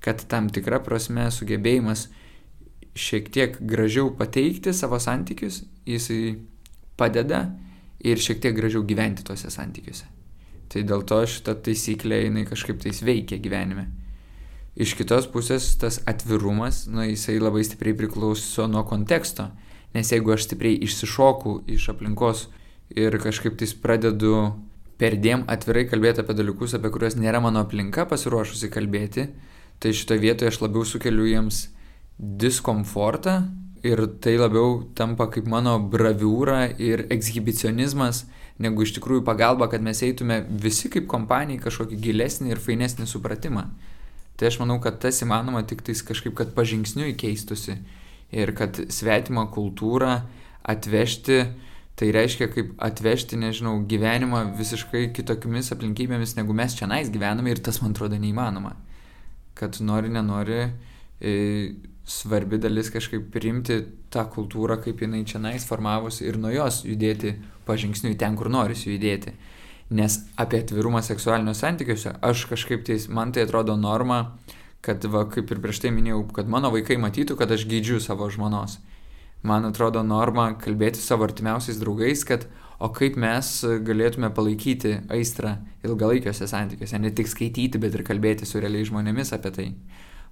Kad 0.00 0.24
tam 0.32 0.48
tikra 0.52 0.80
prasme 0.82 1.28
sugebėjimas 1.32 2.08
šiek 2.96 3.28
tiek 3.32 3.58
gražiau 3.60 4.10
pateikti 4.16 4.72
savo 4.74 4.98
santykius, 5.00 5.62
jisai 5.86 6.40
padeda 6.98 7.44
ir 8.00 8.20
šiek 8.20 8.40
tiek 8.42 8.56
gražiau 8.56 8.82
gyventi 8.86 9.24
tuose 9.26 9.50
santykiuose. 9.52 10.06
Tai 10.70 10.84
dėl 10.86 11.02
to 11.06 11.18
šita 11.26 11.56
taisyklė 11.66 12.24
jinai 12.24 12.46
kažkaip 12.48 12.78
tais 12.82 13.02
veikia 13.02 13.40
gyvenime. 13.42 13.88
Iš 14.80 14.94
kitos 14.96 15.26
pusės 15.28 15.72
tas 15.80 15.98
atvirumas, 16.08 16.84
nu, 16.88 17.02
jisai 17.02 17.40
labai 17.40 17.64
stipriai 17.66 17.96
priklauso 17.98 18.68
nuo 18.70 18.84
konteksto, 18.86 19.48
nes 19.94 20.12
jeigu 20.14 20.32
aš 20.36 20.46
stipriai 20.46 20.78
išsišoku 20.86 21.56
iš 21.74 21.88
aplinkos 21.90 22.46
ir 22.94 23.18
kažkaip 23.22 23.58
tais 23.58 23.74
pradedu 23.74 24.52
perdėm 25.00 25.42
atvirai 25.50 25.86
kalbėti 25.90 26.22
apie 26.22 26.36
dalykus, 26.38 26.76
apie 26.76 26.92
kuriuos 26.92 27.18
nėra 27.18 27.40
mano 27.42 27.64
aplinka 27.64 28.06
pasiruošusi 28.06 28.70
kalbėti, 28.70 29.26
tai 29.82 29.94
šitoje 29.96 30.22
vietoje 30.22 30.52
aš 30.52 30.60
labiau 30.62 30.86
sukeliu 30.86 31.26
jiems 31.26 31.64
diskomfortą 32.20 33.40
ir 33.86 34.02
tai 34.20 34.36
labiau 34.38 34.82
tampa 34.96 35.28
kaip 35.32 35.48
mano 35.48 35.76
braviūra 35.92 36.66
ir 36.80 37.06
ekshibicionizmas, 37.12 38.24
negu 38.60 38.84
iš 38.84 38.92
tikrųjų 38.98 39.24
pagalba, 39.24 39.70
kad 39.72 39.82
mes 39.84 40.02
eitume 40.04 40.42
visi 40.50 40.90
kaip 40.92 41.06
kompanija 41.08 41.62
kažkokį 41.64 42.00
gilesnį 42.04 42.52
ir 42.52 42.60
fainesnį 42.60 43.08
supratimą. 43.08 43.64
Tai 44.36 44.48
aš 44.48 44.60
manau, 44.60 44.78
kad 44.80 45.00
tas 45.00 45.20
įmanoma 45.24 45.62
tik 45.68 45.82
tais 45.84 46.00
kažkaip, 46.04 46.34
kad 46.36 46.52
pažingsniui 46.56 47.16
keistusi 47.20 47.78
ir 48.32 48.52
kad 48.56 48.78
svetimą 48.92 49.48
kultūrą 49.52 50.20
atvežti, 50.70 51.42
tai 52.00 52.08
reiškia 52.16 52.48
kaip 52.52 52.70
atvežti, 52.80 53.36
nežinau, 53.40 53.78
gyvenimą 53.88 54.46
visiškai 54.56 55.10
kitokiamis 55.16 55.72
aplinkybėmis, 55.74 56.36
negu 56.38 56.56
mes 56.56 56.76
čia 56.76 56.88
nais 56.88 57.10
gyvename 57.12 57.52
ir 57.52 57.60
tas 57.64 57.82
man 57.82 57.92
atrodo 57.92 58.16
neįmanoma. 58.20 58.76
Kad 59.56 59.76
nori, 59.84 60.08
nenori, 60.12 60.62
e, 61.20 61.34
svarbi 62.10 62.58
dalis 62.58 62.90
kažkaip 62.90 63.28
priimti 63.30 63.78
tą 64.10 64.24
kultūrą, 64.34 64.80
kaip 64.82 65.02
jinai 65.04 65.22
čia 65.28 65.38
nais 65.42 65.66
formavosi 65.66 66.26
ir 66.26 66.38
nuo 66.42 66.50
jos 66.50 66.82
judėti 66.88 67.36
pažingsniui 67.68 68.16
ten, 68.18 68.36
kur 68.38 68.50
norisi 68.50 68.90
judėti. 68.90 69.36
Nes 69.94 70.16
apie 70.38 70.60
atvirumą 70.62 71.02
seksualinio 71.06 71.54
santykiuose 71.54 72.16
aš 72.26 72.46
kažkaip 72.50 72.82
tai, 72.86 72.98
man 73.14 73.34
tai 73.34 73.46
atrodo 73.46 73.76
norma, 73.78 74.20
kad, 74.82 75.04
va, 75.12 75.24
kaip 75.30 75.50
ir 75.50 75.60
prieš 75.62 75.82
tai 75.84 75.92
minėjau, 75.94 76.24
kad 76.34 76.50
mano 76.50 76.70
vaikai 76.74 76.98
matytų, 76.98 77.36
kad 77.38 77.50
aš 77.54 77.66
gydžiu 77.70 78.00
savo 78.02 78.26
žmonos. 78.30 78.78
Man 79.46 79.64
atrodo 79.68 80.02
norma 80.04 80.50
kalbėti 80.60 81.00
savo 81.00 81.24
artimiausiais 81.28 81.78
draugais, 81.80 82.24
kad 82.28 82.48
o 82.80 82.90
kaip 82.96 83.16
mes 83.20 83.52
galėtume 83.86 84.32
palaikyti 84.36 84.96
aistrą 85.12 85.56
ilgalaikiuose 85.86 86.48
santykiuose, 86.50 86.98
ne 86.98 87.12
tik 87.14 87.30
skaityti, 87.30 87.80
bet 87.80 87.94
ir 87.94 88.04
kalbėti 88.06 88.48
su 88.48 88.60
realiais 88.60 88.90
žmonėmis 88.90 89.34
apie 89.36 89.54
tai. 89.54 89.68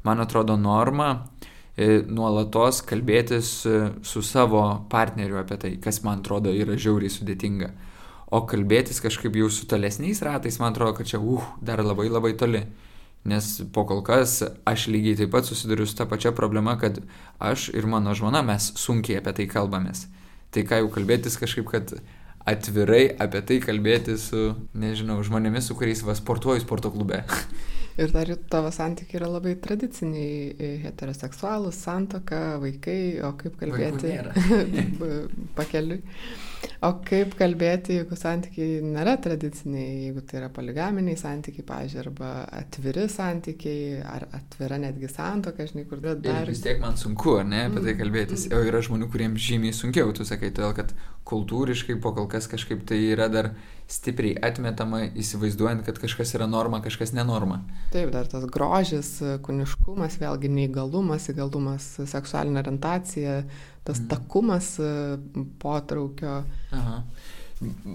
Man 0.05 0.21
atrodo 0.23 0.57
norma 0.61 1.11
nuolatos 2.11 2.81
kalbėtis 2.83 3.53
e, 3.69 3.77
su 4.03 4.23
savo 4.27 4.63
partneriu 4.91 5.39
apie 5.39 5.59
tai, 5.63 5.71
kas 5.83 6.03
man 6.03 6.25
atrodo 6.25 6.51
yra 6.51 6.75
žiauriai 6.75 7.13
sudėtinga. 7.13 7.71
O 8.35 8.43
kalbėtis 8.51 8.99
kažkaip 9.01 9.39
jau 9.39 9.47
su 9.53 9.69
tolesniais 9.71 10.21
ratais, 10.27 10.59
man 10.61 10.75
atrodo, 10.75 10.97
kad 10.99 11.09
čia, 11.09 11.21
uh, 11.23 11.47
dar 11.65 11.81
labai 11.85 12.09
labai 12.11 12.35
toli. 12.37 12.65
Nes 13.29 13.47
po 13.75 13.85
kol 13.89 14.03
kas 14.07 14.43
aš 14.69 14.89
lygiai 14.93 15.17
taip 15.19 15.33
pat 15.33 15.47
susiduriu 15.49 15.87
su 15.87 15.97
ta 15.97 16.07
pačia 16.09 16.33
problema, 16.33 16.77
kad 16.79 17.01
aš 17.39 17.69
ir 17.75 17.87
mano 17.87 18.15
žmona 18.15 18.43
mes 18.47 18.73
sunkiai 18.79 19.23
apie 19.23 19.35
tai 19.39 19.49
kalbamės. 19.51 20.07
Tai 20.55 20.65
ką 20.67 20.83
jau 20.83 20.93
kalbėtis 20.93 21.39
kažkaip, 21.41 21.67
kad 21.71 21.95
atvirai 22.49 23.07
apie 23.21 23.43
tai 23.45 23.59
kalbėti 23.65 24.17
su, 24.21 24.53
nežinau, 24.75 25.21
žmonėmis, 25.25 25.69
su 25.69 25.77
kuriais 25.79 26.03
va 26.07 26.17
sportuoju 26.19 26.65
sporto 26.65 26.93
klube. 26.95 27.23
Ir 27.99 28.13
dar 28.15 28.31
tavo 28.51 28.71
santykiai 28.71 29.19
yra 29.19 29.29
labai 29.33 29.57
tradiciniai, 29.63 30.35
e, 30.55 30.69
heteroseksualūs, 30.85 31.81
santoka, 31.83 32.39
vaikai, 32.63 33.19
o 33.27 33.33
kaip 33.41 33.57
kalbėti 33.59 34.13
pakeliui. 35.59 35.99
O 36.87 36.93
kaip 37.03 37.33
kalbėti, 37.39 37.97
jeigu 37.99 38.17
santykiai 38.19 38.79
nėra 38.87 39.17
tradiciniai, 39.23 40.05
jeigu 40.07 40.23
tai 40.27 40.41
yra 40.41 40.51
poligaminiai 40.55 41.19
santykiai, 41.19 41.67
pažiūrėjau, 41.67 42.05
arba 42.05 42.31
atviri 42.61 43.09
santykiai, 43.11 43.99
ar 44.07 44.29
atvira 44.39 44.79
netgi 44.79 45.11
santoka, 45.11 45.67
žinai, 45.67 45.87
kur 45.91 46.03
dar... 46.03 46.45
Ir 46.45 46.53
vis 46.53 46.63
tiek 46.63 46.79
man 46.83 46.99
sunku, 47.01 47.39
ne, 47.47 47.65
apie 47.67 47.83
tai 47.83 47.97
kalbėtis. 47.99 48.47
Mm. 48.47 48.59
O 48.59 48.71
yra 48.71 48.83
žmonių, 48.87 49.11
kuriems 49.11 49.43
žymiai 49.43 49.75
sunkiau, 49.75 50.15
tu 50.15 50.27
sakai, 50.29 50.53
todėl 50.55 50.77
kad 50.79 50.95
kultūriškai 51.29 51.99
po 52.03 52.15
kol 52.17 52.29
kas 52.31 52.49
kažkaip 52.49 52.87
tai 52.89 53.01
yra 53.11 53.29
dar 53.33 53.51
stipriai 53.89 54.37
atmetama, 54.45 55.07
įsivaizduojant, 55.17 55.83
kad 55.87 55.99
kažkas 56.01 56.35
yra 56.37 56.47
norma, 56.49 56.83
kažkas 56.85 57.15
nenorma. 57.17 57.63
Taip, 57.93 58.11
dar 58.13 58.29
tas 58.29 58.45
grožis, 58.53 59.15
kūniškumas, 59.45 60.19
vėlgi 60.21 60.51
neįgalumas, 60.53 61.31
įgalumas, 61.33 61.95
seksualinė 62.11 62.61
orientacija, 62.65 63.39
tas 63.89 63.99
mhm. 64.03 64.09
takumas 64.09 64.79
e, 64.79 65.19
potraukio. 65.59 66.43
Aha. 66.71 67.03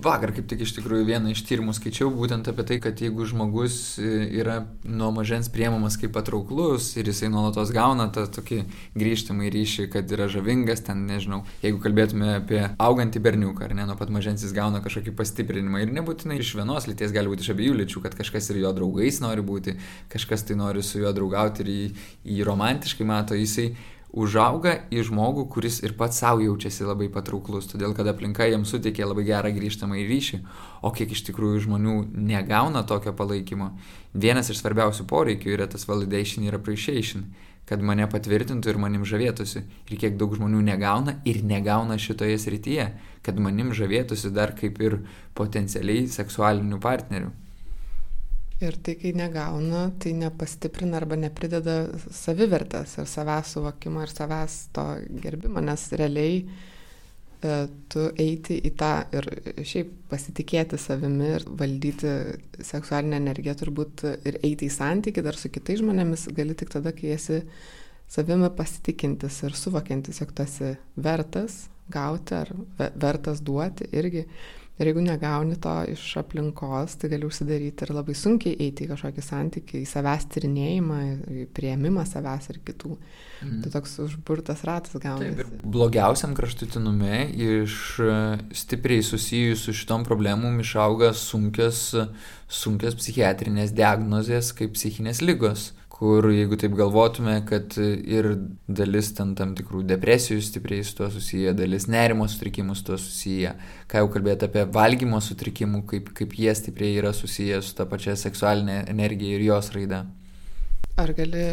Vakar 0.04 0.34
kaip 0.36 0.48
tik 0.52 0.66
iš 0.66 0.74
tikrųjų 0.76 1.06
vieną 1.08 1.30
iš 1.32 1.44
tyrimų 1.48 1.72
skaičiau 1.78 2.10
būtent 2.12 2.50
apie 2.52 2.66
tai, 2.68 2.78
kad 2.84 3.00
jeigu 3.00 3.24
žmogus 3.30 3.76
e, 4.02 4.26
yra 4.42 4.58
nuo 4.84 5.12
mažens 5.16 5.48
priemamas 5.54 5.96
kaip 6.02 6.12
patrauklus 6.18 6.90
ir 6.98 7.08
jisai 7.08 7.30
nuolatos 7.32 7.72
gauna 7.76 8.10
tą 8.12 8.26
tokį 8.40 8.58
grįžtamą 9.00 9.48
ryšį, 9.54 9.86
kad 9.94 10.12
yra 10.18 10.28
žavingas, 10.34 10.84
ten 10.90 11.06
nežinau, 11.08 11.44
jeigu 11.64 11.80
kalbėtume 11.86 12.34
apie 12.42 12.60
augantį 12.74 13.24
berniuką, 13.24 13.70
ar 13.70 13.78
ne, 13.78 13.88
nuo 13.88 13.96
pat 14.02 14.12
mažens 14.12 14.44
jis 14.44 14.58
gauna 14.58 14.82
kažkokį 14.84 15.16
pastiprinimą 15.22 15.86
ir 15.86 15.96
nebūtinai 15.96 16.42
iš 16.42 16.56
vienos 16.58 16.90
lyties, 16.90 17.16
gali 17.16 17.32
būti 17.32 17.46
iš 17.46 17.54
abiejų 17.54 17.80
lyčių, 17.86 18.04
kad 18.10 18.20
kažkas 18.20 18.52
ir 18.52 18.66
jo 18.66 18.76
draugais 18.82 19.22
nori 19.24 19.46
būti, 19.46 19.78
kažkas 20.12 20.50
tai 20.50 20.60
nori 20.60 20.84
su 20.84 21.00
juo 21.06 21.16
draugauti 21.16 21.64
ir 21.64 21.74
jį, 21.78 21.90
jį 22.34 22.52
romantiškai 22.52 23.08
mato, 23.08 23.40
jisai 23.40 23.70
užauga 24.14 24.76
į 24.94 25.04
žmogų, 25.10 25.48
kuris 25.50 25.80
ir 25.84 25.96
pats 25.98 26.20
savo 26.22 26.44
jaučiasi 26.46 26.86
labai 26.86 27.10
patrauklus, 27.14 27.66
todėl 27.72 27.96
kad 27.98 28.08
aplinka 28.10 28.46
jam 28.46 28.66
suteikė 28.66 29.08
labai 29.10 29.26
gerą 29.28 29.50
grįžtamą 29.56 29.98
į 30.04 30.06
ryšį, 30.12 30.40
o 30.86 30.94
kiek 30.94 31.16
iš 31.16 31.24
tikrųjų 31.30 31.64
žmonių 31.66 31.96
negauna 32.14 32.86
tokio 32.88 33.16
palaikymo. 33.18 33.72
Vienas 34.14 34.54
iš 34.54 34.62
svarbiausių 34.62 35.08
poreikių 35.10 35.56
yra 35.58 35.68
tas 35.68 35.88
validation 35.90 36.46
ir 36.46 36.60
appreciation, 36.60 37.26
kad 37.66 37.82
mane 37.82 38.06
patvirtintų 38.12 38.70
ir 38.70 38.82
manim 38.82 39.06
žavėtųsi. 39.08 39.64
Ir 39.90 40.00
kiek 40.00 40.18
daug 40.20 40.36
žmonių 40.38 40.62
negauna 40.68 41.18
ir 41.26 41.42
negauna 41.48 41.98
šitoje 41.98 42.38
srityje, 42.38 42.90
kad 43.26 43.40
manim 43.40 43.74
žavėtųsi 43.74 44.34
dar 44.36 44.54
kaip 44.60 44.82
ir 44.84 45.00
potencialiai 45.34 46.06
seksualinių 46.12 46.82
partnerių. 46.84 47.32
Ir 48.62 48.78
tai, 48.86 48.94
kai 48.96 49.12
negauna, 49.18 49.88
tai 50.00 50.14
nepastiprina 50.16 51.00
arba 51.00 51.18
neprideda 51.20 51.74
savivertės 52.14 53.00
ir 53.02 53.10
savęs 53.10 53.56
suvokimo 53.56 54.04
ir 54.06 54.14
savęs 54.14 54.60
to 54.76 54.86
gerbimo, 55.24 55.60
nes 55.66 55.88
realiai 56.00 56.38
e, 56.44 57.56
tu 57.92 58.06
eiti 58.14 58.60
į 58.70 58.74
tą 58.80 58.92
ir 59.18 59.28
šiaip 59.66 59.92
pasitikėti 60.14 60.80
savimi 60.80 61.34
ir 61.34 61.48
valdyti 61.50 62.14
seksualinę 62.62 63.20
energiją 63.20 63.58
turbūt 63.64 64.06
ir 64.14 64.40
eiti 64.46 64.70
į 64.70 64.76
santyki 64.78 65.26
dar 65.26 65.40
su 65.40 65.52
kitais 65.52 65.82
žmonėmis 65.82 66.30
gali 66.38 66.56
tik 66.56 66.72
tada, 66.78 66.94
kai 66.96 67.16
esi 67.18 67.42
savimi 68.14 68.54
pasitikintis 68.54 69.42
ir 69.48 69.58
suvokiantis, 69.58 70.22
jog 70.22 70.32
tu 70.38 70.46
esi 70.46 70.76
vertas 70.96 71.64
gauti 71.92 72.36
ar 72.38 72.52
vertas 72.78 73.42
duoti 73.44 73.90
irgi. 73.92 74.28
Ir 74.82 74.90
jeigu 74.90 75.04
negauni 75.06 75.54
to 75.62 75.72
iš 75.94 76.02
aplinkos, 76.18 76.96
tai 76.98 77.12
gali 77.12 77.28
užsidaryti 77.28 77.86
ir 77.86 77.92
labai 77.94 78.16
sunkiai 78.18 78.56
eiti 78.66 78.88
į 78.88 78.90
kažkokį 78.90 79.26
santykį, 79.26 79.82
į 79.84 79.90
savęs 79.90 80.26
tyrinėjimą, 80.34 80.98
į 81.30 81.44
prieimimą 81.54 82.08
savęs 82.10 82.50
ir 82.50 82.58
kitų. 82.66 82.96
Mm. 83.44 83.60
Tai 83.62 83.74
toks 83.76 83.94
užburtas 84.02 84.64
ratas 84.66 84.98
gaunasi. 84.98 85.44
Taip, 85.44 85.62
blogiausiam 85.76 86.34
kraštutinume 86.34 87.22
iš 87.38 87.78
e, 88.02 88.18
stipriai 88.64 89.06
susijusių 89.06 89.78
šitom 89.78 90.08
problemom 90.10 90.58
išauga 90.66 91.12
sunkios, 91.22 91.86
sunkios 92.50 92.98
psichiatrinės 92.98 93.76
diagnozės 93.78 94.56
kaip 94.58 94.74
psichinės 94.74 95.22
lygos 95.22 95.70
kur 95.94 96.26
jeigu 96.34 96.58
taip 96.58 96.74
galvotume, 96.74 97.36
kad 97.46 97.76
ir 97.78 98.28
dalis 98.66 99.12
ten 99.14 99.36
tam 99.38 99.54
tikrų 99.58 99.84
depresijų 99.92 100.42
stipriai 100.42 100.86
su 100.88 100.96
tuo 100.98 101.10
susiję, 101.14 101.54
dalis 101.54 101.86
nerimo 101.92 102.26
sutrikimų 102.30 102.74
su 102.80 102.88
tuo 102.88 102.98
susiję, 102.98 103.54
ką 103.92 104.02
jau 104.02 104.10
kalbėti 104.16 104.48
apie 104.50 104.66
valgymo 104.74 105.22
sutrikimų, 105.22 105.84
kaip, 105.92 106.10
kaip 106.18 106.34
jie 106.40 106.56
stipriai 106.58 106.98
yra 107.04 107.14
susiję 107.14 107.62
su 107.62 107.78
ta 107.78 107.86
pačia 107.90 108.18
seksualinė 108.18 108.80
energija 108.90 109.38
ir 109.38 109.46
jos 109.52 109.70
raida. 109.78 110.02
Ar 110.98 111.14
gali 111.18 111.46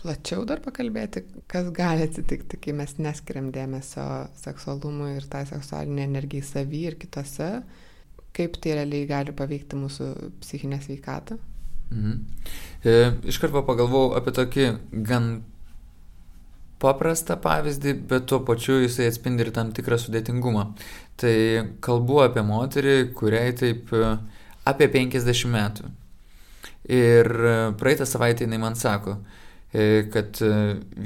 plačiau 0.00 0.48
dar 0.48 0.64
pakalbėti, 0.64 1.26
kas 1.48 1.68
gali 1.76 2.08
atsitikti, 2.08 2.56
kai 2.56 2.74
mes 2.80 2.96
neskiriam 3.04 3.52
dėmesio 3.52 4.08
seksualumui 4.42 5.12
ir 5.18 5.28
tai 5.28 5.44
seksualinė 5.52 6.08
energijai 6.08 6.48
savy 6.54 6.86
ir 6.88 6.96
kitose, 7.04 7.52
kaip 8.32 8.56
tai 8.64 8.80
realiai 8.80 9.08
gali 9.08 9.36
paveikti 9.36 9.76
mūsų 9.76 10.12
psichinę 10.40 10.80
sveikatą? 10.80 11.36
Mhm. 11.92 12.18
E, 12.82 12.98
iš 13.30 13.38
karto 13.38 13.62
pagalvojau 13.66 14.16
apie 14.18 14.34
tokį 14.34 14.68
gan 15.06 15.32
paprastą 16.82 17.36
pavyzdį, 17.42 17.94
bet 18.10 18.26
tuo 18.30 18.40
pačiu 18.46 18.80
jisai 18.82 19.08
atspindi 19.10 19.46
ir 19.46 19.52
tam 19.54 19.70
tikrą 19.74 19.98
sudėtingumą. 20.02 20.66
Tai 21.20 21.34
kalbu 21.84 22.22
apie 22.24 22.42
moterį, 22.46 22.96
kuriai 23.18 23.54
taip 23.58 23.92
e, 23.94 24.16
apie 24.68 24.88
50 24.90 25.52
metų. 25.52 25.92
Ir 26.90 27.30
e, 27.30 27.54
praeitą 27.78 28.08
savaitę 28.08 28.46
jinai 28.46 28.58
man 28.62 28.78
sako, 28.78 29.20
e, 29.70 30.08
kad 30.12 30.42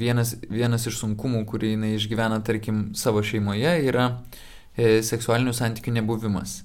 vienas, 0.03 0.35
vienas 0.49 0.87
iš 0.89 1.01
sunkumų, 1.03 1.43
kurį 1.51 1.75
jinai 1.75 1.93
išgyvena, 1.99 2.41
tarkim, 2.45 2.87
savo 2.97 3.21
šeimoje, 3.25 3.77
yra 3.89 4.09
seksualinių 4.77 5.55
santykių 5.57 5.95
nebuvimas 5.95 6.59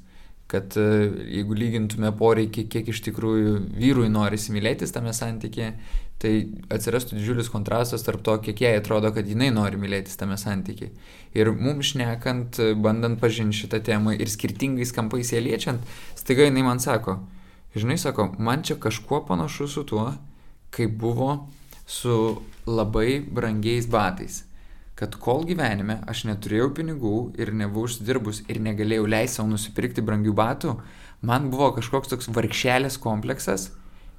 kad 0.52 0.76
e, 0.76 0.86
jeigu 1.38 1.56
lygintume 1.56 2.10
poreikį, 2.18 2.66
kiek 2.72 2.90
iš 2.92 3.00
tikrųjų 3.06 3.54
vyrui 3.72 4.10
nori 4.12 4.36
įsimylėtis 4.36 4.92
tame 4.92 5.14
santykėje, 5.16 5.70
tai 6.22 6.32
atsirastų 6.70 7.16
didžiulis 7.16 7.48
kontrastas 7.50 8.04
tarp 8.06 8.20
to, 8.26 8.36
kiek 8.44 8.60
jai 8.62 8.74
atrodo, 8.78 9.10
kad 9.16 9.26
jinai 9.26 9.48
nori 9.54 9.80
mylėtis 9.80 10.20
tame 10.20 10.36
santykėje. 10.38 10.92
Ir 11.38 11.50
mums 11.56 11.94
šnekant, 11.94 12.60
bandant 12.84 13.18
pažinti 13.22 13.62
šitą 13.62 13.80
temą 13.88 14.14
ir 14.14 14.30
skirtingais 14.30 14.92
kampais 14.94 15.32
ją 15.32 15.40
liečiant, 15.42 15.82
staiga 16.20 16.46
jinai 16.46 16.66
man 16.68 16.84
sako, 16.84 17.16
žinai, 17.74 17.96
sako, 17.98 18.28
man 18.38 18.62
čia 18.62 18.76
kažkuo 18.76 19.24
panašu 19.26 19.70
su 19.72 19.86
tuo, 19.88 20.10
kaip 20.72 20.94
buvo 21.00 21.34
su 21.88 22.14
labai 22.68 23.22
brangiais 23.24 23.88
batais 23.90 24.42
kad 24.98 25.16
kol 25.18 25.44
gyvenime 25.48 26.00
aš 26.10 26.24
neturėjau 26.28 26.70
pinigų 26.76 27.16
ir 27.40 27.52
nebuvau 27.56 27.88
užsidirbus 27.88 28.42
ir 28.52 28.60
negalėjau 28.62 29.06
leisti 29.08 29.40
savo 29.40 29.48
nusipirkti 29.52 30.04
brangių 30.04 30.34
batų, 30.36 30.74
man 31.22 31.48
buvo 31.52 31.72
kažkoks 31.78 32.12
toks 32.12 32.30
varkšelės 32.34 32.98
kompleksas 33.02 33.70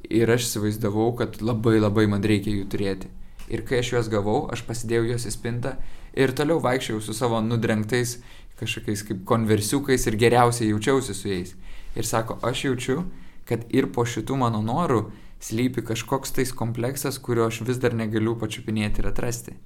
ir 0.10 0.32
aš 0.34 0.48
įsivaizdavau, 0.48 1.12
kad 1.20 1.42
labai 1.42 1.78
labai 1.80 2.08
man 2.12 2.26
reikia 2.26 2.56
jų 2.58 2.70
turėti. 2.74 3.12
Ir 3.52 3.66
kai 3.68 3.82
aš 3.84 3.92
juos 3.94 4.10
gavau, 4.12 4.48
aš 4.52 4.64
pasidėjau 4.68 5.10
juos 5.12 5.28
į 5.28 5.34
spintą 5.36 5.76
ir 6.16 6.34
toliau 6.36 6.62
vaikščiau 6.64 7.02
su 7.04 7.16
savo 7.16 7.42
nudrengtais 7.44 8.18
kažkokiais 8.60 9.04
kaip 9.08 9.26
konversiukais 9.28 10.08
ir 10.08 10.18
geriausiai 10.20 10.72
jaučiausi 10.72 11.16
su 11.18 11.30
jais. 11.30 11.54
Ir 11.96 12.08
sako, 12.08 12.40
aš 12.42 12.66
jaučiu, 12.66 13.04
kad 13.50 13.66
ir 13.70 13.90
po 13.94 14.06
šitų 14.08 14.40
mano 14.40 14.64
norų 14.64 15.04
slypi 15.44 15.84
kažkoks 15.86 16.34
tais 16.38 16.56
kompleksas, 16.56 17.20
kurio 17.20 17.50
aš 17.50 17.62
vis 17.68 17.82
dar 17.84 17.94
negaliu 17.98 18.38
pačiupinėti 18.40 19.04
ir 19.04 19.12
atrasti. 19.12 19.58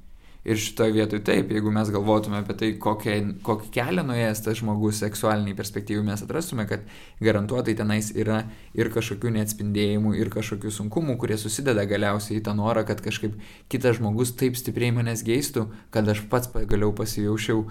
Ir 0.48 0.60
šitoje 0.64 0.94
vietoje 0.96 1.20
taip, 1.28 1.50
jeigu 1.52 1.72
mes 1.76 1.90
galvotume 1.92 2.38
apie 2.40 2.56
tai, 2.56 2.70
kokią, 2.80 3.16
kokį 3.44 3.72
kelią 3.76 4.06
nuėjęs 4.08 4.42
tas 4.46 4.62
žmogus 4.62 5.02
seksualiniai 5.04 5.58
perspektyvai, 5.58 6.06
mes 6.08 6.24
atrastume, 6.24 6.64
kad 6.70 6.86
garantuotai 7.20 7.76
tenais 7.76 8.14
yra 8.16 8.46
ir 8.78 8.88
kažkokių 8.94 9.34
neatspindėjimų, 9.36 10.16
ir 10.16 10.32
kažkokių 10.32 10.72
sunkumų, 10.72 11.18
kurie 11.20 11.36
susideda 11.42 11.84
galiausiai 11.90 12.40
į 12.40 12.46
tą 12.48 12.56
norą, 12.56 12.86
kad 12.88 13.04
kažkaip 13.04 13.36
kitas 13.68 14.00
žmogus 14.00 14.32
taip 14.40 14.56
stipriai 14.56 14.96
manęs 14.96 15.26
geistų, 15.28 15.68
kad 15.92 16.08
aš 16.08 16.24
pats 16.32 16.48
pagaliau 16.56 16.96
pasijaučiau 16.96 17.66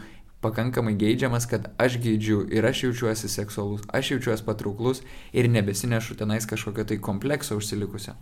pakankamai 0.44 0.98
geidžiamas, 1.00 1.48
kad 1.48 1.72
aš 1.80 1.96
geidžiu 2.04 2.44
ir 2.52 2.66
aš 2.68 2.86
jaučiuosi 2.90 3.32
seksualus, 3.32 3.88
aš 3.88 4.16
jaučiuosi 4.16 4.44
patrauklus 4.44 5.00
ir 5.32 5.48
nebesinešu 5.48 6.20
tenais 6.20 6.44
kažkokio 6.44 6.84
tai 6.84 7.00
komplekso 7.00 7.56
užsilikusio. 7.56 8.20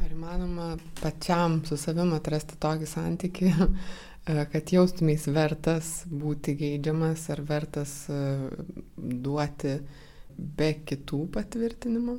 Ar 0.00 0.12
įmanoma 0.14 0.78
pačiam 1.02 1.58
su 1.68 1.76
savim 1.76 2.14
atrasti 2.16 2.56
tokį 2.60 2.86
santyki, 2.88 3.50
e, 3.60 4.44
kad 4.52 4.72
jaustumės 4.72 5.26
vertas 5.28 5.90
būti 6.08 6.54
geidžiamas 6.56 7.26
ar 7.34 7.42
vertas 7.44 7.92
e, 8.08 8.20
duoti 8.96 9.74
be 10.38 10.70
kitų 10.88 11.26
patvirtinimo? 11.34 12.16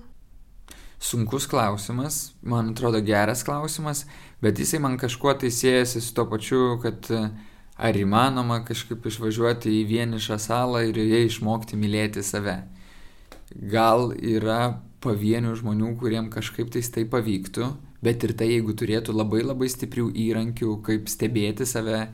Sunkus 1.01 1.47
klausimas, 1.49 2.35
man 2.45 2.75
atrodo 2.75 3.01
geras 3.01 3.41
klausimas, 3.41 4.03
bet 4.45 4.61
jisai 4.61 4.77
man 4.83 4.99
kažkuo 5.01 5.33
tai 5.41 5.49
siejasi 5.49 6.03
su 6.05 6.13
to 6.13 6.27
pačiu, 6.29 6.75
kad 6.83 7.09
e, 7.09 7.23
ar 7.81 7.97
įmanoma 7.97 8.59
kažkaip 8.67 9.09
išvažiuoti 9.09 9.73
į 9.79 9.81
vienišą 9.89 10.37
salą 10.37 10.85
ir 10.85 11.01
joje 11.01 11.25
išmokti 11.31 11.81
mylėti 11.81 12.21
save. 12.21 12.59
Gal 13.73 14.11
yra 14.13 14.77
pavienių 15.01 15.55
žmonių, 15.59 15.95
kuriem 15.99 16.29
kažkaip 16.33 16.71
tais 16.73 16.89
tai 16.93 17.05
pavyktų, 17.09 17.67
bet 18.05 18.23
ir 18.25 18.35
tai, 18.37 18.51
jeigu 18.55 18.75
turėtų 18.77 19.15
labai 19.15 19.41
labai 19.43 19.69
stiprių 19.71 20.11
įrankių, 20.27 20.75
kaip 20.85 21.09
stebėti 21.11 21.67
save, 21.69 22.05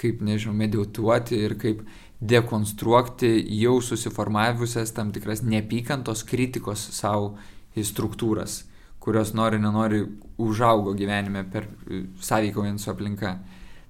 kaip, 0.00 0.20
nežinau, 0.24 0.54
medituoti 0.58 1.38
ir 1.46 1.56
kaip 1.60 1.84
dekonstruoti 2.20 3.32
jau 3.60 3.78
susiformavusias 3.84 4.94
tam 4.96 5.12
tikras 5.12 5.42
neapykantos 5.44 6.24
kritikos 6.26 6.86
savo 6.96 7.34
struktūras, 7.74 8.62
kurios 9.02 9.34
nori, 9.34 9.58
nenori 9.60 10.04
užaugo 10.40 10.94
gyvenime 10.96 11.44
per 11.50 11.66
sąveikaujant 12.22 12.80
su 12.80 12.92
aplinka. 12.92 13.38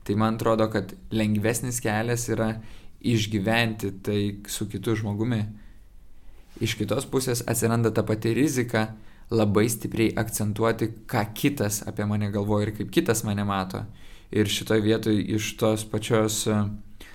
Tai 0.05 0.17
man 0.21 0.37
atrodo, 0.37 0.69
kad 0.73 0.93
lengvesnis 1.13 1.81
kelias 1.85 2.27
yra 2.33 2.51
išgyventi 3.05 3.93
tai 4.05 4.21
su 4.49 4.67
kitu 4.69 4.97
žmogumi. 5.01 5.43
Iš 6.63 6.77
kitos 6.79 7.09
pusės 7.11 7.43
atsiranda 7.51 7.91
ta 7.91 8.05
pati 8.07 8.35
rizika 8.37 8.93
labai 9.35 9.67
stipriai 9.73 10.13
akcentuoti, 10.21 10.91
ką 11.11 11.25
kitas 11.35 11.83
apie 11.89 12.07
mane 12.07 12.31
galvoja 12.31 12.69
ir 12.69 12.77
kaip 12.77 12.93
kitas 12.95 13.25
mane 13.27 13.45
mato. 13.49 13.83
Ir 14.31 14.51
šitoje 14.51 14.83
vietoje 14.85 15.23
iš 15.35 15.55
tos 15.59 15.85
pačios 15.89 16.45
uh, 16.51 16.67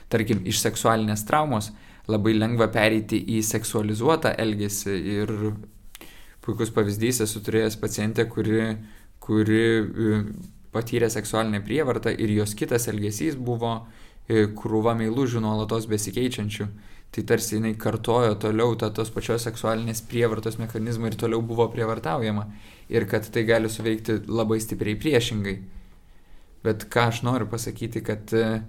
tarkim, 0.10 0.44
iš 0.50 0.64
seksualinės 0.64 1.26
traumos 1.28 1.72
labai 2.10 2.34
lengva 2.38 2.70
pereiti 2.74 3.20
į 3.36 3.42
seksualizuotą 3.46 4.34
elgesį 4.42 4.96
ir 5.16 5.34
puikus 6.46 6.74
pavyzdys 6.74 7.22
esu 7.26 7.44
turėjęs 7.46 7.78
pacientę, 7.82 8.26
kuri, 8.32 8.74
kuri 9.22 9.62
e, 9.62 10.22
patyrė 10.74 11.12
seksualinę 11.14 11.62
prievartą 11.66 12.14
ir 12.16 12.34
jos 12.40 12.56
kitas 12.58 12.90
elgesys 12.90 13.38
buvo 13.38 13.76
e, 13.78 14.48
krūva 14.58 14.96
meilužių 14.98 15.44
nuolatos 15.46 15.86
besikeičiančių. 15.92 16.70
Tai 17.10 17.24
tarsi 17.26 17.55
jinai 17.57 17.74
kartojo 17.74 18.36
toliau 18.41 18.76
tą 18.78 18.91
tos 18.93 19.10
pačios 19.10 19.47
seksualinės 19.47 20.03
prievartos 20.05 20.60
mechanizmą 20.62 21.10
ir 21.10 21.18
toliau 21.18 21.41
buvo 21.41 21.66
prievartaujama. 21.74 22.45
Ir 22.89 23.05
kad 23.10 23.26
tai 23.34 23.45
gali 23.49 23.70
suveikti 23.70 24.22
labai 24.28 24.60
stipriai 24.62 24.97
priešingai. 24.99 25.55
Bet 26.64 26.86
ką 26.93 27.07
aš 27.10 27.24
noriu 27.26 27.47
pasakyti, 27.49 28.03
kad 28.05 28.34
uh, 28.38 28.60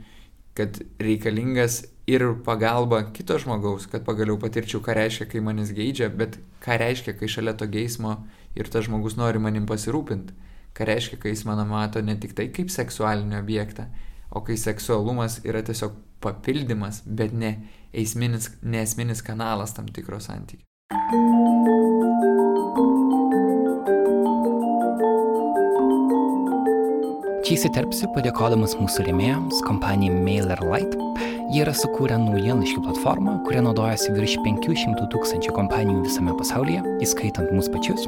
kad 0.54 0.80
reikalingas 0.98 1.84
ir 2.06 2.24
pagalba 2.44 3.02
kito 3.14 3.38
žmogaus, 3.38 3.86
kad 3.90 4.04
pagaliau 4.04 4.38
patirčiau, 4.40 4.82
ką 4.82 4.96
reiškia, 4.98 5.28
kai 5.30 5.42
manęs 5.44 5.70
geidžia, 5.76 6.10
bet 6.10 6.38
ką 6.64 6.78
reiškia, 6.82 7.14
kai 7.18 7.30
šalia 7.30 7.54
to 7.56 7.68
geismo 7.70 8.16
ir 8.58 8.68
tas 8.68 8.88
žmogus 8.88 9.16
nori 9.20 9.40
manim 9.42 9.68
pasirūpinti, 9.70 10.34
ką 10.76 10.88
reiškia, 10.90 11.20
kai 11.22 11.34
jis 11.34 11.46
mano 11.46 11.64
mato 11.70 12.02
ne 12.02 12.16
tik 12.18 12.34
tai 12.36 12.48
kaip 12.54 12.72
seksualinį 12.74 13.38
objektą, 13.38 13.86
o 14.34 14.42
kai 14.46 14.58
seksualumas 14.58 15.40
yra 15.46 15.62
tiesiog 15.66 15.94
papildymas, 16.20 17.04
bet 17.06 17.32
ne 17.32 17.54
esminis, 17.92 18.50
ne 18.62 18.82
esminis 18.82 19.22
kanalas 19.22 19.74
tam 19.76 19.88
tikro 19.88 20.20
santykių. 20.20 20.64
Čia 27.50 27.56
įsiterpsiu 27.56 28.06
padėkodamas 28.14 28.76
mūsų 28.78 29.08
rėmėjams, 29.08 29.62
kompanijai 29.66 30.14
MailerLite. 30.22 30.98
Jie 31.50 31.64
yra 31.64 31.72
sukūrę 31.74 32.14
naujienlaiškių 32.22 32.84
platformą, 32.84 33.40
kuria 33.42 33.64
naudojasi 33.66 34.12
virš 34.14 34.36
500 34.44 35.08
tūkstančių 35.10 35.54
kompanijų 35.56 36.04
visame 36.04 36.36
pasaulyje, 36.38 36.84
įskaitant 37.02 37.50
mūsų 37.50 37.72
pačius. 37.74 38.06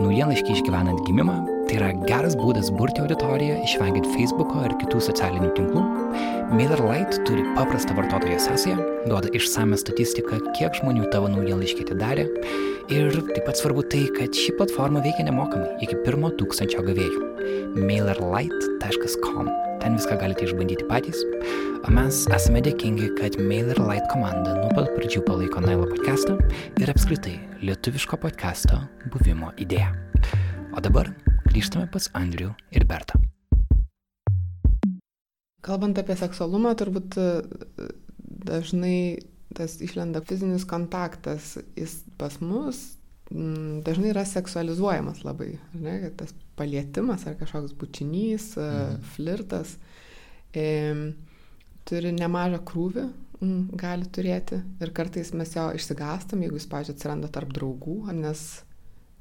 Naujienlaiškiai 0.00 0.56
išgyvenant 0.56 1.04
gimimą- 1.06 1.36
tai 1.68 1.76
yra 1.78 1.92
geras 2.08 2.34
būdas 2.34 2.72
burti 2.74 3.04
auditoriją, 3.04 3.60
išvengiant 3.62 4.10
Facebook'o 4.16 4.64
ir 4.66 4.74
kitų 4.82 4.98
socialinių 5.06 5.54
tinklų. 5.54 5.84
MailerLite 6.50 7.22
turi 7.22 7.46
paprastą 7.54 7.94
vartotojo 7.94 8.40
sąsają, 8.42 8.93
duoda 9.08 9.30
išsame 9.36 9.76
statistiką, 9.80 10.40
kiek 10.56 10.76
žmonių 10.80 11.08
tavo 11.12 11.28
naujienlaiškį 11.32 11.86
atidarė. 11.86 12.24
Ir 12.92 13.14
taip 13.30 13.44
pat 13.46 13.60
svarbu 13.60 13.84
tai, 13.88 14.04
kad 14.12 14.36
ši 14.36 14.56
platforma 14.58 15.02
veikia 15.04 15.24
nemokamai 15.28 15.78
iki 15.84 15.96
pirmo 16.04 16.32
tūkstančio 16.36 16.84
gavėjų 16.84 17.80
mailerlight.com. 17.80 19.48
Ten 19.84 19.98
viską 19.98 20.16
galite 20.20 20.46
išbandyti 20.46 20.86
patys. 20.88 21.20
O 21.84 21.92
mes 21.92 22.22
esame 22.32 22.62
dėkingi, 22.64 23.10
kad 23.18 23.36
MailerLight 23.36 24.06
komanda 24.12 24.54
nuo 24.56 24.70
pat 24.76 24.88
pradžių 24.96 25.20
palaiko 25.26 25.60
Nailo 25.64 25.88
podcastą 25.90 26.38
ir 26.80 26.92
apskritai 26.92 27.34
lietuviško 27.64 28.16
podcasto 28.22 28.80
buvimo 29.12 29.52
idėją. 29.60 29.90
O 30.72 30.80
dabar 30.84 31.12
grįžtame 31.50 31.90
pas 31.92 32.08
Andrių 32.16 32.54
ir 32.72 32.88
Bertą. 32.88 33.20
Kalbant 35.64 36.00
apie 36.00 36.16
seksualumą, 36.20 36.74
turbūt 36.76 37.16
dažnai 38.44 38.98
tas 39.54 39.78
išlenda 39.84 40.22
fizinis 40.26 40.66
kontaktas, 40.66 41.56
jis 41.78 42.00
pas 42.18 42.40
mus 42.42 42.82
Mm, 43.32 43.80
dažnai 43.82 44.10
yra 44.12 44.22
seksualizuojamas 44.28 45.22
labai, 45.24 45.54
ne, 45.80 45.94
kad 46.02 46.16
tas 46.20 46.34
palietimas 46.58 47.24
ar 47.26 47.38
kažkoks 47.38 47.72
bučinys, 47.80 48.50
e, 48.60 48.66
mhm. 48.66 49.06
flirtas 49.14 49.78
e, 50.52 50.66
turi 51.88 52.12
nemažą 52.12 52.60
krūvį, 52.68 53.06
m, 53.40 53.48
mm, 53.48 53.80
gali 53.80 54.10
turėti 54.12 54.60
ir 54.84 54.92
kartais 54.96 55.32
mes 55.32 55.56
jo 55.56 55.64
išsigastam, 55.78 56.44
jeigu 56.44 56.60
jis, 56.60 56.68
pažiūrėjau, 56.68 56.98
atsiranda 56.98 57.32
tarp 57.32 57.56
draugų, 57.56 57.96
nes 58.20 58.44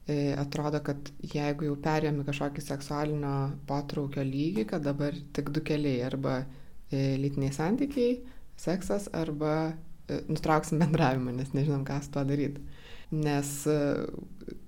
e, 0.06 0.36
atrodo, 0.36 0.84
kad 0.84 1.14
jeigu 1.24 1.72
jau 1.72 1.80
perėjome 1.88 2.28
kažkokį 2.28 2.68
seksualinio 2.68 3.38
potraukio 3.72 4.28
lygį, 4.28 4.68
kad 4.76 4.84
dabar 4.84 5.16
tik 5.34 5.56
du 5.56 5.64
keliai 5.64 6.04
arba 6.12 6.42
e, 6.44 7.16
lytiniai 7.24 7.56
santykiai, 7.56 8.20
seksas 8.60 9.10
arba 9.16 9.74
e, 10.08 10.22
nutrauksim 10.30 10.82
bendravimą, 10.82 11.36
nes 11.38 11.54
nežinom, 11.56 11.86
ką 11.88 12.02
su 12.04 12.14
tuo 12.14 12.26
daryti. 12.28 12.64
Nes, 13.14 13.50
e, 13.70 14.06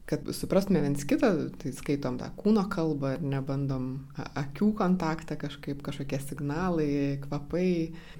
kad 0.05 0.27
suprastume 0.38 0.83
viens 0.83 1.05
kitą, 1.09 1.31
tai 1.61 1.71
skaitom 1.73 2.19
tą 2.21 2.27
kūno 2.38 2.67
kalbą 2.69 3.15
ir 3.15 3.23
nebandom 3.25 3.88
akių 4.38 4.69
kontaktą 4.77 5.38
kažkaip, 5.41 5.81
kažkokie 5.86 6.19
signalai, 6.21 6.91
kvapai. 7.23 7.71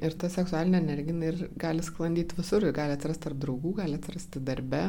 Ir 0.02 0.18
ta 0.18 0.32
seksualinė 0.34 0.82
energija 0.82 1.30
ir 1.30 1.46
gali 1.62 1.86
sklandyti 1.86 2.40
visur, 2.40 2.66
gali 2.74 2.98
atsirasti 2.98 3.28
tarp 3.28 3.44
draugų, 3.44 3.76
gali 3.84 4.00
atsirasti 4.00 4.42
darbe, 4.46 4.88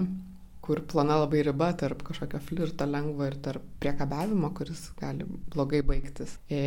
kur 0.67 0.81
plona 0.91 1.21
labai 1.21 1.45
riba 1.47 1.69
tarp 1.79 2.03
kažkokio 2.07 2.41
flirto 2.43 2.87
lengvo 2.91 3.27
ir 3.29 3.37
tarp 3.43 3.63
priekabiavimo, 3.83 4.51
kuris 4.59 4.81
gali 4.99 5.27
blogai 5.55 5.83
baigtis. 5.87 6.35
E, 6.51 6.61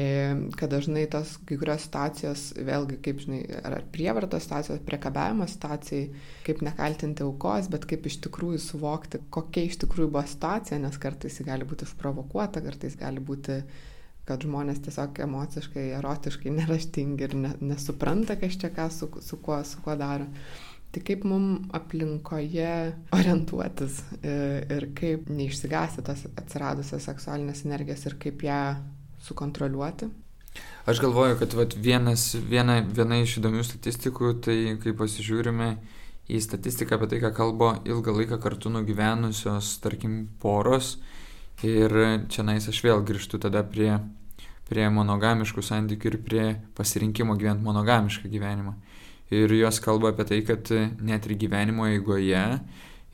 kad 0.59 0.71
dažnai 0.71 1.03
tos 1.11 1.35
kai 1.49 1.57
kurios 1.59 1.83
situacijos, 1.87 2.45
vėlgi, 2.69 2.99
kaip 3.03 3.19
žinai, 3.25 3.41
ar 3.59 3.83
prievartos 3.91 4.47
situacijos, 4.47 4.79
priekabiavimo 4.87 5.49
situacijai, 5.51 6.07
kaip 6.47 6.63
nekaltinti 6.65 7.27
aukos, 7.27 7.67
bet 7.73 7.87
kaip 7.89 8.07
iš 8.07 8.21
tikrųjų 8.29 8.63
suvokti, 8.69 9.23
kokia 9.35 9.67
iš 9.67 9.81
tikrųjų 9.83 10.13
buvo 10.15 10.23
situacija, 10.31 10.79
nes 10.79 10.99
kartais 11.01 11.41
ji 11.41 11.47
gali 11.51 11.67
būti 11.67 11.87
išprovokuota, 11.89 12.63
kartais 12.63 12.95
gali 12.99 13.23
būti 13.23 13.61
kad 14.29 14.45
žmonės 14.45 14.83
tiesiog 14.85 15.19
emociškai, 15.25 15.87
erotiškai 15.97 16.51
neraštingi 16.53 17.25
ir 17.25 17.35
ne, 17.43 17.53
nesupranta, 17.71 18.37
kas 18.37 18.59
čia 18.61 18.69
ką 18.75 18.85
su, 18.93 19.09
su, 19.25 19.39
kuo, 19.41 19.57
su 19.65 19.81
kuo 19.81 19.95
daro. 19.97 20.29
Tai 20.89 21.03
kaip 21.05 21.25
mum 21.29 21.67
aplinkoje 21.77 22.69
orientuotis 23.13 23.99
ir, 24.23 24.63
ir 24.73 24.87
kaip 24.97 25.27
neišsigąsti 25.29 26.01
tos 26.07 26.23
atsiradusios 26.31 27.05
seksualinės 27.05 27.61
energijos 27.67 28.07
ir 28.09 28.15
kaip 28.23 28.41
ją 28.47 28.61
sukontroliuoti? 29.21 30.09
Aš 30.89 31.03
galvoju, 31.03 31.37
kad 31.37 31.53
vat, 31.53 31.75
vienas, 31.77 32.31
viena, 32.49 32.79
viena 32.81 33.19
iš 33.21 33.37
įdomių 33.37 33.61
statistikų, 33.67 34.33
tai 34.41 34.57
kai 34.81 34.95
pasižiūrime 34.97 35.69
į 36.29 36.41
statistiką 36.41 36.97
apie 36.97 37.11
tai, 37.11 37.21
ką 37.21 37.33
kalba 37.37 37.75
ilgą 37.85 38.15
laiką 38.17 38.39
kartu 38.41 38.73
nugyvenusios, 38.73 39.75
tarkim, 39.83 40.23
poros, 40.41 40.95
ir 41.61 41.93
čia 42.33 42.47
nais 42.47 42.65
aš 42.65 42.81
vėl 42.85 43.05
grįžtu 43.05 43.37
tada 43.45 43.61
prie, 43.61 43.91
prie 44.65 44.89
monogamiškų 44.97 45.61
santykių 45.69 46.13
ir 46.13 46.19
prie 46.25 46.45
pasirinkimo 46.77 47.37
gyventi 47.37 47.69
monogamišką 47.69 48.33
gyvenimą 48.33 48.73
ir 49.29 49.53
jos 49.53 49.79
kalba 49.83 50.13
apie 50.13 50.25
tai, 50.29 50.39
kad 50.45 50.71
net 51.01 51.27
ir 51.27 51.35
gyvenimo 51.39 51.87
eigoje 51.89 52.41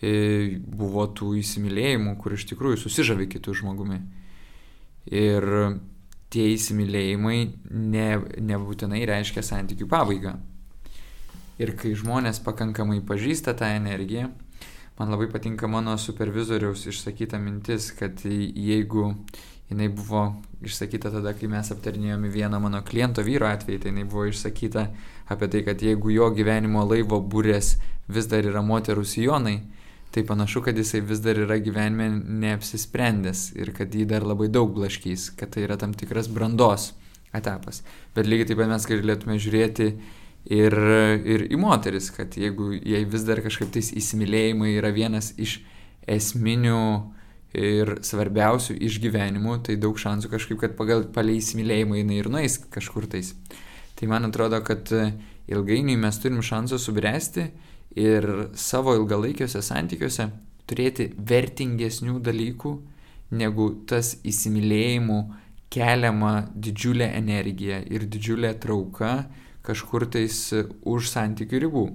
e, 0.01 0.13
buvo 0.59 1.07
tų 1.11 1.35
įsimylėjimų, 1.41 2.15
kur 2.21 2.37
iš 2.37 2.47
tikrųjų 2.51 2.79
susižavi 2.85 3.27
kitų 3.35 3.57
žmogumi. 3.61 3.99
Ir 5.11 5.45
tie 6.33 6.47
įsimylėjimai 6.55 7.39
ne, 7.71 8.09
nebūtinai 8.43 9.03
reiškia 9.07 9.43
santykių 9.45 9.87
pabaigą. 9.91 10.35
Ir 11.61 11.71
kai 11.79 11.93
žmonės 11.95 12.41
pakankamai 12.43 12.99
pažįsta 13.07 13.53
tą 13.55 13.69
energiją, 13.77 14.27
man 14.97 15.11
labai 15.13 15.29
patinka 15.31 15.69
mano 15.71 15.95
supervizoriaus 15.99 16.83
išsakyta 16.91 17.39
mintis, 17.39 17.93
kad 17.95 18.23
jeigu 18.25 19.13
jinai 19.69 19.89
buvo 19.89 20.27
išsakyta 20.65 21.11
tada, 21.13 21.33
kai 21.37 21.49
mes 21.51 21.71
aptarinėjome 21.73 22.29
vieną 22.33 22.59
mano 22.61 22.81
kliento 22.85 23.23
vyro 23.25 23.47
atvejį, 23.49 23.81
tai 23.81 23.91
jinai 23.93 24.05
buvo 24.09 24.27
išsakyta 24.29 24.87
apie 25.33 25.49
tai, 25.51 25.63
kad 25.65 25.81
jeigu 25.81 26.13
jo 26.13 26.29
gyvenimo 26.35 26.85
laivo 26.85 27.21
būrės 27.21 27.75
vis 28.07 28.29
dar 28.29 28.45
yra 28.45 28.61
moterų 28.65 29.05
sijonai, 29.09 29.59
tai 30.13 30.23
panašu, 30.23 30.61
kad 30.65 30.77
jisai 30.77 31.01
vis 31.03 31.19
dar 31.19 31.39
yra 31.41 31.57
gyvenime 31.59 32.11
neapsisprendęs 32.43 33.49
ir 33.57 33.73
kad 33.75 33.93
jį 33.93 34.05
dar 34.09 34.25
labai 34.25 34.47
daug 34.53 34.71
blaškys, 34.75 35.31
kad 35.39 35.51
tai 35.55 35.65
yra 35.65 35.79
tam 35.81 35.93
tikras 35.97 36.29
brandos 36.31 36.93
etapas. 37.35 37.81
Bet 38.15 38.29
lygiai 38.29 38.51
taip 38.51 38.61
pat 38.61 38.71
mes 38.71 38.87
galėtume 38.87 39.35
žiūrėti 39.41 39.89
ir, 40.55 40.77
ir 41.25 41.47
į 41.49 41.59
moteris, 41.59 42.11
kad 42.15 42.37
jeigu 42.39 42.71
jai 42.77 43.03
vis 43.09 43.25
dar 43.27 43.41
kažkaip 43.43 43.73
tais 43.75 43.91
įsimylėjimai 43.97 44.75
yra 44.77 44.93
vienas 44.95 45.33
iš 45.41 45.59
esminių 46.07 46.79
ir 47.55 47.95
svarbiausių 48.05 48.75
išgyvenimų, 48.87 49.59
tai 49.67 49.77
daug 49.81 49.97
šansų 49.99 50.31
kažkaip, 50.33 50.59
kad 50.61 50.75
pagal 50.79 51.05
palei 51.15 51.39
įsimylėjimą 51.39 52.01
jinai 52.01 52.19
ir 52.21 52.29
nueis 52.31 52.59
kažkur 52.71 53.07
tais. 53.11 53.33
Tai 53.95 54.09
man 54.11 54.27
atrodo, 54.27 54.59
kad 54.65 54.91
e, 54.91 55.13
ilgainiui 55.51 55.95
mes 55.99 56.19
turim 56.19 56.43
šansą 56.43 56.79
subręsti 56.81 57.47
ir 57.95 58.27
savo 58.59 58.95
ilgalaikiuose 58.97 59.61
santykiuose 59.63 60.27
turėti 60.67 61.11
vertingesnių 61.15 62.19
dalykų 62.25 62.73
negu 63.35 63.69
tas 63.89 64.15
įsimylėjimų 64.27 65.19
keliama 65.73 66.33
didžiulė 66.55 67.09
energija 67.17 67.81
ir 67.91 68.05
didžiulė 68.09 68.53
trauka 68.61 69.25
kažkur 69.65 70.05
tais 70.11 70.37
už 70.85 71.09
santykių 71.09 71.61
ribų. 71.65 71.85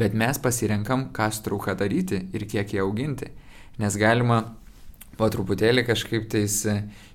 Bet 0.00 0.14
mes 0.16 0.38
pasirenkam, 0.40 1.08
ką 1.12 1.28
su 1.32 1.44
trauka 1.44 1.74
daryti 1.76 2.22
ir 2.36 2.46
kiek 2.48 2.74
ją 2.76 2.86
auginti. 2.86 3.30
Nes 3.80 3.96
galima 4.00 4.42
po 5.20 5.28
truputėlį 5.32 5.84
kažkaip 5.88 6.28
tais 6.32 6.62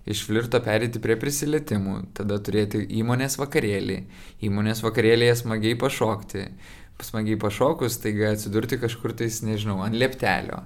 iš 0.05 0.23
flirto 0.27 0.61
perėti 0.61 1.01
prie 1.01 1.17
prisilietimų, 1.17 1.97
tada 2.17 2.37
turėti 2.43 2.83
įmonės 3.01 3.39
vakarėlį, 3.41 3.99
įmonės 4.45 4.83
vakarėlėje 4.85 5.39
smagiai 5.41 5.77
pašokti, 5.81 6.45
smagiai 7.03 7.39
pašokus, 7.41 7.97
taiga 8.03 8.31
atsidurti 8.35 8.79
kažkur 8.81 9.15
tais, 9.17 9.41
nežinau, 9.45 9.81
ant 9.85 9.97
leptelio. 9.97 10.61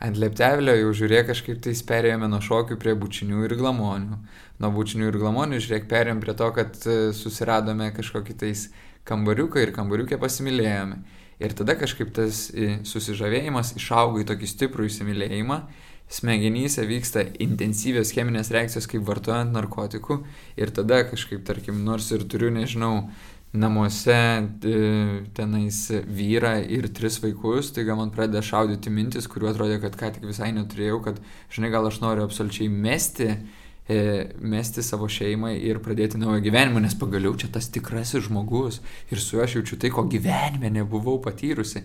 Ant 0.00 0.16
leptelio 0.16 0.74
jau 0.78 0.92
žiūrėk 0.96 1.28
kažkaip 1.28 1.58
tais 1.64 1.82
perėjome 1.84 2.28
nuo 2.32 2.40
šokių 2.40 2.78
prie 2.80 2.94
bučinių 2.96 3.44
ir 3.44 3.54
glamonių. 3.60 4.16
Nuo 4.64 4.70
bučinių 4.72 5.10
ir 5.10 5.18
glamonių 5.20 5.60
žiūrėk 5.60 5.90
perėjom 5.90 6.22
prie 6.24 6.34
to, 6.40 6.48
kad 6.56 6.78
e, 6.88 6.94
susiradome 7.16 7.90
kažkokį 7.96 8.36
tais 8.40 8.70
kambariuką 9.08 9.60
ir 9.60 9.74
kambariukę 9.76 10.16
pasimylėjome. 10.22 11.02
Ir 11.40 11.52
tada 11.56 11.76
kažkaip 11.80 12.14
tas 12.16 12.46
e, 12.52 12.78
susižavėjimas 12.88 13.74
išauga 13.76 14.24
į 14.24 14.26
tokį 14.32 14.50
stiprų 14.54 14.88
įsimylėjimą 14.88 15.60
smegenyse 16.10 16.84
vyksta 16.88 17.24
intensyvios 17.42 18.10
cheminės 18.14 18.50
reakcijos 18.54 18.88
kaip 18.90 19.04
vartojant 19.06 19.54
narkotikų 19.54 20.20
ir 20.58 20.72
tada 20.74 21.04
kažkaip, 21.06 21.44
tarkim, 21.46 21.84
nors 21.86 22.10
ir 22.14 22.26
turiu, 22.26 22.50
nežinau, 22.54 23.10
namuose 23.52 24.14
e, 24.14 25.22
tenais 25.34 25.78
vyrą 26.06 26.52
ir 26.70 26.86
tris 26.94 27.18
vaikus, 27.22 27.72
tai 27.74 27.84
gal 27.86 27.98
man 27.98 28.12
pradeda 28.14 28.42
šaudyti 28.46 28.92
mintis, 28.94 29.26
kuriuo 29.30 29.50
atrodė, 29.50 29.80
kad 29.82 29.96
ką 29.98 30.12
tik 30.14 30.28
visai 30.28 30.52
neturėjau, 30.54 31.00
kad, 31.06 31.18
žinai, 31.54 31.72
gal 31.74 31.88
aš 31.88 31.98
noriu 32.02 32.26
absoliučiai 32.28 32.70
mesti, 32.70 33.26
e, 33.90 33.98
mesti 34.38 34.84
savo 34.86 35.10
šeimą 35.10 35.56
ir 35.58 35.82
pradėti 35.82 36.20
naują 36.20 36.44
gyvenimą, 36.46 36.84
nes 36.84 36.94
pagaliau 36.98 37.34
čia 37.34 37.50
tas 37.50 37.66
tikrasis 37.74 38.28
žmogus 38.28 38.78
ir 39.10 39.18
su 39.18 39.34
juo 39.34 39.44
aš 39.46 39.58
jaučiu 39.58 39.80
tai, 39.82 39.90
ko 39.94 40.06
gyvenime 40.06 40.70
nebuvau 40.78 41.18
patyrusi. 41.22 41.82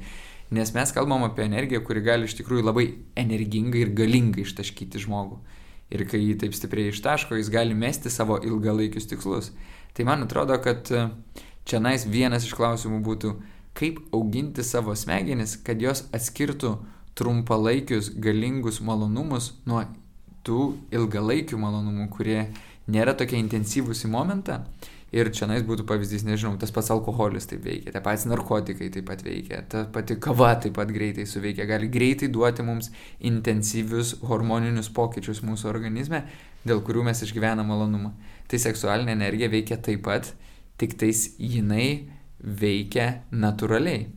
Nes 0.54 0.72
mes 0.76 0.92
kalbam 0.94 1.26
apie 1.26 1.48
energiją, 1.48 1.82
kuri 1.86 2.04
gali 2.06 2.30
iš 2.30 2.36
tikrųjų 2.38 2.68
labai 2.68 2.86
energingai 3.18 3.82
ir 3.86 3.96
galingai 3.98 4.46
ištaškyti 4.46 5.02
žmogų. 5.08 5.40
Ir 5.94 6.06
kai 6.10 6.22
jį 6.22 6.36
taip 6.42 6.54
stipriai 6.58 6.92
ištaško, 6.94 7.38
jis 7.38 7.50
gali 7.54 7.78
mesti 7.78 8.12
savo 8.14 8.38
ilgalaikius 8.42 9.10
tikslus. 9.10 9.52
Tai 9.98 10.06
man 10.10 10.26
atrodo, 10.26 10.58
kad 10.62 10.90
Čia 11.66 11.80
nais 11.82 12.04
vienas 12.06 12.44
iš 12.46 12.54
klausimų 12.54 13.00
būtų, 13.02 13.32
kaip 13.74 13.98
auginti 14.14 14.62
savo 14.64 14.94
smegenis, 14.94 15.56
kad 15.66 15.82
jos 15.82 16.04
atskirtų 16.14 16.76
trumpalaikius 17.18 18.12
galingus 18.22 18.78
malonumus 18.86 19.56
nuo 19.66 19.82
tų 20.46 20.76
ilgalaikių 20.94 21.58
malonumų, 21.58 22.06
kurie 22.14 22.44
nėra 22.86 23.16
tokie 23.18 23.40
intensyvūs 23.42 24.06
į 24.06 24.12
momentą. 24.14 24.60
Ir 25.14 25.30
čia 25.32 25.46
nais 25.48 25.62
būtų 25.64 25.86
pavyzdys, 25.88 26.26
nežinau, 26.26 26.56
tas 26.60 26.74
pats 26.74 26.90
alkoholis 26.92 27.46
taip 27.48 27.62
veikia, 27.64 27.94
tie 27.94 28.02
patys 28.04 28.26
narkotikai 28.28 28.90
taip 28.92 29.06
pat 29.08 29.22
veikia, 29.24 29.62
ta 29.70 29.84
pati 29.94 30.18
kava 30.20 30.56
taip 30.60 30.74
pat 30.76 30.90
greitai 30.92 31.28
suveikia, 31.30 31.68
gali 31.70 31.88
greitai 31.94 32.28
duoti 32.34 32.66
mums 32.66 32.90
intensyvius 33.22 34.16
hormoninius 34.26 34.90
pokyčius 34.96 35.44
mūsų 35.46 35.70
organizme, 35.70 36.24
dėl 36.66 36.82
kurių 36.84 37.06
mes 37.06 37.22
išgyvename 37.22 37.70
malonumą. 37.70 38.12
Tai 38.50 38.60
seksualinė 38.66 39.14
energija 39.14 39.52
veikia 39.54 39.78
taip 39.78 40.04
pat 40.10 40.34
tik 40.82 40.98
tais 41.00 41.28
jinai 41.38 42.10
veikia 42.42 43.22
natūraliai. 43.32 44.10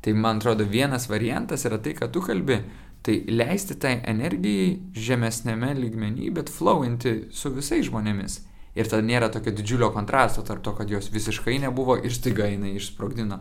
Tai 0.00 0.14
man 0.16 0.38
atrodo 0.40 0.64
vienas 0.68 1.08
variantas 1.10 1.66
yra 1.68 1.80
tai, 1.82 1.96
kad 1.96 2.12
tu 2.12 2.22
kalbi, 2.24 2.60
tai 3.02 3.18
leisti 3.28 3.76
tai 3.80 3.98
energijai 4.08 4.78
žemesnėme 4.96 5.74
lygmenyje, 5.76 6.30
bet 6.36 6.52
flowinti 6.52 7.16
su 7.32 7.52
visais 7.56 7.88
žmonėmis. 7.88 8.38
Ir 8.78 8.90
tada 8.90 9.02
nėra 9.02 9.30
tokio 9.32 9.52
didžiulio 9.54 9.90
kontrasto 9.94 10.44
tarp 10.46 10.62
to, 10.62 10.74
kad 10.78 10.90
jos 10.90 11.10
visiškai 11.10 11.58
nebuvo 11.62 11.96
ir 11.98 12.14
staiga 12.14 12.46
jinai 12.50 12.76
išsprogdino. 12.78 13.40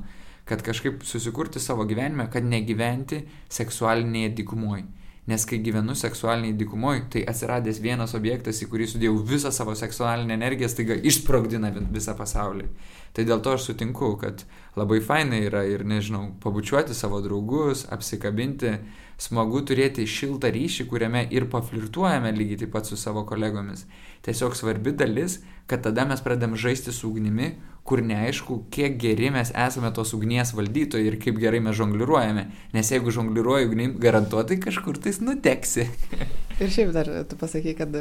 Kad 0.49 0.63
kažkaip 0.65 1.03
susikurti 1.05 1.61
savo 1.61 1.85
gyvenime, 1.85 2.25
kad 2.33 2.45
negyventi 2.45 3.21
seksualinėje 3.53 4.33
dykumoje. 4.41 4.87
Nes 5.29 5.43
kai 5.45 5.59
gyvenu 5.61 5.93
seksualiniai 5.93 6.55
dykumoje, 6.57 7.03
tai 7.13 7.21
atsiradęs 7.29 7.77
vienas 7.83 8.15
objektas, 8.17 8.63
į 8.63 8.67
kurį 8.71 8.87
sudėjau 8.89 9.19
visą 9.29 9.51
savo 9.53 9.75
seksualinę 9.77 10.33
energiją, 10.33 10.69
staiga 10.71 10.97
išsprogdina 10.97 11.69
visą 11.93 12.15
pasaulį. 12.17 12.65
Tai 13.13 13.25
dėl 13.29 13.43
to 13.45 13.53
aš 13.53 13.67
sutinku, 13.67 14.15
kad 14.21 14.41
labai 14.79 14.97
fainai 15.05 15.43
yra 15.45 15.61
ir, 15.69 15.83
nežinau, 15.85 16.31
pabučiuoti 16.41 16.97
savo 16.97 17.21
draugus, 17.21 17.85
apsikabinti, 17.93 18.73
smagu 19.19 19.61
turėti 19.67 20.07
šiltą 20.07 20.51
ryšį, 20.55 20.87
kuriame 20.91 21.25
ir 21.35 21.49
paflirtuojame 21.51 22.31
lygiai 22.35 22.63
taip 22.63 22.73
pat 22.75 22.89
su 22.89 22.97
savo 22.99 23.25
kolegomis. 23.27 23.85
Tiesiog 24.25 24.55
svarbi 24.55 24.93
dalis, 24.95 25.39
kad 25.69 25.83
tada 25.83 26.05
mes 26.07 26.23
pradedam 26.23 26.55
žaisti 26.59 26.91
su 26.95 27.11
ugnimi, 27.11 27.53
kur 27.89 28.01
neaišku, 28.05 28.55
kiek 28.73 28.99
geri 29.01 29.31
mes 29.33 29.49
esame 29.57 29.89
tos 29.95 30.11
ugnies 30.13 30.51
valdytojai 30.53 31.07
ir 31.09 31.17
kaip 31.21 31.39
gerai 31.41 31.61
mes 31.65 31.77
žongliruojame. 31.79 32.43
Nes 32.75 32.91
jeigu 32.93 33.13
žongliruoji 33.15 33.69
ugnim, 33.69 33.95
garantuotai 34.03 34.59
kažkur 34.61 34.99
tais 35.01 35.17
nuteksi. 35.23 35.87
ir 36.61 36.73
šiaip 36.75 36.91
dar 36.93 37.09
tu 37.31 37.39
pasakai, 37.39 37.73
kad 37.79 37.95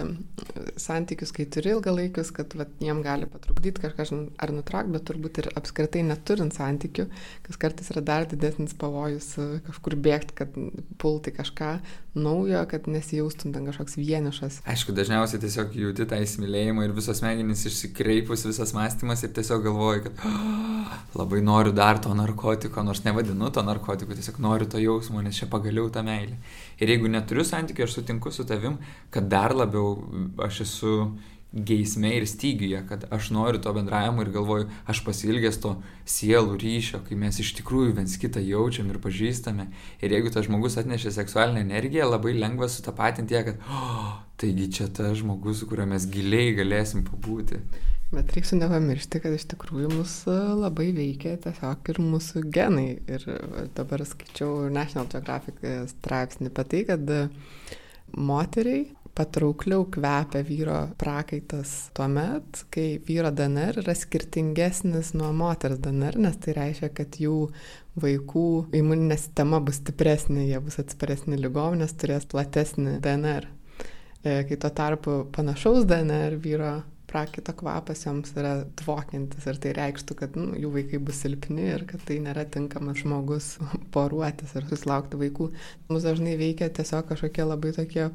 santykius, 0.80 1.32
kai 1.32 1.46
turi 1.48 1.72
ilgalaikius, 1.72 2.32
kad 2.36 2.52
vat, 2.58 2.74
jiem 2.84 3.00
gali 3.06 3.28
patrukdyti 3.30 3.86
kažką 3.86 4.20
ar 4.36 4.52
nutraukti, 4.52 4.92
bet 4.98 5.06
turbūt 5.08 5.40
ir 5.40 5.50
apskritai 5.56 6.04
neturint 6.10 6.56
santykių, 6.58 7.08
kas 7.46 7.60
kartais 7.62 7.88
yra 7.94 8.04
dar 8.04 8.28
didesnis 8.28 8.76
pavojus 8.76 9.30
kažkur 9.70 9.96
bėgti, 10.04 10.36
kad 10.42 10.52
pulti 11.00 11.07
kažką 11.34 11.70
naujo, 12.18 12.60
kad 12.70 12.88
nesijaustum 12.90 13.52
ten 13.54 13.66
kažkoks 13.68 13.96
vienišas. 13.98 14.60
Aišku, 14.68 14.94
dažniausiai 14.96 15.40
tiesiog 15.42 15.74
jauti 15.78 16.06
tą 16.08 16.18
įsimylėjimą 16.24 16.86
ir 16.86 16.94
visos 16.96 17.20
smegenys 17.20 17.64
išsikreipus, 17.70 18.46
visas 18.48 18.74
mąstymas 18.76 19.22
ir 19.24 19.32
tiesiog 19.36 19.64
galvoji, 19.68 20.04
kad 20.08 20.24
oh, 20.26 20.92
labai 21.18 21.40
noriu 21.46 21.72
dar 21.76 22.00
to 22.02 22.14
narkotiko, 22.18 22.82
nors 22.86 23.04
nevadinu 23.06 23.52
to 23.54 23.64
narkotiku, 23.66 24.16
tiesiog 24.18 24.42
noriu 24.44 24.68
to 24.70 24.82
jausmo, 24.82 25.22
nes 25.24 25.38
čia 25.38 25.50
pagaliau 25.50 25.88
ta 25.94 26.04
meilė. 26.06 26.38
Ir 26.82 26.94
jeigu 26.94 27.10
neturiu 27.12 27.46
santykių, 27.46 27.86
aš 27.86 27.98
sutinku 28.00 28.34
su 28.34 28.46
tavim, 28.48 28.78
kad 29.14 29.30
dar 29.30 29.56
labiau 29.56 29.96
aš 30.48 30.62
esu 30.66 30.94
geisme 31.52 32.10
ir 32.16 32.26
stygiuje, 32.28 32.82
kad 32.88 33.04
aš 33.10 33.30
noriu 33.30 33.60
to 33.60 33.72
bendravimo 33.72 34.22
ir 34.22 34.30
galvoju, 34.34 34.68
aš 34.86 35.00
pasilgęs 35.06 35.60
to 35.62 35.74
sielų 36.08 36.58
ryšio, 36.60 37.00
kai 37.08 37.16
mes 37.16 37.40
iš 37.40 37.54
tikrųjų 37.60 37.94
viens 37.96 38.16
kitą 38.20 38.42
jaučiam 38.44 38.90
ir 38.92 39.00
pažįstame. 39.04 39.68
Ir 40.04 40.16
jeigu 40.16 40.32
tas 40.34 40.48
žmogus 40.48 40.76
atnešė 40.80 41.14
seksualinę 41.16 41.64
energiją, 41.64 42.10
labai 42.10 42.36
lengva 42.36 42.68
sutapatinti 42.68 43.36
ją, 43.36 43.44
kad, 43.48 43.62
oh, 43.72 44.18
taigi 44.40 44.68
čia 44.78 44.90
tas 44.92 45.16
žmogus, 45.22 45.62
su 45.62 45.70
kuriuo 45.70 45.88
mes 45.88 46.08
giliai 46.12 46.52
galėsim 46.58 47.06
pabūti. 47.08 47.62
Bet 48.08 48.30
reiktų 48.32 48.56
nepamiršti, 48.62 49.20
kad 49.20 49.34
iš 49.36 49.44
tikrųjų 49.50 49.88
mus 49.92 50.12
labai 50.28 50.86
veikia 50.96 51.34
tiesiog 51.44 51.90
ir 51.92 51.98
mūsų 52.00 52.44
genai. 52.52 52.94
Ir 53.04 53.24
dabar 53.76 54.04
skaičiau 54.08 54.70
National 54.72 55.10
Geographic 55.12 55.60
straipsnį 55.92 56.48
apie 56.48 56.64
tai, 56.72 56.80
kad 56.88 57.12
moteriai 58.16 58.86
patraukliau 59.16 59.86
kvepia 59.92 60.42
vyro 60.46 60.78
prakaitas 61.00 61.90
tuo 61.96 62.08
met, 62.12 62.64
kai 62.74 62.98
vyro 63.08 63.30
DNR 63.34 63.80
yra 63.82 63.94
skirtingesnis 63.96 65.14
nuo 65.18 65.30
moters 65.36 65.80
DNR, 65.84 66.18
nes 66.22 66.36
tai 66.42 66.56
reiškia, 66.58 66.90
kad 66.94 67.18
jų 67.22 67.38
vaikų 67.98 68.48
imuninė 68.78 69.18
sistema 69.18 69.62
bus 69.64 69.80
stipresnė, 69.82 70.46
jie 70.50 70.60
bus 70.62 70.78
atsparesni 70.82 71.38
lygom, 71.40 71.78
nes 71.80 71.96
turės 71.98 72.28
platesnį 72.30 72.98
DNR. 73.04 73.48
Kai 74.22 74.56
tuo 74.60 74.70
tarpu 74.74 75.18
panašaus 75.34 75.86
DNR 75.88 76.38
vyro 76.42 76.76
prakaito 77.08 77.54
kvapas 77.56 78.04
joms 78.04 78.34
yra 78.36 78.52
dvokiantis 78.76 79.46
ir 79.48 79.58
tai 79.62 79.72
reikštų, 79.78 80.16
kad 80.18 80.36
nu, 80.36 80.52
jų 80.60 80.72
vaikai 80.74 81.00
bus 81.00 81.22
silpni 81.24 81.70
ir 81.72 81.86
kad 81.88 82.02
tai 82.08 82.18
nėra 82.24 82.44
tinkamas 82.52 83.00
žmogus 83.00 83.54
poruotis 83.94 84.52
ir 84.58 84.68
susilaukti 84.68 85.20
vaikų. 85.20 85.50
Mus 85.88 86.04
dažnai 86.04 86.36
veikia 86.40 86.68
tiesiog 86.68 87.08
kažkokie 87.08 87.46
labai 87.48 87.72
tokie 87.76 88.10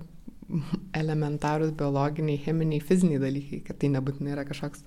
elementarūs 0.95 1.73
biologiniai, 1.77 2.41
cheminiai, 2.43 2.83
fiziniai 2.83 3.21
dalykai, 3.21 3.63
kad 3.67 3.79
tai 3.81 3.91
nebūtinai 3.93 4.35
yra 4.35 4.45
kažkoks 4.47 4.83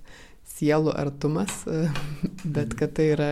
sielų 0.57 0.93
artumas, 0.97 1.63
bet 2.55 2.75
kad 2.79 2.95
tai 2.97 3.09
yra 3.15 3.31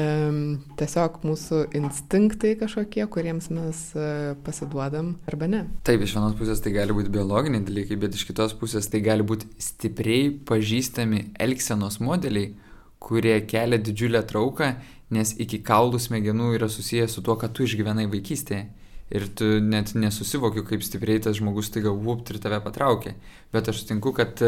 um, 0.00 0.60
tiesiog 0.80 1.20
mūsų 1.26 1.62
instinktai 1.78 2.54
kažkokie, 2.60 3.04
kuriems 3.12 3.50
mes 3.54 3.82
uh, 3.98 4.32
pasiduodam 4.46 5.14
arba 5.30 5.50
ne. 5.50 5.64
Taip, 5.86 6.04
iš 6.04 6.16
vienos 6.16 6.36
pusės 6.38 6.62
tai 6.64 6.74
gali 6.76 6.96
būti 6.96 7.12
biologiniai 7.14 7.66
dalykai, 7.66 8.00
bet 8.00 8.16
iš 8.16 8.26
kitos 8.30 8.56
pusės 8.58 8.88
tai 8.90 9.02
gali 9.04 9.26
būti 9.26 9.50
stipriai 9.60 10.32
pažįstami 10.48 11.30
elgsenos 11.40 12.00
modeliai, 12.02 12.54
kurie 13.00 13.38
kelia 13.48 13.80
didžiulę 13.80 14.20
trauką, 14.28 14.74
nes 15.14 15.32
iki 15.40 15.62
kaulų 15.66 15.98
smegenų 16.02 16.54
yra 16.58 16.68
susijęs 16.70 17.16
su 17.16 17.24
tuo, 17.24 17.38
kad 17.40 17.54
tu 17.56 17.64
išgyvenai 17.66 18.06
vaikystėje. 18.12 18.68
Ir 19.10 19.26
tu 19.34 19.46
net 19.64 19.94
nesusivokiu, 19.98 20.62
kaip 20.68 20.84
stipriai 20.86 21.22
tas 21.22 21.40
žmogus 21.40 21.72
taiga 21.74 21.90
vupt 21.90 22.30
ir 22.30 22.38
tave 22.42 22.60
patraukė. 22.62 23.16
Bet 23.50 23.70
aš 23.72 23.82
sutinku, 23.82 24.12
kad, 24.14 24.38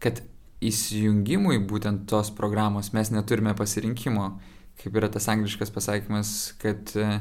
kad 0.00 0.22
įsijungimui 0.64 1.58
būtent 1.68 2.06
tos 2.08 2.32
programos 2.36 2.94
mes 2.96 3.12
neturime 3.12 3.52
pasirinkimo. 3.56 4.30
Kaip 4.80 4.96
yra 4.96 5.10
tas 5.12 5.28
angliškas 5.28 5.72
pasakymas, 5.74 6.54
kad 6.60 6.94
uh, 6.96 7.18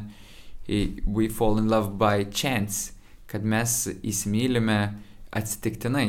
we 1.06 1.28
fall 1.28 1.60
in 1.60 1.68
love 1.68 1.98
by 2.00 2.24
chance, 2.32 2.94
kad 3.28 3.44
mes 3.44 3.88
įsimylime 4.00 4.80
atsitiktinai 5.36 6.08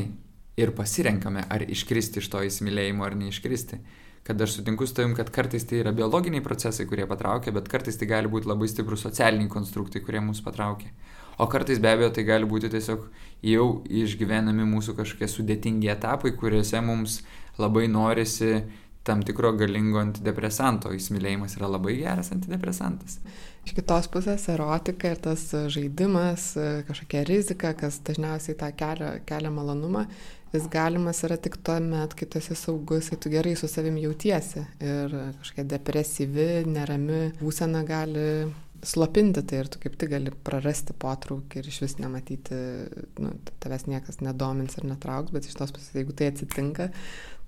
ir 0.61 0.73
pasirenkame, 0.77 1.45
ar 1.49 1.65
iškristi 1.65 2.21
iš 2.21 2.29
to 2.33 2.43
įsimylėjimo 2.47 3.05
ar 3.07 3.17
neiškristi. 3.19 3.81
Kad 4.27 4.43
aš 4.45 4.59
sutinku 4.59 4.87
su 4.87 4.95
tavim, 4.95 5.15
kad 5.17 5.31
kartais 5.33 5.65
tai 5.67 5.81
yra 5.81 5.95
biologiniai 5.97 6.45
procesai, 6.45 6.85
kurie 6.87 7.07
patraukia, 7.09 7.55
bet 7.57 7.71
kartais 7.73 7.97
tai 7.97 8.07
gali 8.11 8.29
būti 8.29 8.51
labai 8.51 8.69
stiprus 8.69 9.01
socialiniai 9.07 9.49
konstruktai, 9.51 10.03
kurie 10.05 10.21
mus 10.21 10.43
patraukia. 10.45 10.93
O 11.41 11.47
kartais 11.49 11.81
be 11.81 11.89
abejo 11.89 12.11
tai 12.13 12.27
gali 12.29 12.45
būti 12.45 12.69
tiesiog 12.69 13.07
jau 13.49 13.67
išgyvenami 13.89 14.67
mūsų 14.75 14.95
kažkokie 14.99 15.29
sudėtingi 15.33 15.89
etapai, 15.89 16.35
kuriuose 16.37 16.83
mums 16.85 17.23
labai 17.59 17.87
norisi 17.89 18.59
tam 19.09 19.23
tikro 19.25 19.55
galingo 19.57 20.03
antidepresanto. 20.03 20.93
Įsimylėjimas 20.93 21.57
yra 21.57 21.71
labai 21.73 21.97
geras 22.03 22.29
antidepresantas. 22.35 23.19
Iš 23.65 23.73
kitos 23.77 24.09
pusės 24.13 24.45
erotika 24.53 25.15
ir 25.15 25.21
tas 25.25 25.47
žaidimas, 25.73 26.53
kažkokia 26.89 27.25
rizika, 27.29 27.73
kas 27.77 28.01
dažniausiai 28.05 28.57
tą 28.61 28.71
kelia, 28.77 29.15
kelia 29.29 29.53
malonumą, 29.53 30.07
jis 30.53 30.67
galimas 30.73 31.23
yra 31.27 31.37
tik 31.41 31.59
tuo 31.65 31.77
met, 31.85 32.15
kai 32.19 32.27
tu 32.31 32.41
esi 32.41 32.57
saugus, 32.59 33.11
kai 33.11 33.19
tu 33.23 33.33
gerai 33.33 33.55
su 33.59 33.69
savimi 33.71 34.03
jautiesi. 34.05 34.65
Ir 34.83 35.15
kažkokia 35.41 35.67
depresyvi, 35.75 36.49
nerami 36.71 37.21
būsena 37.41 37.85
gali 37.87 38.27
slopinti 38.83 39.43
tai 39.45 39.61
ir 39.61 39.69
tu 39.69 39.81
kaip 39.83 39.99
tik 40.01 40.15
gali 40.15 40.33
prarasti 40.33 40.97
potraukį 40.97 41.61
ir 41.61 41.69
iš 41.69 41.83
vis 41.85 41.99
nematyti, 42.01 42.59
nu, 43.21 43.35
tavęs 43.61 43.87
niekas 43.91 44.23
nedomins 44.25 44.79
ar 44.81 44.89
netrauks, 44.89 45.35
bet 45.37 45.47
iš 45.47 45.59
tos 45.59 45.75
pusės, 45.77 45.93
jeigu 45.99 46.17
tai 46.17 46.31
atsitinka, 46.33 46.89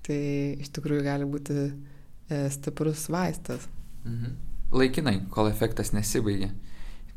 tai 0.05 0.23
iš 0.61 0.69
tikrųjų 0.77 1.07
gali 1.07 1.29
būti 1.29 1.59
e, 1.63 2.43
stiprus 2.53 3.07
vaistas. 3.13 3.65
Mhm 4.05 4.51
laikinai, 4.73 5.21
kol 5.29 5.47
efektas 5.49 5.93
nesibaigia. 5.93 6.49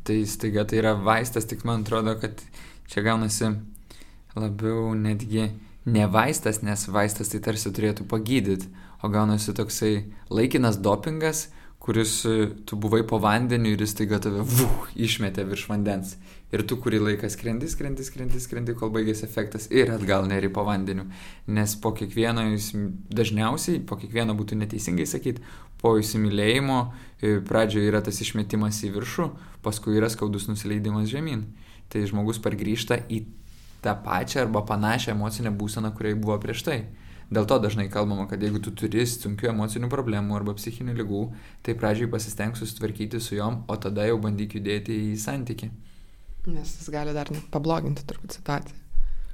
Tai 0.07 0.17
staiga 0.29 0.63
tai 0.67 0.81
yra 0.81 0.93
vaistas, 0.95 1.47
tik 1.49 1.65
man 1.67 1.83
atrodo, 1.83 2.15
kad 2.21 2.41
čia 2.87 3.03
gaunasi 3.05 3.51
labiau 4.37 4.93
netgi 4.95 5.49
ne 5.87 6.07
vaistas, 6.11 6.59
nes 6.61 6.87
vaistas 6.91 7.31
tai 7.31 7.39
tarsi 7.43 7.71
turėtų 7.71 8.07
pagydyti, 8.11 8.67
o 8.99 9.09
gaunasi 9.13 9.53
toksai 9.55 9.93
laikinas 10.33 10.81
dopingas, 10.83 11.47
kuris 11.79 12.25
e, 12.27 12.49
tu 12.67 12.75
buvai 12.75 13.05
po 13.07 13.21
vandeniu 13.23 13.71
ir 13.71 13.83
jis 13.85 13.93
taiga 13.95 14.19
tave 14.19 14.43
vuh, 14.43 14.89
išmetė 14.99 15.45
virš 15.47 15.67
vandens. 15.71 16.17
Ir 16.51 16.63
tu 16.67 16.75
kurį 16.83 16.99
laiką 17.05 17.29
skrendi, 17.31 17.69
skrendi, 17.71 18.03
skrendi, 18.03 18.41
skrendi, 18.43 18.75
kol 18.75 18.91
baigėsi 18.91 19.23
efektas 19.27 19.69
ir 19.71 19.93
atgal 19.95 20.27
neri 20.27 20.51
po 20.51 20.65
vandeniu. 20.67 21.07
Nes 21.47 21.77
po 21.79 21.93
kiekvieno, 21.95 22.43
dažniausiai, 23.07 23.79
po 23.87 23.95
kiekvieno 23.99 24.35
būtų 24.35 24.59
neteisingai 24.59 25.07
sakyti, 25.07 25.43
po 25.79 25.95
įsimylėjimo 26.01 26.81
e, 26.83 27.37
pradžioje 27.47 27.87
yra 27.93 28.03
tas 28.03 28.19
išmetimas 28.23 28.83
į 28.83 28.91
viršų, 28.97 29.31
paskui 29.63 29.95
yra 30.01 30.11
skaudus 30.11 30.49
nusileidimas 30.51 31.07
žemyn. 31.11 31.47
Tai 31.87 32.03
žmogus 32.09 32.43
pargrįžta 32.43 33.05
į 33.07 33.23
tą 33.81 33.93
pačią 34.05 34.45
arba 34.45 34.63
panašią 34.67 35.13
emocinę 35.15 35.51
būseną, 35.59 35.91
kurioje 35.97 36.19
buvo 36.21 36.37
prieš 36.43 36.63
tai. 36.67 36.79
Dėl 37.27 37.43
to 37.43 37.57
dažnai 37.59 37.89
kalbama, 37.91 38.23
kad 38.31 38.41
jeigu 38.43 38.61
tu 38.63 38.71
turi 38.71 39.03
sunkių 39.03 39.49
emocinių 39.51 39.89
problemų 39.91 40.37
arba 40.37 40.55
psichinių 40.55 40.95
lygų, 41.01 41.21
tai 41.61 41.75
pradžiai 41.75 42.07
pasisteng 42.11 42.55
susitvarkyti 42.55 43.19
su 43.19 43.35
jom, 43.35 43.65
o 43.67 43.75
tada 43.75 44.07
jau 44.07 44.15
bandyk 44.23 44.55
judėti 44.55 44.95
į 45.11 45.17
santyki. 45.19 45.69
Nes 46.47 46.77
jis 46.79 46.87
gali 46.93 47.11
dar 47.15 47.27
net 47.33 47.49
pabloginti 47.51 48.07
turbūt 48.07 48.39
situaciją. 48.39 48.86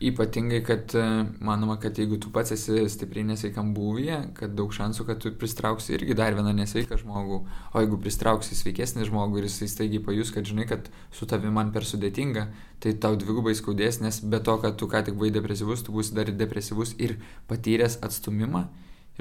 Ypatingai, 0.03 0.59
kad 0.67 0.91
e, 0.99 1.03
manoma, 1.39 1.77
kad 1.79 1.97
jeigu 1.97 2.17
tu 2.19 2.31
pats 2.33 2.51
esi 2.51 2.81
stipriai 2.91 3.23
nesveikam 3.29 3.69
būvyje, 3.75 4.17
kad 4.35 4.55
daug 4.57 4.73
šansų, 4.75 5.05
kad 5.07 5.21
tu 5.23 5.31
pristrauksi 5.39 5.95
irgi 5.95 6.17
dar 6.19 6.35
vieną 6.35 6.51
nesveiką 6.57 6.99
žmogų, 6.99 7.39
o 7.71 7.83
jeigu 7.83 7.99
pristrauksi 8.03 8.57
sveikesnį 8.59 9.07
žmogų 9.07 9.39
ir 9.39 9.47
jisai 9.47 9.69
staigiai 9.71 10.03
pajus, 10.03 10.33
kad 10.35 10.49
žinai, 10.49 10.67
kad 10.67 10.91
su 11.15 11.27
tavimi 11.29 11.55
man 11.55 11.71
per 11.75 11.87
sudėtinga, 11.87 12.49
tai 12.83 12.97
tau 12.99 13.15
dvigubai 13.19 13.55
skaudės, 13.55 14.01
nes 14.03 14.19
be 14.27 14.43
to, 14.43 14.57
kad 14.65 14.75
tu 14.79 14.91
ką 14.91 15.05
tik 15.07 15.15
buvai 15.15 15.31
depresyvus, 15.35 15.85
tu 15.87 15.95
būsi 15.95 16.17
dar 16.17 16.27
ir 16.27 16.35
depresyvus 16.41 16.97
ir 16.99 17.15
patyręs 17.47 18.01
atstumimą 18.03 18.67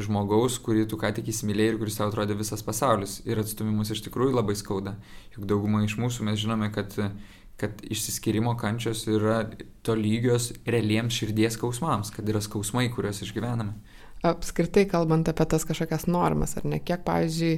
žmogaus, 0.01 0.57
kurį 0.63 0.87
tu 0.89 0.97
ką 1.01 1.11
tik 1.17 1.29
įsimylėjai 1.29 1.75
ir 1.75 1.79
kuris 1.81 1.99
tau 1.99 2.09
atrodė 2.09 2.37
visas 2.39 2.65
pasaulis. 2.65 3.19
Ir 3.29 3.43
atstumimus 3.43 3.93
iš 3.93 4.01
tikrųjų 4.07 4.39
labai 4.39 4.57
skauda. 4.57 4.97
Juk 5.37 5.45
dauguma 5.51 5.83
iš 5.85 5.99
mūsų 6.01 6.25
mes 6.29 6.41
žinome, 6.41 6.71
kad 6.73 6.97
kad 7.63 7.83
išsiskyrimo 7.87 8.57
kančios 8.59 9.05
yra 9.11 9.45
tolygios 9.87 10.51
realiems 10.67 11.15
širdies 11.15 11.57
skausmams, 11.59 12.11
kad 12.15 12.29
yra 12.29 12.43
skausmai, 12.43 12.89
kuriuos 12.91 13.23
išgyvename. 13.23 13.77
Apskritai 14.27 14.85
kalbant 14.91 15.31
apie 15.31 15.47
tas 15.51 15.65
kažkokias 15.67 16.07
normas, 16.11 16.57
ar 16.59 16.67
ne, 16.71 16.79
kiek, 16.83 17.03
pavyzdžiui, 17.07 17.55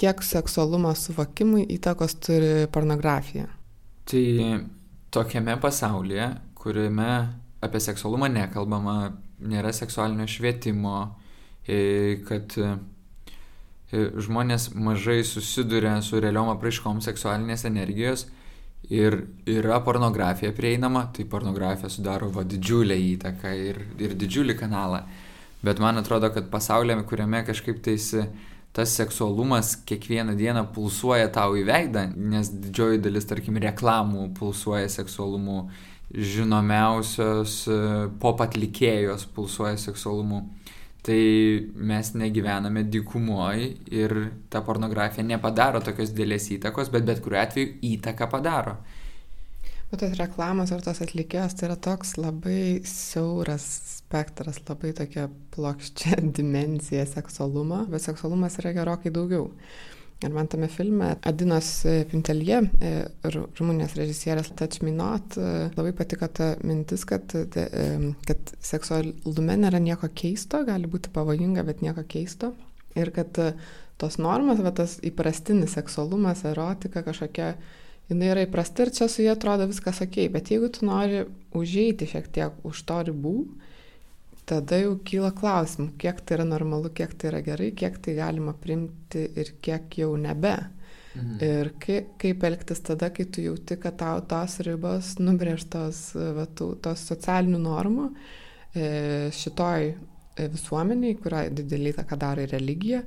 kiek 0.00 0.22
seksualumo 0.24 0.94
suvokimui 0.96 1.66
įtakos 1.76 2.16
turi 2.24 2.52
pornografija? 2.72 3.50
Tai 4.08 4.24
tokiame 5.12 5.58
pasaulyje, 5.60 6.30
kuriame 6.56 7.10
apie 7.62 7.80
seksualumą 7.82 8.30
nekalbama, 8.32 8.96
nėra 9.42 9.72
seksualinio 9.74 10.26
švietimo, 10.30 10.96
e, 11.68 12.22
kad 12.26 12.56
e, 12.58 12.72
žmonės 13.92 14.70
mažai 14.74 15.20
susiduria 15.26 15.98
su 16.02 16.20
realiom 16.22 16.50
apraiškom 16.54 17.02
seksualinės 17.04 17.66
energijos, 17.68 18.26
ir 18.90 19.18
yra 19.46 19.80
pornografija 19.84 20.52
prieinama, 20.52 21.06
tai 21.14 21.24
pornografija 21.24 21.90
sudaro 21.90 22.30
va 22.34 22.44
didžiulę 22.44 22.96
įtaką 23.14 23.52
ir, 23.68 23.82
ir 24.02 24.16
didžiulį 24.18 24.56
kanalą. 24.58 25.02
Bet 25.62 25.78
man 25.78 26.00
atrodo, 26.00 26.32
kad 26.34 26.50
pasaulyje, 26.50 27.04
kuriame 27.06 27.44
kažkaip 27.46 27.82
tais 27.84 28.10
tas 28.72 28.94
seksualumas 28.96 29.74
kiekvieną 29.84 30.32
dieną 30.36 30.64
pulsuoja 30.72 31.28
tau 31.28 31.58
į 31.60 31.66
veidą, 31.68 32.06
nes 32.16 32.48
didžioji 32.48 33.02
dalis, 33.04 33.26
tarkim, 33.28 33.58
reklamų 33.60 34.30
pulsuoja 34.38 34.88
seksualumu, 34.88 35.66
žinomiausios 36.12 37.58
pop 38.20 38.40
atlikėjos 38.44 39.26
pulsuoja 39.36 39.76
seksualumu 39.80 40.40
tai 41.02 41.22
mes 41.74 42.12
negyvename 42.14 42.84
dykumoj 42.86 43.62
ir 43.90 44.14
ta 44.50 44.62
pornografija 44.62 45.24
nepadaro 45.26 45.80
tokios 45.82 46.12
didelės 46.14 46.46
įtakos, 46.56 46.92
bet 46.94 47.06
bet 47.08 47.22
kuriuo 47.24 47.40
atveju 47.42 47.72
įtaką 47.94 48.28
padaro. 48.30 48.76
Bet 49.90 50.00
tos 50.00 50.14
reklamos 50.16 50.70
ar 50.72 50.80
tos 50.80 51.02
atlikėjos 51.04 51.58
tai 51.58 51.66
yra 51.68 51.76
toks 51.76 52.14
labai 52.16 52.80
siauras 52.88 53.66
spektras, 53.98 54.62
labai 54.68 54.94
tokia 54.96 55.26
plokščia 55.52 56.20
dimensija 56.38 57.04
seksualumo, 57.10 57.82
bet 57.92 58.06
seksualumas 58.06 58.56
yra 58.62 58.72
gerokai 58.78 59.12
daugiau. 59.12 59.50
Ir 60.22 60.30
man 60.30 60.46
tame 60.46 60.68
filme 60.70 61.16
Adinos 61.26 61.68
Pintelie, 62.10 62.60
e, 62.78 62.90
rumunės 63.58 63.96
režisierės 63.98 64.52
Touch 64.54 64.82
Me 64.86 64.92
Not, 64.94 65.34
e, 65.34 65.68
labai 65.74 65.90
patiko 65.98 66.28
ta 66.30 66.52
mintis, 66.62 67.02
kad, 67.08 67.34
e, 67.34 67.86
kad 68.28 68.52
seksualume 68.62 69.56
nėra 69.64 69.80
nieko 69.82 70.12
keisto, 70.14 70.62
gali 70.68 70.90
būti 70.90 71.10
pavojinga, 71.14 71.64
bet 71.66 71.82
nieko 71.82 72.06
keisto. 72.06 72.52
Ir 72.94 73.10
kad 73.16 73.38
tos 73.98 74.18
normas, 74.22 74.60
va, 74.62 74.70
tas 74.76 74.98
įprastinis 75.02 75.74
seksualumas, 75.74 76.44
erotika 76.46 77.02
kažkokia, 77.02 77.54
jinai 78.10 78.30
yra 78.34 78.46
įprasta 78.46 78.86
ir 78.86 78.92
čia 78.94 79.08
su 79.10 79.24
jie 79.24 79.32
atrodo 79.32 79.66
viskas 79.70 80.02
ok, 80.04 80.26
bet 80.34 80.52
jeigu 80.52 80.70
tu 80.70 80.86
nori 80.86 81.24
užeiti 81.58 82.10
šiek 82.10 82.30
tiek 82.34 82.66
už 82.68 82.84
to 82.86 83.02
ribų, 83.10 83.36
tada 84.52 84.78
jau 84.82 84.92
kyla 85.06 85.32
klausimų, 85.36 85.94
kiek 86.00 86.20
tai 86.26 86.38
yra 86.38 86.46
normalu, 86.48 86.92
kiek 86.94 87.14
tai 87.16 87.32
yra 87.32 87.42
gerai, 87.46 87.72
kiek 87.76 87.98
tai 88.04 88.16
galima 88.18 88.54
primti 88.58 89.24
ir 89.40 89.56
kiek 89.64 90.00
jau 90.02 90.12
nebe. 90.20 90.56
Mhm. 91.12 91.36
Ir 91.44 91.70
kaip, 91.80 92.14
kaip 92.20 92.44
elgtis 92.48 92.80
tada, 92.84 93.10
kai 93.12 93.26
tu 93.28 93.44
jauti, 93.44 93.76
kad 93.80 93.98
tau 94.00 94.22
tos 94.28 94.56
ribos 94.64 95.14
nubrėžtos 95.20 96.00
va, 96.38 96.46
tų, 96.56 96.72
tos 96.84 97.04
socialinių 97.10 97.60
normų 97.60 98.06
e, 98.08 98.86
šitoj 99.36 99.90
e, 99.92 100.48
visuomeniai, 100.54 101.18
kurią 101.20 101.44
didelį 101.58 101.92
įtaką 101.92 102.18
daro 102.22 102.46
ir 102.46 102.54
religija, 102.56 103.02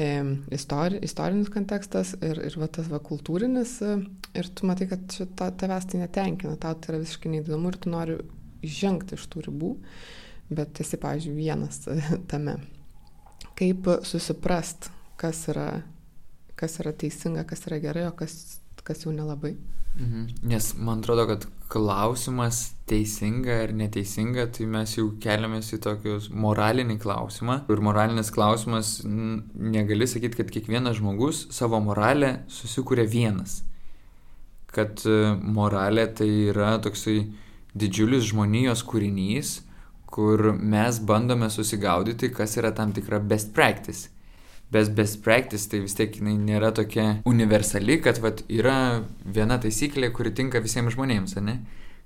e, 0.00 0.08
istori, 0.56 1.02
istorinis 1.04 1.52
kontekstas 1.52 2.14
ir, 2.22 2.40
ir 2.48 2.56
va, 2.60 2.70
tas 2.72 2.88
va, 2.88 3.02
kultūrinis. 3.04 3.76
Ir 4.34 4.50
tu 4.56 4.70
matai, 4.70 4.88
kad 4.94 5.04
šita, 5.12 5.52
tavęs 5.60 5.92
tai 5.92 6.00
netenkina, 6.00 6.56
tau 6.56 6.80
tai 6.80 6.94
yra 6.94 7.04
visiškai 7.04 7.36
neįdomu 7.36 7.74
ir 7.74 7.80
tu 7.84 7.92
nori 7.92 8.18
žengti 8.64 9.18
iš 9.18 9.28
tų 9.28 9.50
ribų. 9.50 9.76
E, 9.76 10.23
bet 10.50 10.80
esi, 10.80 10.98
pavyzdžiui, 11.00 11.36
vienas 11.36 11.82
tame. 12.30 12.58
Kaip 13.54 13.86
susiprast, 14.06 14.90
kas 15.20 15.46
yra, 15.52 15.68
kas 16.58 16.80
yra 16.82 16.92
teisinga, 16.96 17.46
kas 17.48 17.66
yra 17.68 17.78
gerai, 17.82 18.08
o 18.10 18.14
kas, 18.18 18.58
kas 18.84 19.06
jau 19.06 19.14
nelabai. 19.14 19.54
Mhm. 19.94 20.26
Nes 20.42 20.74
man 20.74 20.98
atrodo, 20.98 21.26
kad 21.26 21.46
klausimas 21.70 22.74
teisinga 22.90 23.60
ar 23.62 23.72
neteisinga, 23.72 24.48
tai 24.56 24.66
mes 24.66 24.96
jau 24.96 25.06
keliamės 25.22 25.70
į 25.76 25.78
tokius 25.84 26.26
moralinį 26.34 26.98
klausimą. 27.02 27.60
Ir 27.70 27.82
moralinis 27.84 28.32
klausimas, 28.34 28.96
negali 29.04 30.08
sakyti, 30.10 30.40
kad 30.40 30.50
kiekvienas 30.50 30.98
žmogus 30.98 31.44
savo 31.54 31.78
moralę 31.82 32.40
susikūrė 32.50 33.06
vienas. 33.10 33.62
Kad 34.74 35.04
e, 35.06 35.18
moralė 35.38 36.08
tai 36.18 36.28
yra 36.50 36.74
toksai 36.82 37.20
didžiulis 37.78 38.26
žmonijos 38.32 38.82
kūrinys, 38.86 39.60
kur 40.14 40.52
mes 40.54 41.00
bandome 41.02 41.48
susigaudyti, 41.50 42.30
kas 42.34 42.54
yra 42.60 42.70
tam 42.74 42.92
tikra 42.94 43.18
best 43.18 43.54
practice. 43.54 44.10
Best 44.70 44.94
best 44.94 45.22
practice 45.24 45.66
tai 45.70 45.80
vis 45.82 45.96
tiek 45.98 46.14
jinai 46.18 46.36
nėra 46.38 46.70
tokia 46.74 47.06
universali, 47.30 47.98
kad 48.02 48.20
vat, 48.22 48.44
yra 48.48 49.02
viena 49.24 49.58
taisyklė, 49.62 50.12
kuri 50.14 50.30
tinka 50.34 50.62
visiems 50.62 50.94
žmonėms, 50.94 51.34
ne? 51.42 51.58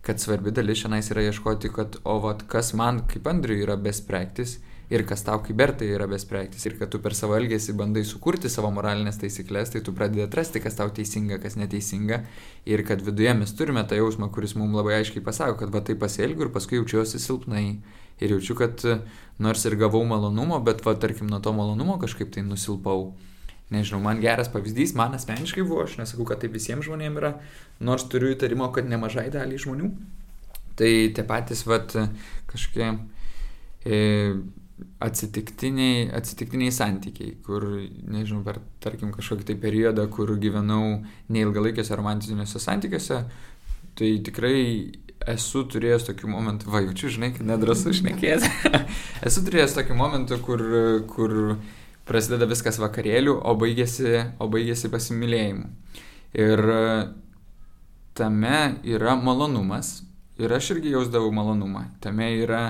Kad 0.05 0.23
svarbi 0.23 0.55
dalis 0.57 0.81
šiandien 0.81 1.13
yra 1.13 1.27
ieškoti, 1.29 1.73
kad 1.75 2.01
o 2.09 2.17
vat, 2.25 2.47
kas 2.49 2.73
man 2.81 3.03
kaip 3.11 3.29
Andriui 3.29 3.61
yra 3.67 3.77
best 3.77 4.07
practice 4.09 4.63
ir 4.91 5.05
kas 5.09 5.23
tau 5.25 5.43
kaip 5.45 5.57
Bertai 5.57 5.91
yra 5.93 6.07
best 6.09 6.29
practice. 6.31 6.65
Ir 6.69 6.79
kad 6.79 6.91
tu 6.93 7.01
per 7.05 7.15
savo 7.17 7.37
elgesį 7.37 7.75
bandai 7.77 8.05
sukurti 8.09 8.51
savo 8.53 8.71
moralinės 8.73 9.21
taisyklės, 9.21 9.75
tai 9.75 9.83
tu 9.85 9.93
pradedi 9.97 10.25
atrasti, 10.25 10.63
kas 10.65 10.79
tau 10.79 10.89
teisinga, 10.95 11.41
kas 11.43 11.59
neteisinga. 11.61 12.23
Ir 12.69 12.85
kad 12.89 13.05
viduje 13.05 13.35
mes 13.37 13.53
turime 13.57 13.85
tą 13.89 14.01
jausmą, 14.01 14.31
kuris 14.33 14.57
mums 14.57 14.77
labai 14.79 14.99
aiškiai 15.03 15.25
pasako, 15.25 15.59
kad 15.63 15.73
va 15.75 15.85
tai 15.85 15.99
pasielgiu 16.01 16.49
ir 16.49 16.53
paskui 16.55 16.81
jaučiuosi 16.81 17.21
silpnai. 17.21 17.67
Ir 18.19 18.35
jaučiu, 18.35 18.57
kad 18.59 18.83
nors 19.39 19.65
ir 19.69 19.77
gavau 19.79 20.03
malonumo, 20.09 20.59
bet 20.65 20.81
va 20.87 20.97
tarkim 20.99 21.29
nuo 21.31 21.39
to 21.45 21.53
malonumo 21.55 22.01
kažkaip 22.03 22.33
tai 22.35 22.43
nusilpau. 22.47 23.13
Nežinau, 23.69 24.01
man 24.01 24.23
geras 24.23 24.49
pavyzdys, 24.49 24.95
man 24.97 25.13
asmeniškai 25.13 25.61
buvo, 25.61 25.83
aš 25.85 25.99
nesakau, 26.01 26.25
kad 26.31 26.41
tai 26.41 26.49
visiems 26.49 26.87
žmonėms 26.87 27.21
yra, 27.21 27.35
nors 27.85 28.07
turiu 28.09 28.31
įtarimo, 28.33 28.71
kad 28.73 28.89
nemažai 28.89 29.27
dalį 29.35 29.61
žmonių. 29.61 29.91
Tai 30.81 30.89
tie 31.13 31.25
patys, 31.29 31.67
va, 31.69 31.83
kažkokie 32.49 32.87
e, 33.85 33.99
atsitiktiniai, 35.03 36.09
atsitiktiniai 36.19 36.73
santykiai, 36.75 37.35
kur, 37.47 37.65
nežinau, 38.11 38.43
per, 38.47 38.61
tarkim, 38.83 39.13
kažkokį 39.15 39.47
tai 39.49 39.59
periodą, 39.63 40.07
kur 40.13 40.33
gyvenau 40.41 40.99
neilgalaikiuose 41.35 41.99
romantiniuose 41.99 42.63
santykiuose, 42.63 43.21
tai 43.99 44.11
tikrai 44.27 44.59
esu 45.35 45.65
turėjęs 45.71 46.07
tokių 46.09 46.31
momentų, 46.31 46.71
va, 46.73 46.83
jaučiu, 46.87 47.11
žinai, 47.15 47.33
kad 47.37 47.47
nedrasu 47.47 47.95
šnekėti. 47.97 48.51
esu 49.27 49.45
turėjęs 49.47 49.77
tokių 49.79 49.97
momentų, 49.99 50.41
kur, 50.47 50.65
kur 51.11 51.37
prasideda 52.09 52.49
viskas 52.49 52.79
vakarėliu, 52.81 53.37
o 53.39 53.55
baigėsi, 53.59 54.15
o 54.39 54.49
baigėsi 54.51 54.91
pasimylėjimu. 54.93 55.67
Ir 56.39 56.63
tame 58.19 58.61
yra 58.87 59.17
malonumas, 59.19 59.99
ir 60.39 60.53
aš 60.55 60.75
irgi 60.77 60.95
jausdavau 60.95 61.31
malonumą. 61.35 61.85
Tame 62.03 62.31
yra 62.39 62.63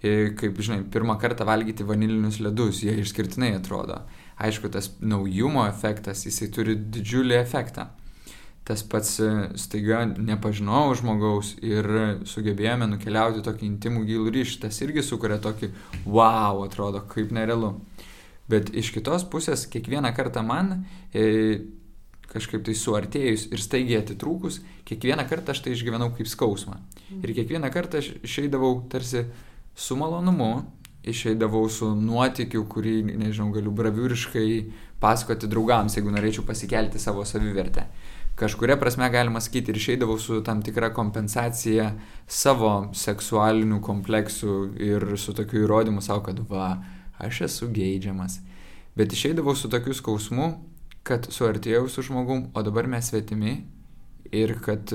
kaip, 0.00 0.60
žinai, 0.64 0.80
pirmą 0.88 1.18
kartą 1.20 1.44
valgyti 1.48 1.84
vanilinius 1.84 2.40
ledus, 2.40 2.80
jie 2.84 2.94
išskirtinai 3.02 3.52
atrodo. 3.58 4.00
Aišku, 4.40 4.70
tas 4.72 4.88
naujumo 5.04 5.66
efektas, 5.68 6.24
jisai 6.24 6.48
turi 6.54 6.76
didžiulį 6.76 7.36
efektą. 7.36 7.90
Tas 8.64 8.84
pats 8.86 9.16
e, 9.20 9.30
staiga 9.60 10.04
nepažinojau 10.08 10.94
žmogaus 11.00 11.54
ir 11.64 11.86
sugebėjome 12.28 12.88
nukeliauti 12.92 13.42
tokį 13.44 13.66
intimų 13.66 14.04
gilų 14.08 14.32
ryšį, 14.36 14.60
tas 14.64 14.80
irgi 14.84 15.04
sukuria 15.04 15.40
tokį 15.42 15.72
wow, 16.06 16.62
atrodo, 16.64 17.02
kaip 17.10 17.34
nerealu. 17.34 17.74
Bet 18.50 18.72
iš 18.74 18.92
kitos 18.94 19.26
pusės, 19.30 19.66
kiekvieną 19.70 20.14
kartą 20.16 20.42
man 20.46 20.84
e, 21.12 21.60
kažkaip 22.30 22.64
tai 22.66 22.76
suartėjus 22.78 23.48
ir 23.50 23.62
staigiai 23.62 24.00
atitrūkus, 24.00 24.60
kiekvieną 24.88 25.26
kartą 25.30 25.54
aš 25.54 25.64
tai 25.64 25.74
išgyvenau 25.74 26.12
kaip 26.16 26.30
skausmą. 26.30 26.78
Ir 27.20 27.34
kiekvieną 27.36 27.70
kartą 27.74 28.00
aš 28.02 28.12
išeidavau 28.22 28.84
tarsi 28.90 29.24
su 29.74 29.96
malonumu 29.96 30.52
išeidavau 31.02 31.68
su 31.72 31.88
nuotikiu, 31.96 32.64
kurį, 32.68 33.00
nežinau, 33.08 33.50
galiu 33.54 33.72
braviūriškai 33.72 34.48
pasakoti 35.00 35.48
draugams, 35.48 35.96
jeigu 35.96 36.12
norėčiau 36.12 36.44
pasikelti 36.48 37.00
savo 37.00 37.24
savivertę. 37.24 37.86
Kažkuria 38.40 38.76
prasme 38.80 39.08
galima 39.12 39.40
sakyti 39.40 39.72
ir 39.72 39.80
išeidavau 39.80 40.16
su 40.20 40.40
tam 40.44 40.62
tikra 40.64 40.92
kompensacija 40.96 41.90
savo 42.28 42.72
seksualinių 42.96 43.80
kompleksų 43.84 44.54
ir 44.80 45.06
su 45.20 45.34
tokiu 45.36 45.64
įrodymu 45.66 46.04
savo, 46.04 46.24
kad 46.28 46.40
va, 46.48 46.70
aš 47.20 47.42
esu 47.48 47.68
geidžiamas. 47.72 48.38
Bet 48.96 49.12
išeidavau 49.12 49.56
su 49.56 49.68
tokiu 49.72 49.96
skausmu, 49.96 50.50
kad 51.04 51.28
suartėjau 51.32 51.86
su 51.88 52.04
žmogum, 52.04 52.48
o 52.54 52.64
dabar 52.64 52.88
mes 52.88 53.08
svetimi 53.12 53.58
ir 54.36 54.56
kad 54.64 54.92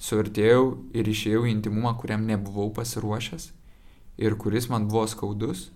suartėjau 0.00 0.66
ir 0.96 1.08
išėjau 1.08 1.46
į 1.46 1.56
intimumą, 1.56 1.96
kuriam 2.00 2.24
nebuvau 2.28 2.68
pasiruošęs 2.76 3.50
ir 4.20 4.36
kuris 4.38 4.68
man 4.70 4.88
buvo 4.88 5.06
skaudus. 5.08 5.70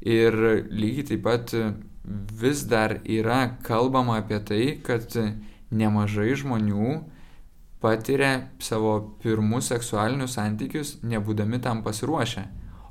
Ir 0.00 0.34
lygiai 0.70 1.06
taip 1.10 1.22
pat 1.26 1.54
vis 2.40 2.64
dar 2.70 2.98
yra 3.04 3.58
kalbama 3.66 4.18
apie 4.22 4.38
tai, 4.40 4.62
kad 4.82 5.12
nemažai 5.70 6.32
žmonių 6.38 6.92
patiria 7.82 8.48
savo 8.62 8.94
pirmus 9.22 9.68
seksualinius 9.72 10.38
santykius, 10.38 10.96
nebūdami 11.02 11.60
tam 11.62 11.82
pasiruošę. 11.84 12.46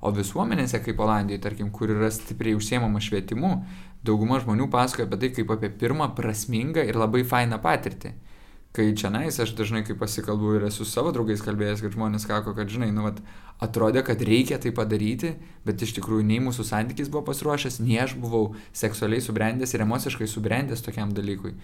O 0.05 0.11
visuomenėse, 0.13 0.80
kaip 0.86 0.99
Olandijoje, 1.01 1.41
tarkim, 1.41 1.71
kur 1.73 1.89
yra 1.89 2.11
stipriai 2.13 2.55
užsiemama 2.55 3.01
švietimu, 3.01 3.55
dauguma 4.05 4.38
žmonių 4.43 4.69
pasakoja 4.71 5.07
apie 5.09 5.19
tai 5.23 5.32
kaip 5.39 5.51
apie 5.57 5.71
pirmą 5.82 6.11
prasmingą 6.15 6.86
ir 6.86 6.99
labai 6.99 7.23
fainą 7.28 7.57
patirtį 7.63 8.13
kai 8.78 8.91
čianais 8.93 9.39
aš 9.41 9.55
dažnai, 9.57 9.82
kai 9.86 9.95
pasikalbu 9.97 10.53
ir 10.59 10.67
esu 10.67 10.86
savo 10.86 11.09
draugais 11.15 11.41
kalbėjęs, 11.41 11.82
kad 11.82 11.95
žmonės 11.95 12.28
sako, 12.30 12.53
kad 12.57 12.69
žinai, 12.69 12.91
nu, 12.93 13.07
vat, 13.07 13.17
atrodė, 13.63 14.03
kad 14.05 14.21
reikia 14.21 14.59
tai 14.61 14.69
padaryti, 14.75 15.34
bet 15.65 15.82
iš 15.82 15.95
tikrųjų 15.97 16.28
nei 16.30 16.38
mūsų 16.45 16.67
santykis 16.67 17.09
buvo 17.09 17.25
pasiruošęs, 17.32 17.80
nei 17.82 17.97
aš 18.03 18.13
buvau 18.21 18.51
seksualiai 18.78 19.23
subrendęs 19.25 19.73
ir 19.73 19.86
emociškai 19.88 20.30
subrendęs 20.30 20.86
tokiam 20.86 21.15
dalykui. 21.17 21.55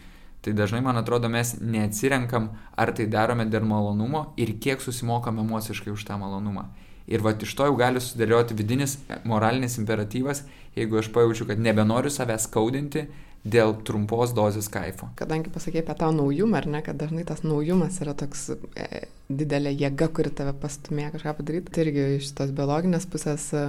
Tai 0.43 0.55
dažnai, 0.57 0.81
man 0.83 0.97
atrodo, 0.99 1.29
mes 1.31 1.53
neatsirenkam, 1.61 2.49
ar 2.75 2.91
tai 2.97 3.05
darome 3.07 3.45
dėl 3.47 3.63
malonumo 3.63 4.33
ir 4.35 4.57
kiek 4.59 4.81
susimokam 4.83 5.37
emociškai 5.45 5.93
už 5.93 6.03
tą 6.09 6.17
malonumą. 6.19 6.65
Ir 7.07 7.23
va 7.23 7.31
iš 7.35 7.53
to 7.55 7.67
jau 7.67 7.77
gali 7.79 8.01
susidėlioti 8.01 8.57
vidinis 8.57 8.97
moralinis 9.27 9.77
imperatyvas, 9.79 10.43
jeigu 10.75 10.99
aš 10.99 11.11
pajaučiu, 11.15 11.47
kad 11.47 11.61
nebenoriu 11.63 12.11
savęs 12.11 12.49
skaudinti, 12.49 13.05
dėl 13.43 13.75
trumpos 13.83 14.31
dozės 14.35 14.69
kaifo. 14.71 15.09
Kadangi 15.19 15.51
pasakė 15.51 15.83
apie 15.83 15.95
tą 15.99 16.09
naujumą, 16.15 16.61
ar 16.61 16.67
ne, 16.77 16.81
kad 16.85 16.99
dažnai 16.99 17.25
tas 17.27 17.43
naujumas 17.43 17.99
yra 18.03 18.15
toks 18.17 18.49
e, 18.55 19.03
didelė 19.27 19.73
jėga, 19.75 20.07
kuri 20.15 20.31
tave 20.35 20.55
pastumė 20.59 21.09
kažką 21.13 21.35
padaryti, 21.39 21.73
tai 21.73 21.85
irgi 21.87 22.07
iš 22.19 22.31
tos 22.37 22.53
biologinės 22.55 23.07
pusės 23.11 23.49
e, 23.57 23.65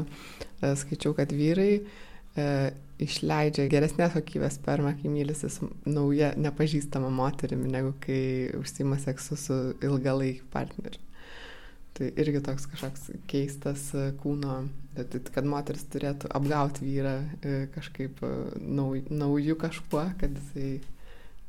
e, 0.62 0.74
skaičiau, 0.78 1.14
kad 1.18 1.34
vyrai 1.34 1.72
e, 1.80 2.48
išleidžia 3.02 3.66
geresnės 3.72 4.14
kokybės 4.14 4.60
spermą, 4.60 4.94
kai 5.00 5.10
mylisi 5.10 5.50
su 5.50 5.70
nauja 5.88 6.32
nepažįstama 6.38 7.10
moterimi, 7.14 7.72
negu 7.74 7.96
kai 8.04 8.20
užsima 8.60 9.00
seksu 9.02 9.38
su 9.40 9.58
ilgalaikiu 9.82 10.46
partneriu. 10.54 11.03
Tai 11.94 12.08
irgi 12.18 12.40
toks 12.42 12.66
kažkoks 12.72 13.04
keistas 13.30 13.84
e, 13.94 14.08
kūno, 14.18 14.64
kad 15.34 15.46
moteris 15.46 15.84
turėtų 15.92 16.26
apgauti 16.34 16.82
vyrą 16.88 17.12
e, 17.22 17.54
kažkaip 17.74 18.18
e, 18.26 18.32
nauj, 18.58 19.04
naujų 19.14 19.54
kažkuo, 19.60 20.02
kad 20.18 20.34
jisai 20.34 20.80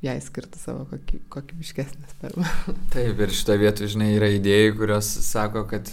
jai 0.06 0.20
skirtų 0.22 0.62
savo 0.62 0.84
koky, 0.92 1.24
kokybiškesnę 1.34 2.12
spermą. 2.12 2.46
Taip, 2.94 3.24
ir 3.26 3.34
šitoje 3.34 3.64
vietoje, 3.64 3.90
žinai, 3.96 4.12
yra 4.20 4.30
idėjų, 4.36 4.76
kurios 4.78 5.10
sako, 5.26 5.66
kad, 5.72 5.90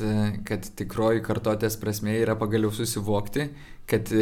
kad 0.49 0.69
tikroji 0.77 1.25
kartotės 1.25 1.81
prasme 1.81 2.19
yra 2.21 2.37
pagaliau 2.37 2.75
susivokti, 2.77 3.49
kad 3.89 4.13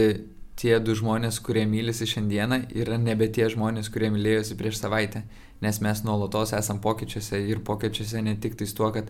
tie 0.61 0.76
du 0.85 0.95
žmonės, 0.95 1.41
kurie 1.43 1.64
mylisi 1.66 2.07
šiandieną, 2.07 2.66
yra 2.76 3.01
nebe 3.01 3.26
tie 3.33 3.49
žmonės, 3.51 3.91
kurie 3.91 4.12
mylėjosi 4.12 4.57
prieš 4.61 4.78
savaitę, 4.83 5.24
nes 5.64 5.81
mes 5.83 6.03
nuolatos 6.05 6.53
esam 6.57 6.81
pokyčiuose 6.85 7.41
ir 7.51 7.62
pokyčiuose 7.64 8.22
ne 8.24 8.37
tik 8.41 8.59
tais 8.61 8.74
tuo, 8.76 8.91
kad 8.95 9.09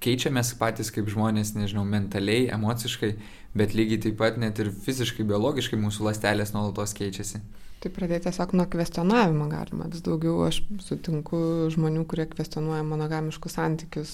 keičiamės 0.00 0.54
patys 0.60 0.92
kaip 0.94 1.10
žmonės, 1.12 1.54
nežinau, 1.56 1.84
mentaliai, 1.88 2.48
emociškai, 2.54 3.14
bet 3.58 3.74
lygiai 3.76 4.04
taip 4.06 4.20
pat 4.20 4.38
net 4.40 4.60
ir 4.62 4.70
fiziškai, 4.70 5.26
biologiškai 5.28 5.78
mūsų 5.80 6.06
lastelės 6.08 6.54
nuolatos 6.54 6.94
keičiasi. 6.96 7.42
Tai 7.80 7.88
pradėti 7.96 8.26
tiesiog 8.26 8.52
nuo 8.58 8.66
kvestionavimo 8.68 9.46
galima. 9.48 9.86
Vis 9.88 10.02
daugiau 10.04 10.42
aš 10.44 10.60
sutinku 10.84 11.38
žmonių, 11.72 12.04
kurie 12.08 12.26
kvestionuoja 12.28 12.84
monogamiškus 12.84 13.56
santykius 13.56 14.12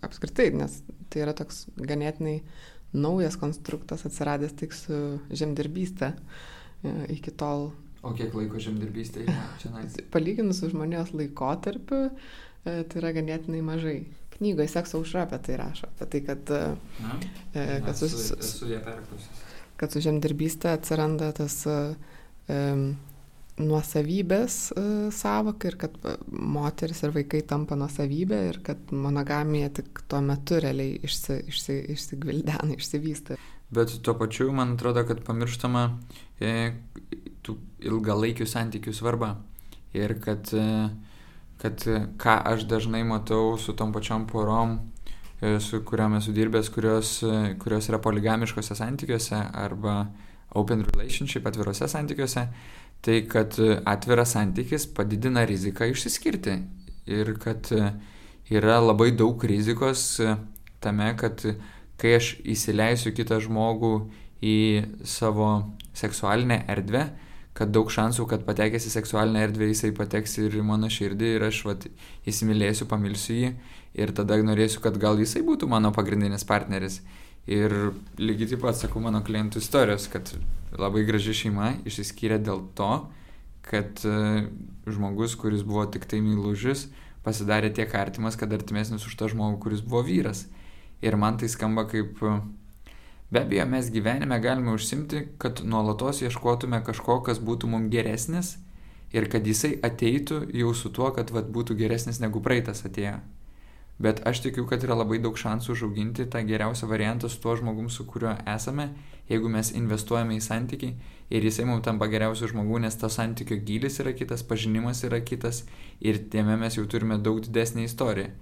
apskritai, 0.00 0.48
nes 0.56 0.78
tai 1.12 1.26
yra 1.26 1.34
toks 1.36 1.66
ganėtinai 1.76 2.38
naujas 2.96 3.36
konstruktas 3.40 4.06
atsiradęs 4.08 4.56
tik 4.56 4.72
su 4.76 5.02
žemdirbystė. 5.32 6.14
E, 6.82 6.94
iki 7.18 7.32
tol. 7.36 7.70
O 8.02 8.14
kiek 8.16 8.32
laiko 8.34 8.60
žemdirbystė 8.60 9.28
čia? 9.60 9.70
Palyginus 10.12 10.62
su 10.62 10.72
žmonijos 10.72 11.12
laikotarpiu, 11.14 12.08
e, 12.08 12.80
tai 12.88 13.02
yra 13.02 13.12
ganėtinai 13.20 13.60
mažai 13.64 13.98
knygoje 14.42 14.68
sekso 14.74 15.00
užra 15.02 15.24
apie 15.24 15.38
tai 15.46 15.60
rašo, 15.60 15.88
apie 15.94 16.10
tai, 16.12 16.24
kad, 16.26 16.52
Na, 17.02 17.14
e, 17.54 17.80
kad, 17.86 17.94
su, 17.96 18.10
esu, 18.10 18.36
esu 18.42 18.68
kad 19.80 19.94
su 19.94 20.02
žemdirbystė 20.04 20.74
atsiranda 20.76 21.30
tas 21.36 21.62
um, 21.70 22.84
nuosavybės 23.60 24.58
savoka 25.12 25.68
ir 25.68 25.76
kad 25.80 25.96
moteris 26.28 27.02
ir 27.04 27.12
vaikai 27.14 27.42
tampa 27.48 27.76
nuosavybė 27.78 28.38
ir 28.48 28.60
kad 28.64 28.92
monogamija 28.96 29.70
tik 29.76 30.04
tuo 30.08 30.22
metu 30.24 30.60
realiai 30.62 30.96
išsi, 31.04 31.38
išsi, 31.52 31.78
išsigvildena, 31.96 32.72
išsivysta. 32.76 33.36
Bet 33.72 33.94
tuo 34.04 34.14
pačiu, 34.20 34.50
man 34.52 34.74
atrodo, 34.76 35.04
kad 35.08 35.22
pamirštama 35.24 35.86
e, 36.40 36.72
tų 37.44 37.56
ilgalaikių 37.88 38.46
santykių 38.48 38.92
svarba. 38.96 39.34
Ir 39.96 40.16
kad 40.24 40.52
e, 40.56 40.64
kad 41.62 41.86
e, 41.86 42.00
ką 42.18 42.36
aš 42.52 42.66
dažnai 42.70 43.04
matau 43.06 43.56
su 43.58 43.74
tom 43.78 43.92
pačiom 43.94 44.26
porom, 44.26 44.78
e, 45.40 45.58
su 45.60 45.82
kuriuom 45.86 46.18
esu 46.18 46.34
dirbęs, 46.34 46.70
kurios, 46.74 47.20
e, 47.22 47.54
kurios 47.62 47.88
yra 47.90 48.00
poligamiškose 48.02 48.74
santykiuose 48.78 49.38
arba 49.64 50.06
open 50.58 50.82
relationship 50.90 51.46
atvirose 51.46 51.88
santykiuose, 51.88 52.46
tai 53.02 53.20
kad 53.30 53.54
atviras 53.88 54.34
santykis 54.34 54.88
padidina 54.96 55.46
riziką 55.48 55.88
išsiskirti 55.90 56.58
ir 57.10 57.32
kad 57.42 57.70
yra 58.50 58.76
labai 58.82 59.10
daug 59.16 59.42
rizikos 59.44 60.20
tame, 60.82 61.08
kad 61.18 61.40
kai 61.98 62.16
aš 62.18 62.34
įsileisiu 62.42 63.14
kitą 63.16 63.40
žmogų 63.42 63.94
į 64.42 64.58
savo 65.06 65.48
seksualinę 65.98 66.62
erdvę, 66.70 67.06
kad 67.56 67.72
daug 67.72 67.90
šansų, 67.92 68.26
kad 68.30 68.44
patekęs 68.46 68.86
į 68.88 68.94
seksualinę 68.94 69.42
erdvę 69.46 69.68
jisai 69.68 69.92
pateks 69.96 70.38
ir 70.40 70.54
į 70.56 70.64
mano 70.64 70.88
širdį 70.92 71.34
ir 71.36 71.46
aš 71.50 71.62
vat, 71.68 71.86
įsimylėsiu, 72.28 72.88
pamilsiu 72.88 73.36
jį 73.36 73.50
ir 74.00 74.12
tada 74.16 74.38
norėsiu, 74.40 74.80
kad 74.84 74.96
gal 75.00 75.20
jisai 75.20 75.44
būtų 75.44 75.68
mano 75.68 75.92
pagrindinis 75.92 76.46
partneris. 76.48 77.02
Ir 77.50 77.74
lygiai 78.22 78.52
taip 78.52 78.62
pat 78.62 78.78
sakau 78.78 79.02
mano 79.02 79.20
klientų 79.26 79.60
istorijos, 79.60 80.06
kad 80.08 80.30
labai 80.78 81.02
graži 81.04 81.34
šeima 81.34 81.74
išsiskyrė 81.88 82.38
dėl 82.40 82.62
to, 82.78 82.90
kad 83.66 84.00
uh, 84.06 84.46
žmogus, 84.86 85.34
kuris 85.38 85.64
buvo 85.66 85.84
tik 85.90 86.06
tai 86.10 86.22
mylužis, 86.22 86.86
pasidarė 87.26 87.72
tiek 87.74 87.92
artimas, 87.98 88.38
kad 88.38 88.52
artimesnis 88.54 89.04
už 89.06 89.18
tą 89.18 89.28
žmogų, 89.30 89.58
kuris 89.66 89.82
buvo 89.84 90.04
vyras. 90.06 90.46
Ir 91.02 91.18
man 91.18 91.38
tai 91.38 91.50
skamba 91.50 91.84
kaip 91.90 92.22
Be 93.32 93.40
abejo, 93.40 93.64
mes 93.66 93.88
gyvenime 93.90 94.36
galime 94.44 94.74
užsimti, 94.76 95.22
kad 95.40 95.62
nuolatos 95.64 96.18
ieškotume 96.20 96.82
kažko, 96.84 97.22
kas 97.24 97.38
būtų 97.40 97.70
mums 97.72 97.88
geresnis 97.94 98.58
ir 99.16 99.24
kad 99.32 99.46
jisai 99.48 99.78
ateitų 99.88 100.42
jau 100.52 100.74
su 100.76 100.90
tuo, 100.92 101.08
kad 101.16 101.32
vat, 101.32 101.48
būtų 101.48 101.78
geresnis 101.78 102.20
negu 102.20 102.42
praeitas 102.44 102.84
atėjo. 102.84 103.22
Bet 104.04 104.20
aš 104.28 104.42
tikiu, 104.44 104.66
kad 104.68 104.84
yra 104.84 104.98
labai 105.00 105.16
daug 105.24 105.40
šansų 105.40 105.72
užauginti 105.72 106.28
tą 106.28 106.44
geriausią 106.44 106.90
variantą 106.92 107.32
su 107.32 107.40
tuo 107.40 107.56
žmogum, 107.56 107.88
su 107.88 108.04
kuriuo 108.04 108.34
esame, 108.56 108.90
jeigu 109.32 109.48
mes 109.48 109.72
investuojame 109.80 110.36
į 110.36 110.44
santyki 110.44 110.92
ir 111.32 111.48
jisai 111.48 111.64
mums 111.68 111.86
tampa 111.88 112.12
geriausiu 112.12 112.52
žmogu, 112.52 112.84
nes 112.84 113.00
to 113.00 113.08
santykio 113.08 113.62
gilis 113.64 114.00
yra 114.04 114.12
kitas, 114.12 114.44
pažinimas 114.44 115.04
yra 115.08 115.24
kitas 115.24 115.64
ir 116.04 116.20
tėme 116.28 116.60
mes 116.60 116.76
jau 116.76 116.84
turime 116.84 117.16
daug 117.16 117.40
didesnį 117.48 117.88
istoriją. 117.88 118.32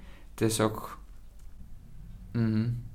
Tiesiog... 0.41 0.87
Mhm. 2.35 2.90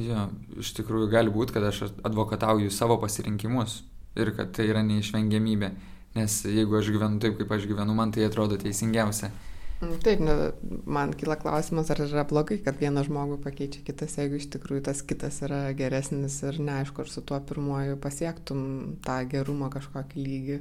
Jo, 0.00 0.26
iš 0.60 0.72
tikrųjų 0.78 1.10
gali 1.12 1.32
būti, 1.34 1.54
kad 1.56 1.66
aš 1.66 1.84
advokatauju 2.06 2.70
savo 2.72 2.96
pasirinkimus 3.02 3.80
ir 4.18 4.32
kad 4.36 4.52
tai 4.56 4.68
yra 4.70 4.82
neišvengiamybė. 4.86 5.70
Nes 6.16 6.40
jeigu 6.46 6.78
aš 6.78 6.90
gyvenu 6.90 7.20
taip, 7.22 7.36
kaip 7.38 7.52
aš 7.54 7.68
gyvenu, 7.70 7.94
man 7.94 8.10
tai 8.14 8.24
atrodo 8.26 8.58
teisingiausia. 8.58 9.30
Mm, 9.80 9.98
taip, 10.04 10.20
ne, 10.20 10.34
man 10.90 11.14
kyla 11.16 11.36
klausimas, 11.40 11.90
ar 11.92 12.02
yra 12.04 12.24
blogai, 12.28 12.58
kad 12.64 12.80
vieną 12.80 13.04
žmogų 13.06 13.38
pakeičia 13.44 13.84
kitas, 13.86 14.18
jeigu 14.18 14.40
iš 14.40 14.50
tikrųjų 14.52 14.84
tas 14.90 15.04
kitas 15.06 15.40
yra 15.46 15.62
geresnis 15.78 16.40
ir 16.44 16.58
neaišku, 16.60 17.04
ar 17.04 17.12
su 17.12 17.22
tuo 17.26 17.38
pirmuoju 17.46 17.96
pasiektum 18.02 18.64
tą 19.06 19.20
gerumo 19.30 19.70
kažkokį 19.72 20.26
lygį, 20.26 20.58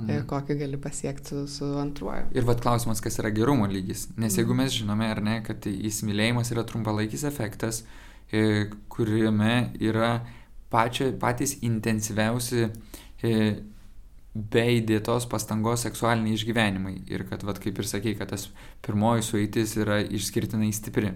mm. 0.00 0.26
kokį 0.32 0.58
gali 0.64 0.80
pasiekti 0.82 1.34
su, 1.34 1.44
su 1.60 1.70
antruoju. 1.78 2.32
Ir 2.34 2.48
vad 2.48 2.64
klausimas, 2.64 3.04
kas 3.04 3.20
yra 3.22 3.30
gerumo 3.36 3.68
lygis. 3.70 4.08
Nes 4.16 4.40
jeigu 4.40 4.56
mm. 4.56 4.64
mes 4.64 4.80
žinome, 4.80 5.12
ar 5.12 5.22
ne, 5.22 5.42
kad 5.46 5.68
įsimylėjimas 5.70 6.50
yra 6.56 6.66
trumpalaikis 6.66 7.28
efektas, 7.28 7.84
E, 7.84 8.08
kuriame 8.92 9.72
yra 9.82 10.20
pačia, 10.70 11.10
patys 11.18 11.56
intensyviausi 11.66 12.68
e, 13.26 13.32
be 14.34 14.64
įdėtos 14.76 15.26
pastangos 15.30 15.82
seksualiniai 15.86 16.36
išgyvenimai. 16.38 16.94
Ir 17.10 17.26
kad, 17.28 17.42
vat, 17.46 17.58
kaip 17.62 17.80
ir 17.82 17.88
sakei, 17.90 18.14
kad 18.18 18.30
tas 18.30 18.48
pirmoji 18.86 19.26
sueitis 19.26 19.74
yra 19.82 19.98
išskirtinai 20.06 20.70
stipri. 20.74 21.10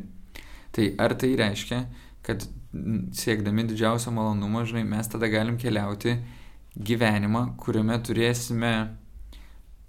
Tai 0.75 0.89
ar 0.99 1.15
tai 1.19 1.37
reiškia, 1.39 1.85
kad 2.27 2.49
siekdami 3.15 3.69
didžiausio 3.71 4.11
malonumo, 4.15 4.65
žinai, 4.67 4.83
mes 4.89 5.11
tada 5.11 5.31
galim 5.31 5.59
keliauti 5.61 6.17
gyvenimą, 6.75 7.53
kuriame 7.63 8.01
turėsime 8.03 8.75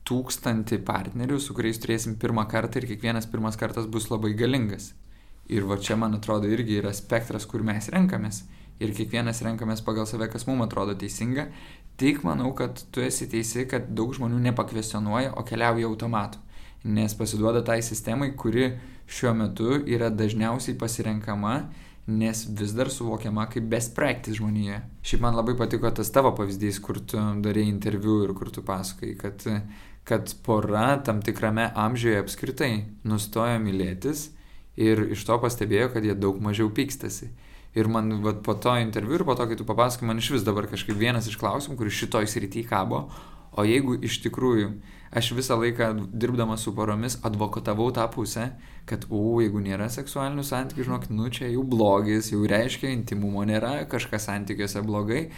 tūkstantį 0.05 0.83
partnerių, 0.85 1.39
su 1.41 1.55
kuriais 1.57 1.81
turėsim 1.81 2.19
pirmą 2.21 2.45
kartą 2.51 2.77
ir 2.77 2.85
kiekvienas 2.91 3.25
pirmas 3.31 3.57
kartas 3.57 3.89
bus 3.89 4.11
labai 4.11 4.35
galingas. 4.37 4.91
Ir 5.51 5.65
va 5.69 5.77
čia, 5.77 5.97
man 5.99 6.17
atrodo, 6.17 6.49
irgi 6.49 6.79
yra 6.79 6.93
spektras, 6.95 7.45
kur 7.45 7.61
mes 7.65 7.91
renkamės. 7.93 8.43
Ir 8.81 8.91
kiekvienas 8.95 9.43
renkamės 9.45 9.83
pagal 9.85 10.07
save, 10.09 10.27
kas 10.31 10.47
mums 10.49 10.65
atrodo 10.65 10.95
teisinga. 10.97 11.47
Tik 12.01 12.25
manau, 12.27 12.49
kad 12.57 12.81
tu 12.91 13.03
esi 13.05 13.27
teisi, 13.31 13.67
kad 13.69 13.91
daug 13.95 14.15
žmonių 14.17 14.41
nepakvestionuoja, 14.49 15.35
o 15.37 15.45
keliauja 15.47 15.87
automatu. 15.87 16.41
Nes 16.85 17.13
pasiduoda 17.17 17.61
tai 17.65 17.79
sistemai, 17.85 18.33
kuri 18.37 18.73
šiuo 19.09 19.33
metu 19.37 19.77
yra 19.85 20.09
dažniausiai 20.09 20.75
pasirenkama, 20.81 21.55
nes 22.05 22.43
vis 22.59 22.73
dar 22.77 22.91
suvokiama 22.93 23.47
kaip 23.53 23.69
best 23.69 23.95
practice 23.97 24.37
žmonėje. 24.37 24.81
Šiaip 25.05 25.23
man 25.23 25.37
labai 25.37 25.55
patiko 25.57 25.89
tas 25.93 26.11
tavo 26.13 26.33
pavyzdys, 26.37 26.81
kur 26.83 26.99
tu 27.01 27.21
darėjai 27.45 27.71
interviu 27.71 28.19
ir 28.25 28.33
kur 28.37 28.51
tu 28.53 28.65
pasakai, 28.65 29.15
kad, 29.21 29.45
kad 30.05 30.35
pora 30.45 30.97
tam 31.05 31.23
tikrame 31.25 31.69
amžiuje 31.85 32.19
apskritai 32.21 32.71
nustojo 33.07 33.61
mylėtis 33.61 34.31
ir 34.75 35.01
iš 35.15 35.25
to 35.27 35.37
pastebėjo, 35.41 35.91
kad 35.93 36.05
jie 36.05 36.15
daug 36.17 36.39
mažiau 36.43 36.71
pykstasi. 36.73 37.31
Ir 37.75 37.89
man 37.91 38.21
vat, 38.23 38.39
po 38.43 38.55
to 38.55 38.75
interviu 38.79 39.17
ir 39.17 39.25
po 39.27 39.35
to, 39.35 39.47
kai 39.49 39.57
tu 39.59 39.67
papasakai, 39.67 40.07
man 40.07 40.19
iš 40.21 40.31
vis 40.37 40.45
dabar 40.47 40.67
kažkaip 40.71 40.95
vienas 40.95 41.27
iš 41.27 41.35
klausimų, 41.39 41.75
kuris 41.79 41.97
šitoj 41.99 42.27
srity 42.31 42.63
kabo, 42.67 43.09
o 43.55 43.65
jeigu 43.67 43.97
iš 44.03 44.21
tikrųjų 44.23 44.69
aš 45.15 45.31
visą 45.35 45.57
laiką 45.59 45.89
dirbdamas 46.11 46.63
su 46.63 46.73
poromis 46.75 47.17
advokatavau 47.27 47.89
tą 47.95 48.07
pusę, 48.11 48.49
kad, 48.87 49.07
u, 49.09 49.41
jeigu 49.43 49.59
nėra 49.63 49.87
seksualinių 49.91 50.43
santykių, 50.43 50.87
žinok, 50.87 51.07
nu 51.11 51.29
čia 51.31 51.49
jau 51.51 51.63
blogis, 51.67 52.31
jau 52.33 52.43
reiškia, 52.47 52.91
intimumo 52.95 53.43
nėra, 53.47 53.77
kažkas 53.91 54.27
santykiuose 54.29 54.83
blogai. 54.85 55.29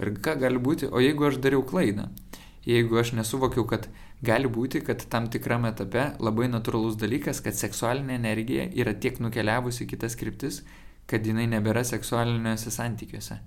Ir 0.00 0.12
ką 0.20 0.36
gali 0.40 0.60
būti, 0.60 0.88
o 0.92 1.00
jeigu 1.00 1.28
aš 1.28 1.40
dariau 1.40 1.64
klaidą, 1.64 2.10
jeigu 2.68 3.00
aš 3.00 3.14
nesuvokiau, 3.16 3.64
kad 3.68 3.88
gali 4.24 4.48
būti, 4.48 4.80
kad 4.84 5.02
tam 5.12 5.28
tikram 5.32 5.66
etape 5.68 6.12
labai 6.22 6.48
natūralus 6.48 6.96
dalykas, 7.00 7.42
kad 7.44 7.56
seksualinė 7.56 8.16
energija 8.16 8.66
yra 8.72 8.94
tiek 8.94 9.20
nukeliavusi 9.20 9.86
kitas 9.90 10.16
kryptis, 10.16 10.62
kad 11.06 11.26
jinai 11.26 11.46
nebėra 11.50 11.84
seksualiniuose 11.86 12.72
santykiuose. 12.74 13.38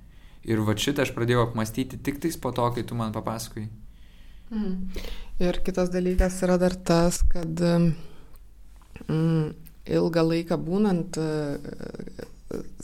Ir 0.47 0.61
va 0.63 0.76
šitą 0.80 1.03
aš 1.03 1.13
pradėjau 1.15 1.47
apmastyti 1.49 1.99
tik 1.99 2.22
tais 2.24 2.38
po 2.39 2.53
to, 2.55 2.70
kai 2.76 2.86
tu 2.88 2.95
man 2.95 3.11
papasakai. 3.15 3.67
Mm. 4.49 4.76
Ir 5.43 5.59
kitas 5.65 5.91
dalykas 5.93 6.39
yra 6.45 6.57
dar 6.61 6.74
tas, 6.74 7.20
kad 7.28 7.61
mm, 9.09 9.51
ilgą 9.99 10.24
laiką 10.26 10.57
būnant 10.63 11.20
uh, 11.22 11.57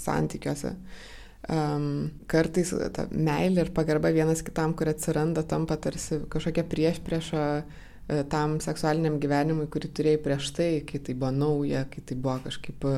santykiuose, 0.02 0.76
uh, 0.76 1.15
um, 1.50 2.10
kartais 2.32 2.72
ta 2.96 3.08
meilė 3.12 3.66
ir 3.66 3.74
pagarba 3.76 4.12
vienas 4.14 4.44
kitam, 4.46 4.74
kur 4.78 4.90
atsiranda, 4.92 5.46
tampa 5.48 5.78
tarsi 5.82 6.22
kažkokia 6.32 6.66
prieš 6.70 7.02
priešą 7.06 7.44
e, 7.62 8.24
tam 8.32 8.58
seksualiniam 8.64 9.20
gyvenimui, 9.22 9.68
kurį 9.72 9.92
turėjai 9.98 10.22
prieš 10.26 10.52
tai, 10.58 10.70
kai 10.88 11.02
tai 11.06 11.16
buvo 11.18 11.32
nauja, 11.36 11.86
kai 11.92 12.04
tai 12.06 12.18
buvo 12.18 12.38
kažkaip 12.48 12.90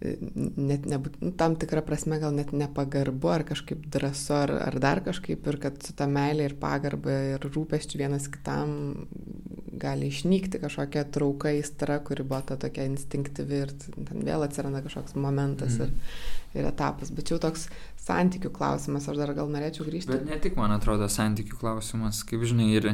net 0.00 0.86
nebūt, 0.88 1.18
nu, 1.20 1.30
tam 1.36 1.58
tikrą 1.60 1.82
prasme 1.84 2.16
gal 2.22 2.32
net 2.32 2.54
nepagarbu 2.56 3.32
ar 3.34 3.44
kažkaip 3.48 3.82
drąsu 3.92 4.32
ar, 4.32 4.52
ar 4.70 4.78
dar 4.80 5.02
kažkaip 5.04 5.44
ir 5.52 5.58
kad 5.60 5.76
su 5.84 5.92
ta 5.96 6.06
meilė 6.08 6.46
ir 6.48 6.54
pagarba 6.60 7.16
ir 7.34 7.44
rūpeščiu 7.44 8.00
vienas 8.00 8.30
kitam 8.32 8.72
gali 9.80 10.08
išnykti 10.08 10.60
kažkokia 10.62 11.04
trauka 11.12 11.52
įstra, 11.56 11.98
kuri 12.04 12.24
buvo 12.24 12.40
ta 12.48 12.56
tokia 12.60 12.88
instinktyvi 12.88 13.60
ir 13.66 13.74
ten 13.76 14.24
vėl 14.24 14.44
atsiranda 14.44 14.80
kažkoks 14.84 15.16
momentas 15.20 15.76
mm. 15.76 15.84
ir, 15.84 16.60
ir 16.60 16.70
etapas. 16.72 17.12
Bet 17.12 17.32
jau 17.32 17.40
toks 17.42 17.68
santykių 18.00 18.52
klausimas, 18.56 19.08
aš 19.08 19.20
dar 19.20 19.32
gal 19.36 19.52
norėčiau 19.52 19.84
grįžti. 19.88 20.16
Bet 20.16 20.28
ne 20.28 20.40
tik, 20.40 20.56
man 20.60 20.72
atrodo, 20.76 21.08
santykių 21.12 21.60
klausimas, 21.60 22.24
kaip 22.28 22.44
žinai, 22.48 22.72
ir 22.80 22.92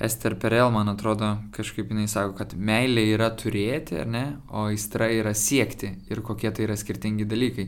Ester 0.00 0.32
Perel, 0.40 0.70
man 0.72 0.88
atrodo, 0.88 1.34
kažkaip 1.52 1.90
jinai 1.92 2.06
sako, 2.08 2.32
kad 2.38 2.54
meilė 2.56 3.02
yra 3.18 3.26
turėti, 3.36 3.98
ar 4.00 4.08
ne, 4.08 4.24
o 4.48 4.64
aistra 4.70 5.10
yra 5.12 5.34
siekti 5.36 5.90
ir 6.08 6.22
kokie 6.24 6.48
tai 6.56 6.64
yra 6.64 6.76
skirtingi 6.80 7.26
dalykai. 7.28 7.66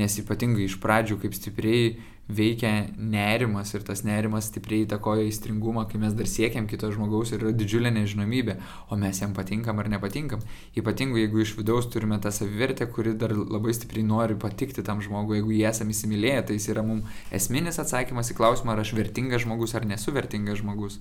Nes 0.00 0.16
ypatingai 0.18 0.64
iš 0.64 0.78
pradžių, 0.82 1.18
kaip 1.22 1.36
stipriai 1.36 1.92
veikia 2.24 2.70
nerimas 2.96 3.74
ir 3.76 3.84
tas 3.84 4.00
nerimas 4.02 4.48
stipriai 4.48 4.86
įtakoja 4.86 5.26
įstringumą, 5.28 5.84
kai 5.90 6.00
mes 6.00 6.16
dar 6.16 6.28
siekiam 6.30 6.64
kito 6.70 6.88
žmogaus 6.90 7.34
ir 7.34 7.44
yra 7.44 7.52
didžiulė 7.52 7.92
nežinomybė, 7.92 8.56
o 8.88 8.96
mes 8.96 9.20
jam 9.20 9.36
patinkam 9.36 9.82
ar 9.82 9.90
nepatinkam. 9.92 10.40
Ypatingai 10.80 11.26
jeigu 11.26 11.44
iš 11.44 11.52
vidaus 11.58 11.90
turime 11.92 12.16
tą 12.16 12.32
savivertę, 12.32 12.88
kuri 12.96 13.12
dar 13.20 13.36
labai 13.36 13.76
stipriai 13.76 14.06
nori 14.08 14.38
patikti 14.40 14.82
tam 14.82 15.04
žmogui, 15.04 15.42
jeigu 15.42 15.52
jį 15.52 15.68
esame 15.68 15.92
įsimylėję, 15.92 16.40
tai 16.48 16.58
jis 16.58 16.70
yra 16.72 16.86
mums 16.86 17.28
esminis 17.28 17.78
atsakymas 17.84 18.32
į 18.32 18.40
klausimą, 18.40 18.72
ar 18.72 18.82
aš 18.86 18.96
vertingas 18.96 19.44
žmogus 19.44 19.76
ar 19.76 19.84
nesu 19.92 20.16
vertingas 20.16 20.64
žmogus. 20.64 20.98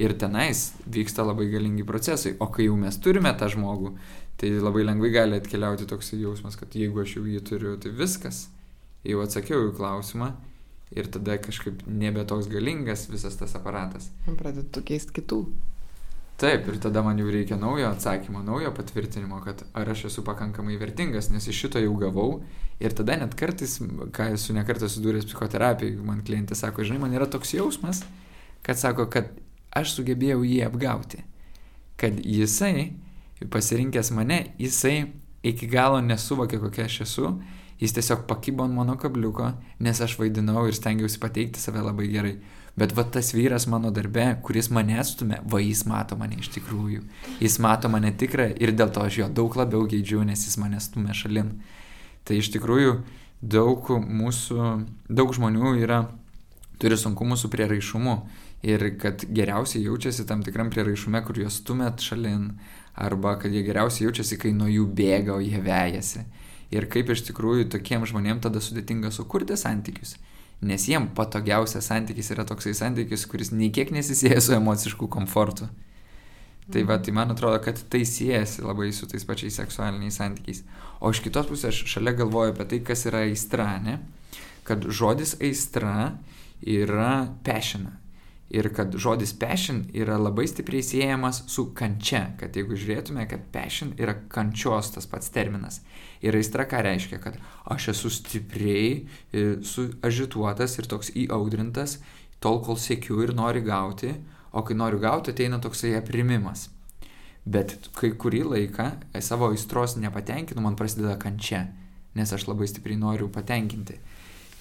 Ir 0.00 0.14
tenais 0.16 0.70
vyksta 0.88 1.24
labai 1.26 1.50
galingi 1.52 1.84
procesai. 1.84 2.36
O 2.40 2.48
kai 2.52 2.68
jau 2.68 2.76
mes 2.80 2.96
turime 3.02 3.32
tą 3.36 3.50
žmogų, 3.52 3.92
tai 4.40 4.54
labai 4.56 4.86
lengvai 4.86 5.10
gali 5.12 5.36
atkeliauti 5.36 5.88
toks 5.90 6.14
jausmas, 6.16 6.56
kad 6.56 6.72
jeigu 6.72 7.02
aš 7.02 7.18
jau 7.18 7.26
jį 7.28 7.42
turiu, 7.44 7.74
tai 7.80 7.92
viskas. 7.96 8.46
Jau 9.04 9.20
atsakiau 9.24 9.68
į 9.68 9.76
klausimą 9.76 10.32
ir 10.94 11.08
tada 11.12 11.36
kažkaip 11.40 11.84
nebe 11.86 12.24
toks 12.28 12.48
galingas 12.52 13.08
visas 13.10 13.36
tas 13.36 13.54
aparatas. 13.58 14.08
Pradedu 14.38 14.84
keisti 14.86 15.20
kitų. 15.20 15.42
Taip, 16.42 16.66
ir 16.66 16.78
tada 16.82 17.04
man 17.06 17.20
jau 17.20 17.28
reikia 17.30 17.54
naujo 17.60 17.86
atsakymo, 17.92 18.40
naujo 18.42 18.72
patvirtinimo, 18.74 19.38
kad 19.44 19.60
ar 19.78 19.92
aš 19.92 20.08
esu 20.08 20.24
pakankamai 20.26 20.74
vertingas, 20.80 21.28
nes 21.30 21.46
iš 21.46 21.60
šito 21.66 21.82
jau 21.82 21.92
gavau. 22.00 22.40
Ir 22.82 22.96
tada 22.98 23.14
net 23.20 23.36
kartais, 23.38 23.76
ką 24.16 24.32
esu 24.34 24.56
nekartą 24.56 24.88
sudūręs 24.90 25.28
psichoterapijoje, 25.28 26.00
man 26.02 26.24
klientė 26.26 26.58
sako, 26.58 26.82
žinai, 26.88 26.98
man 27.04 27.14
yra 27.14 27.28
toks 27.30 27.54
jausmas, 27.54 28.02
kad 28.66 28.80
sako, 28.80 29.06
kad 29.12 29.30
aš 29.76 29.96
sugebėjau 29.96 30.42
jį 30.46 30.60
apgauti. 30.66 31.22
Kad 32.00 32.20
jisai, 32.24 32.92
pasirinkęs 33.52 34.12
mane, 34.14 34.44
jisai 34.60 35.12
iki 35.46 35.68
galo 35.70 36.00
nesuvokė, 36.04 36.60
kokia 36.62 36.86
aš 36.86 37.02
esu, 37.06 37.34
jis 37.82 37.94
tiesiog 37.96 38.26
pakybo 38.30 38.66
ant 38.66 38.76
mano 38.76 38.96
kabliuko, 39.00 39.52
nes 39.82 40.00
aš 40.04 40.16
vaidinau 40.20 40.66
ir 40.68 40.76
stengiausi 40.78 41.20
pateikti 41.22 41.62
save 41.62 41.82
labai 41.82 42.08
gerai. 42.12 42.36
Bet 42.78 42.94
va 42.96 43.04
tas 43.04 43.34
vyras 43.36 43.66
mano 43.68 43.90
darbe, 43.92 44.24
kuris 44.46 44.70
mane 44.72 44.96
atstumė, 45.00 45.42
va 45.44 45.60
jis 45.60 45.82
mato 45.84 46.16
mane 46.16 46.38
iš 46.40 46.48
tikrųjų. 46.54 47.02
Jis 47.42 47.58
mato 47.60 47.90
mane 47.92 48.14
tikrą 48.16 48.48
ir 48.64 48.72
dėl 48.72 48.92
to 48.94 49.02
aš 49.04 49.18
jo 49.20 49.28
daug 49.28 49.58
labiau 49.60 49.84
geidžiu, 49.90 50.22
nes 50.24 50.46
jis 50.46 50.56
mane 50.62 50.80
stumė 50.80 51.16
šalin. 51.16 51.52
Tai 52.24 52.38
iš 52.38 52.48
tikrųjų 52.54 53.02
daug 53.42 53.90
mūsų, 54.00 54.70
daug 55.10 55.34
žmonių 55.36 55.74
yra, 55.82 56.06
turi 56.80 56.96
sunkumų 56.96 57.36
su 57.36 57.50
prieraišumu 57.52 58.16
ir 58.62 58.84
kad 59.02 59.24
geriausiai 59.26 59.84
jaučiasi 59.86 60.26
tam 60.28 60.42
tikram 60.46 60.70
prieraišume, 60.70 61.22
kur 61.26 61.38
juos 61.42 61.60
stumėt 61.62 62.04
šalin, 62.04 62.52
arba 62.94 63.36
kad 63.42 63.54
jie 63.54 63.64
geriausiai 63.66 64.08
jaučiasi, 64.08 64.38
kai 64.38 64.52
nuo 64.56 64.68
jų 64.70 64.86
bėga, 64.96 65.36
o 65.36 65.40
jie 65.42 65.62
vejasi. 65.62 66.26
Ir 66.72 66.86
kaip 66.92 67.10
iš 67.12 67.26
tikrųjų 67.28 67.68
tokiem 67.72 68.06
žmonėm 68.08 68.40
tada 68.44 68.62
sudėtinga 68.62 69.10
sukurti 69.12 69.58
santykius 69.60 70.16
nes 70.62 70.86
jiem 70.86 71.08
patogiausias 71.16 71.88
santykis 71.90 72.30
yra 72.34 72.44
toksai 72.46 72.74
santykis, 72.78 73.26
kuris 73.26 73.50
nei 73.52 73.72
kiek 73.74 73.90
nesisėja 73.94 74.38
su 74.40 74.54
emocišku 74.54 75.08
komfortu. 75.10 75.66
Tai 76.72 76.84
va, 76.86 77.00
tai 77.02 77.14
man 77.14 77.34
atrodo, 77.34 77.58
kad 77.64 77.80
tai 77.90 78.04
siejasi 78.06 78.62
labai 78.62 78.92
su 78.94 79.08
tais 79.10 79.26
pačiais 79.26 79.58
seksualiniais 79.58 80.20
santykiais. 80.20 80.62
O 81.02 81.10
iš 81.10 81.20
kitos 81.24 81.50
pusės 81.50 81.72
aš 81.72 81.82
šalia 81.96 82.14
galvoju 82.20 82.54
apie 82.54 82.68
tai, 82.70 82.78
kas 82.86 83.02
yra 83.10 83.24
aistra, 83.26 83.66
ne? 83.82 83.98
Kad 84.62 84.86
žodis 84.86 85.34
aistra 85.42 86.12
yra 86.62 87.26
pešina 87.42 87.98
ir 88.52 88.68
kad 88.76 88.92
žodis 89.00 89.32
passion 89.40 89.86
yra 89.96 90.18
labai 90.20 90.44
stipriai 90.48 90.84
siejamas 90.84 91.42
su 91.48 91.70
kančia, 91.74 92.34
kad 92.40 92.56
jeigu 92.56 92.76
žiūrėtume, 92.76 93.24
kad 93.30 93.46
passion 93.54 93.94
yra 93.96 94.12
kančios 94.32 94.92
tas 94.92 95.08
pats 95.08 95.32
terminas. 95.32 95.80
Ir 96.20 96.36
aistra 96.36 96.66
ką 96.68 96.82
reiškia, 96.84 97.20
kad 97.22 97.38
aš 97.72 97.88
esu 97.94 98.12
stipriai 98.12 98.90
e, 98.92 99.46
suažituotas 99.64 100.76
ir 100.78 100.90
toks 100.92 101.14
įaudrintas, 101.24 101.96
tol 102.44 102.60
kol 102.66 102.76
sėkiu 102.76 103.22
ir 103.24 103.32
noriu 103.38 103.64
gauti, 103.64 104.12
o 104.52 104.60
kai 104.68 104.76
noriu 104.76 105.00
gauti, 105.00 105.32
ateina 105.32 105.56
toksai 105.62 105.94
aprimimas. 105.96 106.68
Bet 107.48 107.88
kai 107.96 108.12
kurį 108.12 108.44
laiką 108.50 108.90
e, 109.16 109.24
savo 109.24 109.48
aistros 109.48 109.96
nepatenkinu, 109.96 110.60
man 110.60 110.76
prasideda 110.76 111.16
kančia, 111.16 111.70
nes 112.14 112.36
aš 112.36 112.50
labai 112.52 112.68
stipriai 112.68 113.00
noriu 113.00 113.32
patenkinti. 113.32 113.96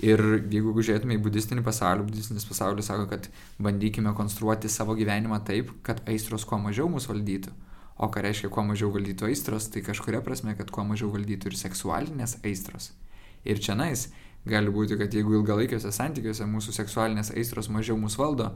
Ir 0.01 0.21
jeigu 0.49 0.73
žiūrėtume 0.81 1.13
į 1.13 1.21
budistinį 1.21 1.61
pasaulį, 1.65 2.07
budistinis 2.07 2.47
pasaulis 2.49 2.87
sako, 2.89 3.05
kad 3.11 3.27
bandykime 3.61 4.15
konstruoti 4.17 4.69
savo 4.71 4.95
gyvenimą 4.97 5.43
taip, 5.45 5.69
kad 5.85 6.01
aistros 6.09 6.45
kuo 6.49 6.57
mažiau 6.61 6.89
mūsų 6.89 7.13
valdytų. 7.13 7.53
O 8.01 8.09
ką 8.09 8.23
reiškia 8.25 8.49
kuo 8.49 8.63
mažiau 8.65 8.89
valdytų 8.95 9.27
aistros, 9.29 9.67
tai 9.69 9.83
kažkuria 9.85 10.23
prasme, 10.25 10.55
kad 10.57 10.73
kuo 10.73 10.81
mažiau 10.89 11.11
valdytų 11.13 11.51
ir 11.51 11.57
seksualinės 11.59 12.39
aistros. 12.41 12.89
Ir 13.45 13.61
čia 13.61 13.75
nais 13.77 14.07
gali 14.49 14.73
būti, 14.73 14.97
kad 14.97 15.13
jeigu 15.13 15.35
ilgalaikiuose 15.37 15.91
santykiuose 15.93 16.47
mūsų 16.49 16.73
seksualinės 16.79 17.29
aistros 17.35 17.69
mažiau 17.69 17.99
mūsų 18.01 18.23
valdo, 18.23 18.49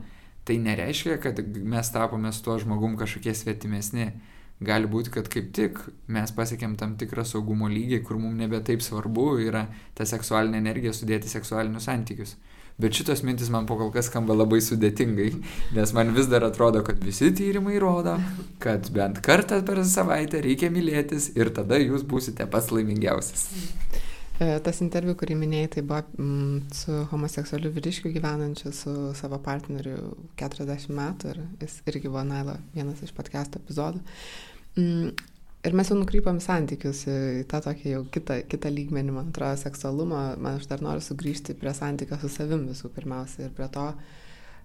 tai 0.46 0.58
nereiškia, 0.62 1.20
kad 1.22 1.38
mes 1.62 1.92
tapome 1.94 2.32
su 2.34 2.42
tuo 2.42 2.58
žmogum 2.58 2.98
kažkokie 2.98 3.34
svetimesni 3.38 4.08
gali 4.64 4.88
būti, 4.88 5.12
kad 5.12 5.28
kaip 5.32 5.52
tik 5.56 5.78
mes 6.12 6.32
pasiekėm 6.32 6.76
tam 6.80 6.96
tikrą 7.00 7.24
saugumo 7.28 7.68
lygį, 7.68 8.02
kur 8.06 8.20
mums 8.20 8.38
nebe 8.38 8.60
taip 8.64 8.84
svarbu 8.84 9.36
yra 9.44 9.66
ta 9.94 10.06
seksualinė 10.08 10.62
energija 10.62 10.94
sudėti 10.96 11.28
seksualinius 11.32 11.88
santykius. 11.90 12.36
Bet 12.76 12.92
šitos 12.92 13.22
mintis 13.24 13.48
man 13.48 13.64
po 13.64 13.78
kol 13.80 13.88
kas 13.92 14.10
skamba 14.10 14.34
labai 14.36 14.58
sudėtingai, 14.60 15.30
nes 15.76 15.92
man 15.96 16.10
vis 16.16 16.28
dar 16.28 16.44
atrodo, 16.44 16.82
kad 16.84 17.00
visi 17.00 17.30
tyrimai 17.32 17.78
rodo, 17.80 18.18
kad 18.60 18.90
bent 18.92 19.22
kartą 19.24 19.62
per 19.64 19.80
savaitę 19.88 20.42
reikia 20.44 20.68
mylėtis 20.72 21.30
ir 21.40 21.52
tada 21.56 21.80
jūs 21.80 22.04
būsite 22.04 22.44
pats 22.52 22.68
laimingiausias. 22.76 23.48
E, 24.36 24.46
tas 24.60 24.82
interviu, 24.84 25.14
kurį 25.16 25.32
minėjai, 25.40 25.68
tai 25.76 25.82
buvo 25.88 26.02
mm, 26.20 26.56
su 26.76 26.96
homoseksualiu 27.08 27.70
vyriškiu 27.72 28.10
gyvenančiu 28.12 28.72
su 28.76 28.92
savo 29.16 29.38
partneriu 29.40 30.10
40 30.36 30.92
metų 30.98 31.30
ir 31.32 31.40
jis 31.62 31.78
irgi 31.88 32.10
buvo 32.10 32.24
Nailo 32.28 32.58
vienas 32.74 33.00
iš 33.06 33.14
podcast'o 33.16 33.62
epizodų. 33.62 34.02
Mm, 34.76 35.14
ir 35.64 35.78
mes 35.80 35.88
jau 35.88 35.96
nukrypam 35.96 36.42
santykius 36.44 37.06
į 37.08 37.46
tą 37.48 37.62
tokį 37.64 37.94
jau 37.94 38.02
kitą, 38.12 38.42
kitą 38.52 38.74
lygmenį, 38.76 39.16
man 39.16 39.32
atrodo, 39.32 39.56
seksualumo. 39.62 40.20
Man 40.36 40.60
aš 40.60 40.68
dar 40.68 40.84
noriu 40.84 41.06
sugrįžti 41.06 41.56
prie 41.56 41.72
santykio 41.78 42.20
su 42.20 42.28
savim 42.36 42.68
visų 42.68 42.92
pirmiausia 42.92 43.48
ir 43.48 43.56
prie 43.56 43.70
to, 43.72 43.88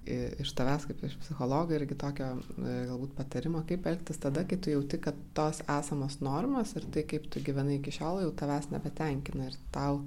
iš 0.06 0.54
tavęs 0.58 0.88
kaip 0.90 1.04
iš 1.06 1.14
psichologo 1.22 1.76
irgi 1.78 1.96
tokio 2.00 2.32
e, 2.34 2.74
galbūt 2.90 3.14
patarimo, 3.18 3.62
kaip 3.70 3.86
elgtis 3.86 4.18
tada, 4.22 4.44
kai 4.50 4.58
tu 4.58 4.74
jauti, 4.74 4.98
kad 5.02 5.18
tos 5.38 5.62
esamos 5.70 6.18
normos 6.26 6.74
ir 6.76 6.88
tai, 6.94 7.04
kaip 7.10 7.28
tu 7.30 7.44
gyvenai 7.46 7.78
iki 7.78 7.94
šiol, 7.94 8.24
jau 8.26 8.32
tavęs 8.42 8.72
nebetenkina 8.74 9.52
ir 9.52 9.60
tau 9.74 10.02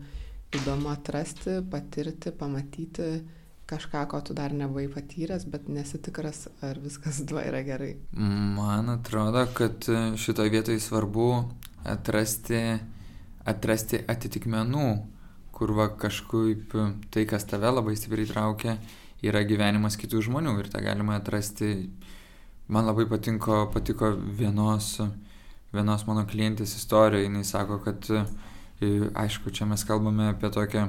įdomu 0.55 0.91
atrasti, 0.91 1.61
patirti, 1.71 2.35
pamatyti 2.35 3.09
kažką, 3.71 4.03
ko 4.11 4.21
tu 4.21 4.35
dar 4.37 4.53
nebuvai 4.53 4.89
patyręs, 4.93 5.47
bet 5.51 5.71
nesitikras, 5.73 6.49
ar 6.63 6.81
viskas 6.83 7.23
tuo 7.29 7.41
yra 7.43 7.63
gerai. 7.67 7.95
Man 8.19 8.91
atrodo, 8.99 9.47
kad 9.55 9.87
šitoje 10.21 10.53
vietoje 10.53 10.83
svarbu 10.83 11.29
atrasti, 11.87 12.61
atrasti 13.47 14.03
atitikmenų, 14.11 14.89
kur 15.55 15.71
va 15.79 15.89
kažkaip 15.95 16.75
tai, 17.15 17.25
kas 17.31 17.47
tave 17.47 17.71
labai 17.71 17.95
stipriai 17.95 18.27
traukia, 18.27 18.79
yra 19.25 19.45
gyvenimas 19.49 19.99
kitų 20.01 20.23
žmonių 20.29 20.59
ir 20.61 20.71
tą 20.73 20.83
galima 20.85 21.19
atrasti. 21.21 21.91
Man 22.69 22.89
labai 22.89 23.05
patinko, 23.09 23.67
patiko 23.75 24.15
vienos, 24.17 24.97
vienos 25.75 26.07
mano 26.09 26.25
klientės 26.29 26.77
istorija. 26.79 27.29
Jis 27.29 27.53
sako, 27.57 27.81
kad 27.85 28.09
aišku, 29.25 29.53
čia 29.53 29.69
mes 29.69 29.85
kalbame 29.85 30.31
apie 30.33 30.51
tokią 30.53 30.89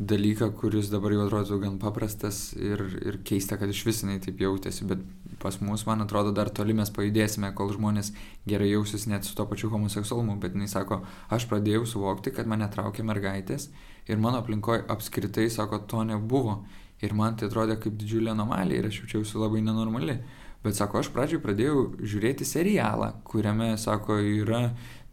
dalyką, 0.00 0.50
kuris 0.56 0.88
dabar 0.88 1.12
jau 1.12 1.26
atrodo 1.26 1.58
gan 1.60 1.76
paprastas 1.78 2.54
ir, 2.56 2.80
ir 3.04 3.18
keista, 3.24 3.58
kad 3.60 3.68
iš 3.68 3.82
vis 3.84 4.00
jinai 4.00 4.16
taip 4.24 4.40
jautėsi, 4.40 4.86
bet 4.88 5.02
pas 5.42 5.58
mus, 5.60 5.84
man 5.88 6.00
atrodo, 6.00 6.32
dar 6.32 6.48
toli 6.48 6.72
mes 6.76 6.88
pajudėsime, 6.96 7.52
kol 7.56 7.72
žmonės 7.74 8.12
gerai 8.48 8.70
jausis 8.70 9.04
net 9.12 9.28
su 9.28 9.36
to 9.36 9.44
pačiu 9.48 9.68
homoseksualumu, 9.72 10.38
bet 10.40 10.56
jinai 10.56 10.70
sako, 10.72 11.02
aš 11.28 11.44
pradėjau 11.52 11.84
suvokti, 11.88 12.32
kad 12.32 12.48
mane 12.48 12.68
traukia 12.72 13.04
mergaitės 13.04 13.68
ir 14.08 14.20
mano 14.20 14.40
aplinkoje 14.40 14.86
apskritai, 14.88 15.50
sako, 15.52 15.82
to 15.84 16.04
nebuvo. 16.08 16.62
Ir 17.00 17.16
man 17.16 17.36
tai 17.36 17.48
atrodė 17.48 17.78
kaip 17.80 17.96
didžiulė 18.00 18.34
anomalija 18.34 18.82
ir 18.82 18.90
aš 18.90 19.02
jaučiausi 19.02 19.40
labai 19.40 19.62
nenormali. 19.64 20.18
Bet 20.60 20.76
sako, 20.76 21.00
aš 21.00 21.08
pradžioj 21.14 21.40
pradėjau 21.40 21.84
žiūrėti 22.04 22.44
serialą, 22.44 23.14
kuriame, 23.24 23.72
sako, 23.80 24.18
yra 24.20 24.66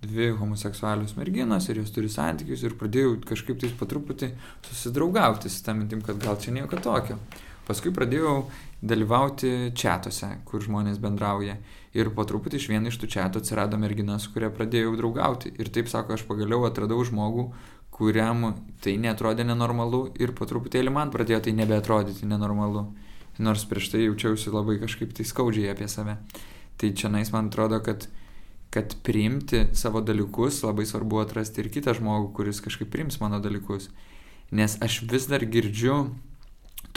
dvi 0.03 0.29
homoseksualius 0.37 1.15
merginos 1.17 1.69
ir 1.69 1.79
jos 1.81 1.93
turi 1.95 2.09
santykius 2.11 2.65
ir 2.67 2.75
pradėjau 2.77 3.15
kažkaip 3.25 3.61
tais 3.63 3.73
patruputį 3.79 4.33
susidraugauti 4.67 5.49
su 5.49 5.63
tą 5.65 5.73
mintim, 5.77 6.03
kad 6.05 6.19
gal 6.21 6.37
čia 6.41 6.53
nieko 6.53 6.79
tokio. 6.83 7.17
Paskui 7.67 7.91
pradėjau 7.91 8.45
dalyvauti 8.79 9.73
čatuose, 9.75 10.29
kur 10.47 10.63
žmonės 10.63 11.01
bendrauja. 11.03 11.57
Ir 11.97 12.11
po 12.15 12.23
truputį 12.29 12.59
iš 12.61 12.67
vieno 12.69 12.91
iš 12.91 12.99
tų 13.01 13.09
čatų 13.15 13.41
atsirado 13.41 13.79
mergina, 13.81 14.19
su 14.21 14.31
kuria 14.31 14.51
pradėjau 14.53 14.93
draugauti. 14.99 15.51
Ir 15.57 15.71
taip 15.73 15.89
sako, 15.91 16.15
aš 16.15 16.23
pagaliau 16.29 16.67
atradau 16.67 17.01
žmogų, 17.07 17.49
kuriam 17.97 18.51
tai 18.83 18.95
netrodė 19.01 19.45
nenormalu 19.47 20.03
ir 20.21 20.33
po 20.37 20.45
truputėlį 20.49 20.93
man 20.93 21.11
pradėjo 21.13 21.47
tai 21.47 21.53
nebeatrodyti 21.57 22.29
nenormalu. 22.29 22.85
Nors 23.41 23.65
prieš 23.69 23.91
tai 23.93 24.05
jaučiausi 24.05 24.53
labai 24.53 24.77
kažkaip 24.81 25.13
tai 25.17 25.25
skaudžiai 25.25 25.71
apie 25.73 25.89
save. 25.89 26.17
Tai 26.77 26.91
čia 26.93 27.09
nais 27.13 27.31
man 27.33 27.49
atrodo, 27.49 27.79
kad, 27.85 28.07
kad 28.73 28.93
priimti 29.05 29.65
savo 29.77 30.01
dalykus 30.05 30.61
labai 30.65 30.85
svarbu 30.89 31.23
atrasti 31.23 31.63
ir 31.63 31.71
kitą 31.73 31.95
žmogų, 31.97 32.31
kuris 32.37 32.61
kažkaip 32.65 32.89
priims 32.93 33.19
mano 33.21 33.41
dalykus. 33.41 33.89
Nes 34.53 34.77
aš 34.81 35.01
vis 35.09 35.25
dar 35.29 35.45
girdžiu 35.45 35.97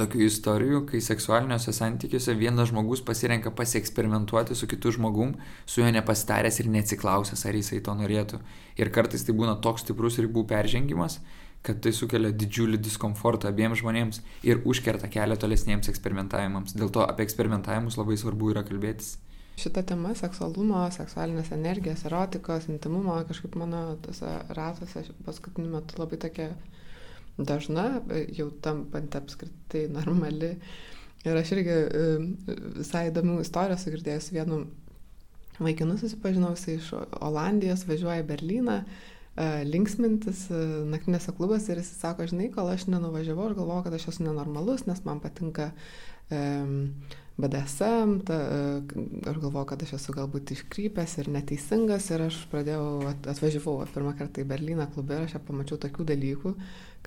tokių 0.01 0.25
istorijų, 0.27 0.81
kai 0.89 1.03
seksualiniuose 1.05 1.75
santykiuose 1.77 2.35
vienas 2.39 2.73
žmogus 2.73 3.05
pasirenka 3.07 3.53
pasieksperimentuoti 3.57 4.57
su 4.59 4.69
kitu 4.71 4.95
žmogum, 4.97 5.37
su 5.69 5.85
juo 5.85 5.93
nepasitaręs 5.95 6.63
ir 6.63 6.73
neatsiklausęs, 6.75 7.45
ar 7.47 7.61
jisai 7.61 7.83
to 7.85 7.95
norėtų. 7.99 8.41
Ir 8.81 8.91
kartais 8.95 9.27
tai 9.27 9.37
būna 9.37 9.59
toks 9.65 9.85
stiprus 9.87 10.19
ribų 10.23 10.47
peržengimas, 10.51 11.21
kad 11.67 11.81
tai 11.85 11.93
sukelia 11.93 12.33
didžiulį 12.33 12.81
diskomfortą 12.81 13.51
abiems 13.51 13.83
žmonėms 13.83 14.23
ir 14.49 14.63
užkerta 14.65 15.11
kelią 15.13 15.37
tolesniems 15.41 15.91
eksperimentavimams. 15.93 16.77
Dėl 16.77 16.93
to 16.95 17.05
apie 17.05 17.27
eksperimentavimus 17.29 18.01
labai 18.01 18.17
svarbu 18.21 18.55
yra 18.55 18.65
kalbėtis. 18.65 19.19
Šita 19.61 19.83
tema 19.85 20.15
seksualumo, 20.17 20.81
seksualinės 20.95 21.51
energijos, 21.53 22.07
erotikos, 22.09 22.71
intimumo 22.73 23.19
kažkaip 23.29 23.59
mano 23.61 23.83
tose 24.01 24.31
ratuose 24.57 25.05
paskutiniu 25.27 25.75
metu 25.75 26.01
labai 26.01 26.17
tokia 26.23 26.47
dažna, 27.39 28.01
jau 28.37 28.51
tampanti 28.63 29.21
apskritai 29.21 29.87
normali. 29.93 30.57
Ir 31.25 31.37
aš 31.37 31.53
irgi 31.53 31.73
e, 31.75 32.05
visai 32.81 33.09
įdomių 33.11 33.41
istorijų 33.43 33.77
sugirdėjus 33.83 34.31
vienu 34.33 34.63
vaikinu 35.61 35.99
susipažinau, 36.01 36.55
jisai 36.57 36.79
iš 36.79 36.93
Olandijos 37.21 37.85
važiuoja 37.89 38.23
į 38.23 38.29
Berliną 38.31 38.79
e, 38.81 38.87
linksmintis 39.69 40.47
e, 40.49 40.61
naktinėse 40.89 41.35
klubose 41.37 41.75
ir 41.75 41.83
jis 41.83 41.93
sako, 42.01 42.25
žinai, 42.31 42.49
kol 42.55 42.73
aš 42.73 42.89
nenuvažiavau, 42.89 43.51
aš 43.51 43.59
galvoju, 43.59 43.85
kad 43.85 43.99
aš 43.99 44.09
esu 44.15 44.25
nenormalus, 44.25 44.87
nes 44.89 45.05
man 45.05 45.21
patinka 45.21 45.75
BDSM, 46.31 48.21
ta, 48.23 48.37
aš 49.27 49.39
galvoju, 49.43 49.67
kad 49.67 49.83
aš 49.83 49.97
esu 49.97 50.15
galbūt 50.15 50.53
iškrypęs 50.55 51.17
ir 51.19 51.31
neteisingas 51.35 52.07
ir 52.15 52.23
aš 52.29 52.39
pradėjau, 52.53 52.85
atvažiavau 53.33 53.81
pirmą 53.91 54.15
kartą 54.19 54.45
į 54.45 54.49
Berliną 54.53 54.87
klube 54.95 55.19
ir 55.19 55.27
aš 55.27 55.35
čia 55.35 55.43
pamačiau 55.49 55.81
tokių 55.83 56.07
dalykų, 56.13 56.55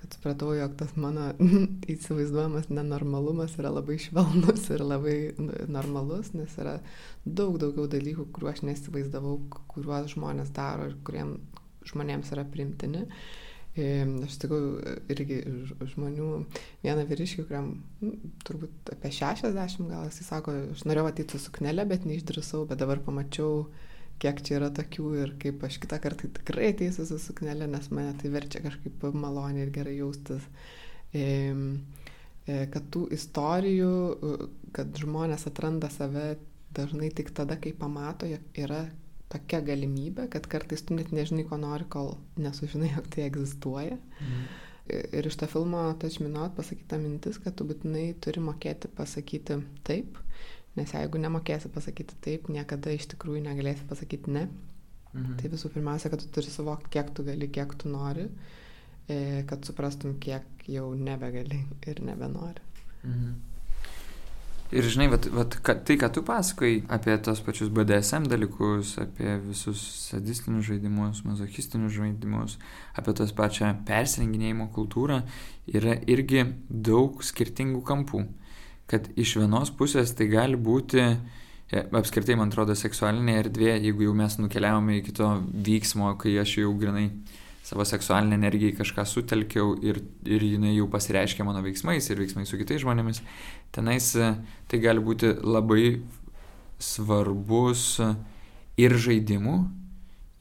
kad 0.04 0.14
supratau, 0.18 0.52
jog 0.52 0.74
tas 0.76 0.92
mano 1.00 1.30
įsivaizduojamas 1.94 2.68
nenormalumas 2.68 3.54
yra 3.56 3.70
labai 3.72 3.96
švelnus 4.02 4.66
ir 4.74 4.84
labai 4.84 5.16
normalus, 5.72 6.34
nes 6.36 6.52
yra 6.60 6.74
daug 7.24 7.56
daugiau 7.62 7.88
dalykų, 7.88 8.28
kuriuos 8.36 8.58
aš 8.58 8.66
nesivaizdavau, 8.68 9.38
kuriuos 9.72 10.12
žmonės 10.12 10.52
daro 10.52 10.90
ir 10.90 10.98
kuriem 11.06 11.38
žmonėms 11.88 12.34
yra 12.36 12.44
primtini. 12.44 13.06
Aš 13.74 14.36
tikau 14.44 14.60
irgi 15.10 15.40
žmonių, 15.94 16.28
vieną 16.84 17.06
vyriškį, 17.08 17.46
kuriam 17.48 17.72
nu, 18.04 18.12
turbūt 18.46 18.92
apie 18.92 19.10
60 19.16 19.88
gal, 19.88 20.04
jis 20.06 20.20
sako, 20.28 20.54
aš 20.76 20.84
norėjau 20.86 21.08
ateiti 21.10 21.34
su 21.34 21.48
suknelė, 21.48 21.88
bet 21.90 22.04
neišdrįsau, 22.06 22.68
bet 22.70 22.84
dabar 22.84 23.00
pamačiau, 23.02 23.64
kiek 24.22 24.40
čia 24.46 24.58
yra 24.60 24.70
tokių 24.74 25.10
ir 25.22 25.34
kaip 25.42 25.64
aš 25.66 25.78
kitą 25.82 25.98
kartą 26.02 26.30
tikrai 26.38 26.72
ateisiu 26.72 27.06
su 27.08 27.18
suknelė, 27.20 27.68
nes 27.70 27.90
mane 27.94 28.14
tai 28.20 28.32
verčia 28.32 28.62
kažkaip 28.64 29.06
maloniai 29.12 29.66
ir 29.66 29.72
gerai 29.74 29.98
jaustis. 29.98 30.46
E, 31.14 31.26
kad 32.44 32.90
tų 32.92 33.06
istorijų, 33.16 33.92
kad 34.76 34.92
žmonės 35.00 35.46
atranda 35.48 35.88
save 35.92 36.34
dažnai 36.74 37.08
tik 37.14 37.30
tada, 37.36 37.56
kai 37.60 37.72
pamato, 37.76 38.28
jog 38.28 38.58
yra 38.58 38.82
tokia 39.32 39.60
galimybė, 39.64 40.28
kad 40.32 40.46
kartais 40.50 40.84
tu 40.84 40.96
net 40.98 41.10
nežinai, 41.14 41.46
ko 41.48 41.58
nori, 41.60 41.86
kol 41.90 42.14
nesužinai, 42.40 42.92
jog 42.96 43.08
tai 43.14 43.26
egzistuoja. 43.28 43.98
Mhm. 44.20 44.44
Ir 44.84 45.24
iš 45.24 45.38
to 45.40 45.46
filmo 45.48 45.80
Touch 45.96 46.20
Me 46.20 46.28
Not 46.28 46.58
pasakyta 46.58 46.98
mintis, 47.00 47.38
kad 47.40 47.54
tu 47.56 47.64
būtinai 47.64 48.10
turi 48.20 48.42
mokėti 48.44 48.90
pasakyti 48.92 49.56
taip, 49.88 50.18
nes 50.78 50.94
jeigu 50.96 51.20
nemokėsi 51.22 51.70
pasakyti 51.74 52.18
taip, 52.24 52.50
niekada 52.52 52.94
iš 52.94 53.08
tikrųjų 53.14 53.44
negalėsi 53.46 53.86
pasakyti 53.90 54.34
ne. 54.34 54.48
Mhm. 55.14 55.38
Tai 55.38 55.50
visų 55.52 55.70
pirmiausia, 55.74 56.10
kad 56.10 56.22
tu 56.22 56.30
turi 56.34 56.50
suvokti, 56.50 56.90
kiek 56.96 57.14
tu 57.14 57.24
gali, 57.26 57.48
kiek 57.54 57.74
tu 57.78 57.90
nori, 57.92 58.26
e, 59.06 59.44
kad 59.48 59.64
suprastum, 59.66 60.16
kiek 60.18 60.66
jau 60.66 60.90
nebegali 60.98 61.62
ir 61.86 62.02
nebenori. 62.02 62.64
Mhm. 63.04 63.34
Ir 64.74 64.86
žinai, 64.90 65.06
vat, 65.12 65.26
vat, 65.30 65.54
ka, 65.62 65.76
tai, 65.86 65.94
ką 66.00 66.08
tu 66.10 66.22
pasakai 66.26 66.72
apie 66.90 67.14
tos 67.22 67.38
pačius 67.46 67.68
BDSM 67.70 68.24
dalykus, 68.26 68.96
apie 68.98 69.36
visus 69.44 69.82
sadistinius 70.08 70.66
žaidimus, 70.66 71.20
mazochistinius 71.22 71.92
žaidimus, 71.94 72.56
apie 72.98 73.14
tos 73.14 73.30
pačią 73.36 73.70
persirenginėjimo 73.86 74.66
kultūrą, 74.74 75.20
yra 75.70 75.94
irgi 76.10 76.42
daug 76.68 77.22
skirtingų 77.22 77.84
kampų. 77.86 78.24
Kad 78.90 79.08
iš 79.16 79.38
vienos 79.40 79.72
pusės 79.72 80.12
tai 80.16 80.26
gali 80.32 80.58
būti, 80.60 81.00
e, 81.72 81.84
apskritai 81.96 82.36
man 82.36 82.52
atrodo, 82.52 82.76
seksualinė 82.76 83.38
erdvė, 83.40 83.72
jeigu 83.78 84.08
jau 84.08 84.16
mes 84.16 84.36
nukeliavome 84.40 84.98
iki 85.00 85.14
to 85.16 85.30
vyksmo, 85.68 86.12
kai 86.20 86.36
aš 86.42 86.58
jau 86.60 86.74
grinai 86.78 87.08
savo 87.64 87.86
seksualinę 87.88 88.36
energiją 88.36 88.74
į 88.74 88.78
kažką 88.82 89.06
sutelkiau 89.08 89.72
ir, 89.80 90.02
ir 90.28 90.44
jinai 90.44 90.74
jau 90.74 90.88
pasireiškia 90.92 91.46
mano 91.48 91.62
veiksmais 91.64 92.10
ir 92.10 92.20
veiksmais 92.20 92.50
su 92.52 92.60
kitais 92.60 92.82
žmonėmis, 92.84 93.22
tenais 93.72 94.10
e, 94.20 94.34
tai 94.68 94.82
gali 94.84 95.00
būti 95.00 95.32
labai 95.40 96.02
svarbus 96.82 98.02
ir 98.76 98.96
žaidimų, 99.00 99.56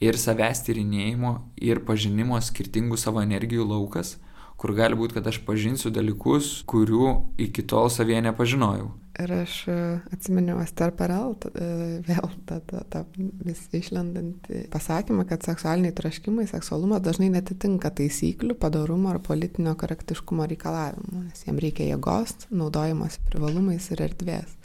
ir 0.04 0.20
savęs 0.20 0.66
tyrinėjimo, 0.68 1.38
ir 1.64 1.82
pažinimo 1.88 2.40
skirtingų 2.44 2.98
savo 3.00 3.24
energijų 3.24 3.66
laukas, 3.70 4.18
kur 4.58 4.74
gali 4.78 4.98
būti, 4.98 5.18
kad 5.20 5.30
aš 5.30 5.42
pažinsiu 5.48 5.92
dalykus, 5.94 6.60
kurių 6.70 7.14
iki 7.42 7.66
tol 7.68 7.90
savyje 7.94 8.22
nepažinojau. 8.30 8.92
Ir 9.22 9.30
aš 9.30 9.56
e, 9.70 9.74
atsiminiau 10.16 10.58
Ester 10.64 10.90
Perel, 10.98 11.36
e, 11.54 11.66
vėl 12.08 12.32
tą, 12.50 12.58
tą, 12.66 12.80
tą 12.90 13.04
vis 13.46 13.60
išlendantį 13.78 14.64
pasakymą, 14.74 15.28
kad 15.30 15.46
seksualiniai 15.46 15.94
traškimai, 15.94 16.48
seksualumas 16.50 17.04
dažnai 17.06 17.30
netitinka 17.36 17.92
taisyklių, 17.94 18.58
padarumo 18.58 19.12
ar 19.14 19.22
politinio 19.22 19.76
korektiškumo 19.78 20.48
reikalavimų, 20.50 21.28
nes 21.28 21.46
jiem 21.46 21.62
reikia 21.62 21.92
jėgos, 21.92 22.48
naudojimos 22.50 23.20
privalumais 23.30 23.92
ir 23.94 24.02
erdvės. 24.08 24.58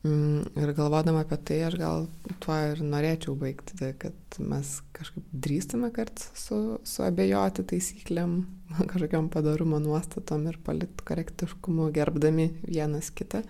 Mm, 0.00 0.46
ir 0.56 0.70
galvodama 0.72 1.26
apie 1.26 1.36
tai, 1.44 1.58
aš 1.66 1.74
gal 1.76 2.06
tuo 2.40 2.54
ir 2.70 2.78
norėčiau 2.80 3.34
baigti, 3.36 3.76
kad 4.00 4.38
mes 4.40 4.70
kažkaip 4.96 5.26
drįstame 5.44 5.90
kart 5.92 6.22
su, 6.40 6.78
su 6.88 7.04
abejoti 7.04 7.66
taisyklėm, 7.68 8.38
kažkokiam 8.92 9.28
padarumo 9.32 9.80
nuostatom 9.84 10.46
ir 10.48 10.56
politkorektiškumu, 10.64 11.90
gerbdami 11.92 12.48
vienas 12.64 13.12
kitą 13.12 13.42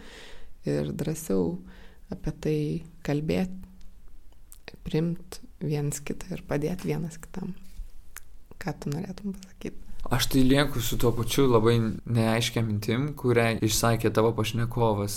ir 0.67 0.91
drąsiau 0.91 1.55
apie 2.11 2.35
tai 2.43 2.59
kalbėti, 3.07 3.55
primti 4.83 5.47
vienas 5.63 6.03
kitą 6.03 6.35
ir 6.35 6.43
padėti 6.51 6.91
vienas 6.91 7.21
kitam. 7.23 7.55
Ką 8.59 8.75
tu 8.75 8.91
norėtum 8.91 9.39
pasakyti? 9.39 9.90
Aš 10.11 10.27
tai 10.27 10.41
lieku 10.43 10.81
su 10.81 10.97
tuo 10.99 11.13
pačiu 11.15 11.45
labai 11.47 11.77
neaiškia 12.11 12.65
mintim, 12.67 13.05
kurią 13.15 13.61
išsakė 13.63 14.11
tavo 14.11 14.33
pašnekovas 14.35 15.15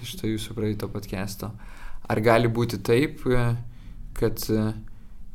iš 0.00 0.14
to 0.16 0.30
jūsų 0.30 0.56
praeito 0.56 0.88
podcast'o. 0.88 1.50
Ar 2.08 2.20
gali 2.24 2.48
būti 2.48 2.78
taip, 2.80 3.20
kad, 4.16 4.46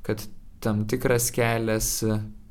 kad 0.10 0.26
tam 0.58 0.84
tikras 0.90 1.30
kelias 1.38 1.92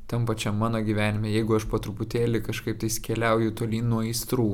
tam 0.07 0.23
pačiam 0.23 0.55
mano 0.55 0.79
gyvenime, 0.79 1.33
jeigu 1.35 1.59
aš 1.59 1.67
po 1.67 1.83
truputėlį 1.83 2.45
kažkaip 2.47 2.79
tai 2.79 2.93
keliauju 3.09 3.51
tolyn 3.59 3.91
nuo 3.91 4.07
įstrų, 4.07 4.49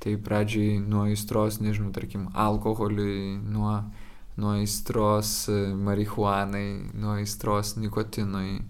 tai 0.00 0.16
pradžiai 0.16 0.80
nuo 0.80 1.04
įstros, 1.12 1.60
nežinau, 1.60 1.92
tarkim, 1.92 2.30
alkoholiui, 2.32 3.36
nuo, 3.44 3.76
nuo 4.40 4.56
įstros 4.64 5.50
marihuanai, 5.84 6.68
nuo 6.96 7.20
įstros 7.20 7.76
nikotinui, 7.76 8.62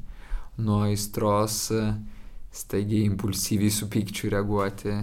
nuo 0.58 0.86
įstros 0.90 1.68
uh, 1.78 1.92
staigiai 2.50 3.06
impulsyviai 3.06 3.70
su 3.70 3.88
pykčiu 3.90 4.30
reaguoti. 4.34 4.94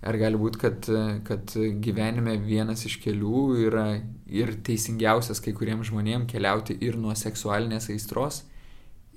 Ar 0.00 0.16
gali 0.16 0.38
būti, 0.40 0.58
kad, 0.62 0.86
kad 1.26 1.52
gyvenime 1.84 2.38
vienas 2.40 2.86
iš 2.88 2.96
kelių 3.02 3.42
yra 3.66 3.84
ir 4.32 4.54
teisingiausias 4.64 5.42
kai 5.44 5.52
kuriems 5.52 5.90
žmonėms 5.90 6.30
keliauti 6.30 6.78
ir 6.86 6.96
nuo 6.96 7.12
seksualinės 7.18 7.90
aistros, 7.92 8.44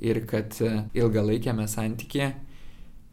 ir 0.04 0.26
kad 0.28 0.58
ilgalaikiame 0.92 1.70
santykė 1.72 2.34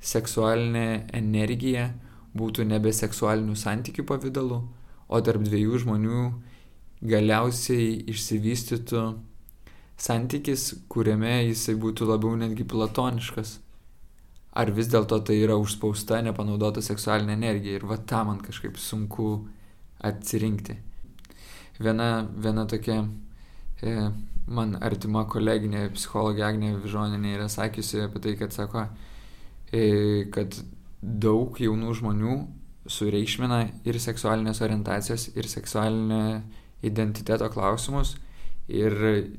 seksualinė 0.01 1.12
energija 1.15 1.93
būtų 2.35 2.67
nebe 2.67 2.91
seksualinių 2.97 3.55
santykių 3.55 4.07
pavydalu, 4.09 4.61
o 5.07 5.23
tarp 5.23 5.47
dviejų 5.47 5.85
žmonių 5.85 6.27
galiausiai 7.07 8.01
išsivystytų 8.11 9.07
santykis, 10.01 10.71
kuriame 10.91 11.43
jisai 11.53 11.77
būtų 11.79 12.09
labiau 12.09 12.35
netgi 12.41 12.67
platoniškas 12.67 13.59
ar 14.52 14.70
vis 14.74 14.90
dėlto 14.90 15.20
tai 15.27 15.39
yra 15.44 15.56
užspausta, 15.60 16.20
nepanaudota 16.27 16.82
seksualinė 16.82 17.36
energija. 17.36 17.78
Ir 17.78 17.86
va 17.86 17.98
tą 17.98 18.24
man 18.27 18.40
kažkaip 18.43 18.78
sunku 18.81 19.31
atsirinkti. 20.06 20.77
Viena, 21.81 22.27
viena 22.36 22.66
tokia 22.68 22.98
e, 23.81 23.94
man 24.51 24.74
artima 24.85 25.24
koleginė 25.31 25.86
psichologė 25.94 26.44
Agnė 26.48 26.74
Vižoninė 26.82 27.36
yra 27.39 27.48
sakiusi 27.52 28.02
apie 28.05 28.22
tai, 28.24 28.35
kad 28.40 28.56
sako, 28.56 28.89
e, 29.72 30.27
kad 30.35 30.59
daug 31.01 31.56
jaunų 31.56 31.94
žmonių 32.01 32.35
sureikšmina 32.90 33.60
ir 33.89 34.01
seksualinės 34.02 34.60
orientacijos, 34.66 35.31
ir 35.36 35.48
seksualinio 35.48 36.40
identiteto 36.85 37.48
klausimus 37.52 38.16
ir 38.70 38.94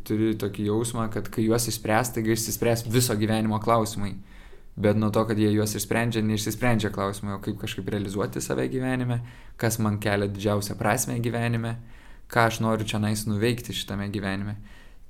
turi 0.07 0.33
tokį 0.39 0.67
jausmą, 0.69 1.07
kad 1.13 1.29
kai 1.31 1.45
juos 1.45 1.67
išspręs, 1.69 2.13
tai 2.15 2.23
išsispręs 2.25 2.85
viso 2.91 3.15
gyvenimo 3.19 3.59
klausimai 3.63 4.15
bet 4.75 4.97
nuo 4.97 5.09
to, 5.11 5.25
kad 5.27 5.39
jie 5.39 5.51
juos 5.51 5.75
išsprendžia, 5.75 6.23
neišsisprendžia 6.25 6.91
klausimai, 6.93 7.35
o 7.35 7.41
kaip 7.43 7.59
kažkaip 7.61 7.89
realizuoti 7.91 8.41
save 8.41 8.67
gyvenime, 8.71 9.19
kas 9.59 9.79
man 9.79 9.99
kelia 9.99 10.29
didžiausią 10.31 10.77
prasme 10.79 11.19
gyvenime, 11.19 11.75
ką 12.31 12.47
aš 12.47 12.61
noriu 12.63 12.87
čia 12.87 13.01
nais 13.03 13.25
nuveikti 13.27 13.75
šitame 13.75 14.07
gyvenime. 14.13 14.55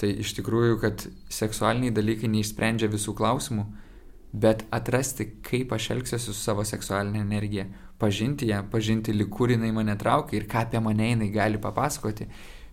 Tai 0.01 0.09
iš 0.23 0.33
tikrųjų, 0.39 0.79
kad 0.81 1.05
seksualiniai 1.29 1.93
dalykai 1.93 2.31
neišsprendžia 2.31 2.89
visų 2.89 3.13
klausimų, 3.17 3.67
bet 4.33 4.65
atrasti, 4.73 5.27
kaip 5.45 5.73
aš 5.75 5.91
elgsiuosi 5.95 6.31
su 6.31 6.37
savo 6.39 6.65
seksualinė 6.65 7.21
energija, 7.21 7.67
pažinti 8.01 8.49
ją, 8.49 8.63
pažinti, 8.71 9.13
likur 9.13 9.53
jinai 9.53 9.69
mane 9.75 9.93
traukia 9.99 10.39
ir 10.39 10.47
ką 10.49 10.65
apie 10.65 10.81
mane 10.81 11.11
jinai 11.11 11.29
gali 11.29 11.61
papasakoti. 11.61 12.25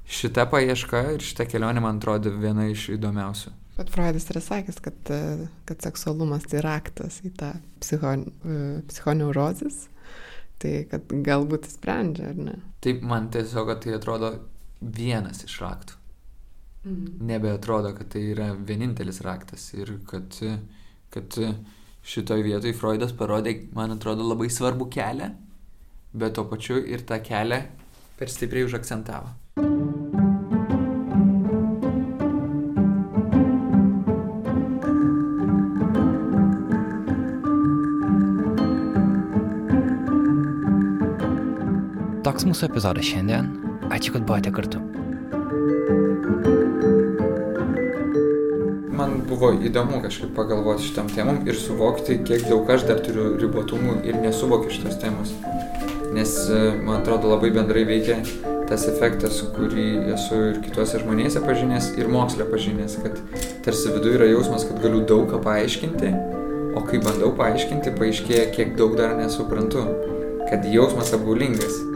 Šita 0.08 0.46
paieška 0.48 1.02
ir 1.18 1.24
šita 1.24 1.44
kelionė 1.50 1.82
man 1.84 1.98
atrodo 2.00 2.32
viena 2.32 2.64
iš 2.72 2.88
įdomiausių. 2.96 3.67
Bet 3.78 3.92
Freudas 3.94 4.26
yra 4.32 4.42
sakęs, 4.42 4.80
kad, 4.82 5.12
kad 5.68 5.84
seksualumas 5.86 6.48
tai 6.50 6.64
raktas 6.64 7.20
į 7.22 7.30
tą 7.38 7.52
psicho, 7.78 8.16
psichoneurozis, 8.90 9.84
Tai 10.58 10.72
kad 10.90 11.12
galbūt 11.26 11.68
sprendžia, 11.70 12.32
ar 12.32 12.38
ne? 12.48 12.56
Taip, 12.82 13.02
man 13.06 13.28
tiesiog 13.34 13.70
tai 13.82 13.94
atrodo 13.94 14.32
vienas 14.80 15.44
iš 15.46 15.58
raktų. 15.62 15.98
Mhm. 16.84 17.06
Nebeatrodo, 17.28 17.92
kad 17.94 18.10
tai 18.14 18.24
yra 18.32 18.52
vienintelis 18.54 19.20
raktas 19.26 19.68
ir 19.76 19.98
kad, 20.08 20.38
kad 21.14 21.38
šitoj 22.02 22.44
vietoj 22.46 22.74
Freudas 22.78 23.14
parodė, 23.14 23.58
man 23.76 23.94
atrodo, 23.94 24.26
labai 24.26 24.50
svarbų 24.50 24.88
kelią, 24.94 25.32
bet 26.18 26.38
tuo 26.38 26.48
pačiu 26.50 26.80
ir 26.82 27.06
tą 27.06 27.20
kelią 27.22 27.62
per 28.18 28.32
stipriai 28.32 28.66
užakcentavo. 28.66 29.36
Toks 42.38 42.52
mūsų 42.52 42.68
epizodas 42.68 43.02
šiandien. 43.02 43.48
Ačiū, 43.90 44.12
kad 44.14 44.22
buvote 44.22 44.52
kartu. 44.54 44.78
Man 48.94 49.16
buvo 49.26 49.48
įdomu 49.58 49.98
kažkaip 50.04 50.30
pagalvoti 50.36 50.86
šitam 50.86 51.10
temam 51.10 51.40
ir 51.50 51.58
suvokti, 51.58 52.20
kiek 52.22 52.44
daug 52.46 52.70
aš 52.70 52.84
dar 52.86 53.02
turiu 53.02 53.32
ribotumų 53.42 53.96
ir 54.06 54.20
nesuvokiu 54.22 54.70
šitos 54.70 55.00
temos. 55.02 55.34
Nes, 56.14 56.36
e, 56.46 56.60
man 56.78 57.00
atrodo, 57.00 57.32
labai 57.32 57.50
bendrai 57.58 57.82
veikia 57.90 58.20
tas 58.70 58.86
efektas, 58.86 59.42
kurį 59.58 59.88
esu 60.14 60.38
ir 60.52 60.62
kitose 60.62 61.02
žmonėse 61.02 61.42
pažinęs, 61.42 61.90
ir 61.98 62.06
moksle 62.06 62.46
pažinęs, 62.54 63.00
kad 63.02 63.18
tarsi 63.66 63.90
viduje 63.96 64.14
yra 64.20 64.30
jausmas, 64.30 64.68
kad 64.70 64.78
galiu 64.86 65.02
daug 65.02 65.26
ką 65.34 65.42
paaiškinti, 65.42 66.14
o 66.78 66.86
kai 66.86 67.02
bandau 67.02 67.34
paaiškinti, 67.42 67.98
paaiškėja, 67.98 68.48
kiek 68.54 68.78
daug 68.78 68.94
dar 68.94 69.18
nesuprantu, 69.18 69.88
kad 70.46 70.70
jausmas 70.70 71.16
apgaulingas. 71.18 71.87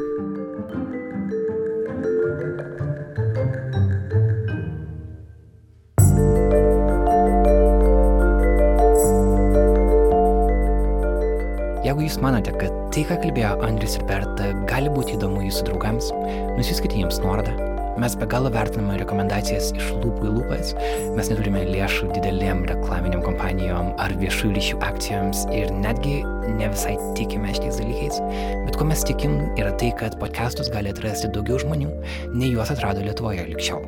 Jūs 12.12 12.20
manote, 12.20 12.52
kad 12.60 12.72
tai, 12.92 13.06
ką 13.08 13.16
kalbėjo 13.22 13.52
Andris 13.64 13.96
ir 13.96 14.04
Berta, 14.08 14.50
gali 14.68 14.90
būti 14.92 15.16
įdomu 15.16 15.46
jūsų 15.46 15.68
draugams, 15.70 16.10
nusiskite 16.58 16.98
jiems 17.00 17.22
nuorodą. 17.24 17.54
Mes 18.00 18.14
be 18.16 18.26
galo 18.28 18.48
vertiname 18.52 18.96
rekomendacijas 19.00 19.70
iš 19.76 19.90
lūpų 20.00 20.26
į 20.28 20.32
lūpas, 20.32 20.72
mes 21.16 21.28
neturime 21.28 21.62
lėšų 21.68 22.08
didelėm 22.14 22.64
reklaminiam 22.68 23.20
kompanijom 23.24 23.92
ar 24.00 24.14
viešųjų 24.20 24.54
ryšių 24.56 24.80
akcijoms 24.88 25.44
ir 25.52 25.72
netgi 25.76 26.18
ne 26.56 26.70
visai 26.72 26.96
tikime 27.18 27.52
šitais 27.52 27.80
dalykais, 27.80 28.20
bet 28.66 28.80
ko 28.80 28.88
mes 28.88 29.04
tikim 29.08 29.38
yra 29.60 29.72
tai, 29.80 29.92
kad 30.00 30.16
podcastus 30.20 30.72
gali 30.72 30.92
atrasti 30.92 31.32
daugiau 31.32 31.60
žmonių, 31.64 31.92
nei 32.34 32.52
juos 32.52 32.72
atrado 32.72 33.04
Lietuvoje 33.04 33.48
likščiau. 33.52 33.80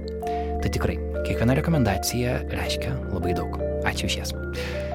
Tai 0.64 0.72
tikrai, 0.72 1.00
kiekviena 1.24 1.56
rekomendacija 1.60 2.42
reiškia 2.52 2.96
labai 3.12 3.36
daug. 3.36 3.60
Ačiū 3.88 4.08
iš 4.08 4.20
jas. 4.22 4.36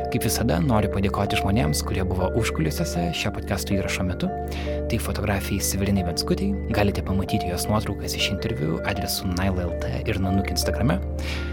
Kaip 0.09 0.23
visada, 0.25 0.55
noriu 0.57 0.89
padėkoti 0.89 1.37
žmonėms, 1.37 1.83
kurie 1.85 2.01
buvo 2.07 2.31
užkulisiuose 2.39 3.11
šio 3.13 3.29
podcast'o 3.35 3.75
įrašo 3.75 4.01
metu. 4.07 4.29
Tai 4.89 4.97
fotografijai 5.05 5.61
Sevelinai 5.61 6.01
Venskutiai, 6.07 6.71
galite 6.73 7.03
pamatyti 7.05 7.51
jos 7.51 7.67
nuotraukas 7.69 8.15
iš 8.17 8.31
interviu 8.33 8.79
adresu 8.89 9.29
nail.lt 9.35 9.93
ir 10.09 10.17
nanuk 10.23 10.49
Instagrame. 10.49 10.97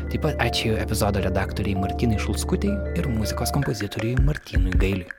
Taip 0.09 0.25
pat 0.25 0.41
ačiū 0.41 0.73
epizodo 0.81 1.21
redaktoriai 1.27 1.77
Martinai 1.83 2.17
Šulskutiai 2.17 2.97
ir 2.97 3.13
muzikos 3.13 3.53
kompozitoriui 3.53 4.17
Martinui 4.25 4.73
Gailiui. 4.81 5.13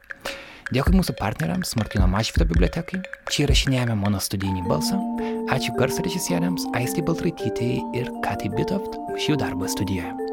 Dėkui 0.74 0.98
mūsų 0.98 1.14
partneriams 1.22 1.78
Martino 1.78 2.10
Mašvito 2.10 2.50
bibliotekai. 2.50 3.04
Čia 3.30 3.46
įrašinėjame 3.46 4.02
mano 4.02 4.18
studijinį 4.18 4.66
balsą. 4.66 4.98
Ačiū 5.54 5.78
garso 5.78 6.02
režisieriams 6.02 6.66
Aistai 6.76 7.06
Baltraitytei 7.06 7.84
ir 8.02 8.10
Katai 8.26 8.50
Bitoft 8.58 8.98
už 9.14 9.30
jų 9.30 9.44
darbą 9.46 9.70
studijoje. 9.70 10.27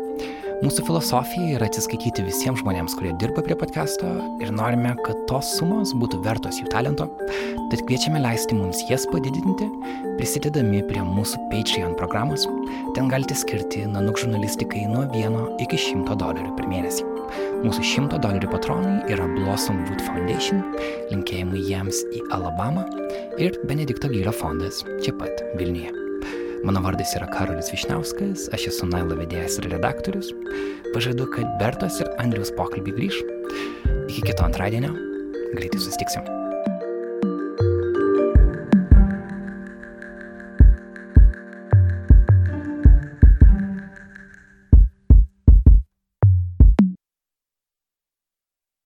Mūsų 0.62 0.84
filosofija 0.86 1.56
yra 1.56 1.66
atsiskaityti 1.66 2.22
visiems 2.26 2.60
žmonėms, 2.62 2.94
kurie 2.94 3.10
dirba 3.18 3.42
prie 3.42 3.56
podcast'o 3.58 4.10
ir 4.44 4.52
norime, 4.54 4.92
kad 5.06 5.24
tos 5.30 5.48
sumos 5.58 5.90
būtų 5.98 6.20
vertos 6.22 6.60
jų 6.60 6.68
talento, 6.70 7.08
tad 7.72 7.82
kviečiame 7.88 8.20
leisti 8.22 8.54
mums 8.54 8.84
jas 8.86 9.08
padidinti, 9.10 9.66
prisidedami 10.20 10.84
prie 10.86 11.02
mūsų 11.08 11.40
Patreon 11.50 11.96
programos. 11.98 12.46
Ten 12.94 13.10
galite 13.10 13.34
skirti 13.38 13.82
nanuk 13.90 14.20
žurnalistikai 14.22 14.84
nuo 14.92 15.08
1 15.10 15.58
iki 15.66 15.80
100 15.88 16.20
dolerių 16.22 16.54
per 16.60 16.70
mėnesį. 16.70 17.08
Mūsų 17.64 17.88
100 17.90 18.22
dolerių 18.22 18.52
patronai 18.54 18.94
yra 19.10 19.26
Blossom 19.34 19.82
Wood 19.88 20.06
Foundation, 20.06 20.62
linkėjimai 21.10 21.66
jiems 21.66 22.04
į 22.14 22.22
Alabamą 22.36 22.86
ir 23.42 23.58
Benedikto 23.66 24.12
Gyro 24.12 24.36
fondas 24.36 24.84
čia 25.02 25.16
pat 25.18 25.42
Vilniuje. 25.58 26.03
Mano 26.64 26.80
vardas 26.80 27.10
yra 27.12 27.26
Karolis 27.28 27.68
Višniauskas, 27.68 28.46
aš 28.56 28.70
esu 28.70 28.86
Nailo 28.88 29.18
vedėjas 29.18 29.58
ir 29.60 29.66
redaktorius. 29.68 30.30
Pažadu, 30.94 31.26
kad 31.34 31.50
Bertos 31.60 31.98
ir 32.00 32.08
Andriaus 32.22 32.54
pokalbį 32.56 32.94
grįž. 32.96 33.18
Iki 34.08 34.30
kito 34.30 34.46
antradienio. 34.46 34.94
Greitai 35.52 35.82
susitiksim. 35.84 36.43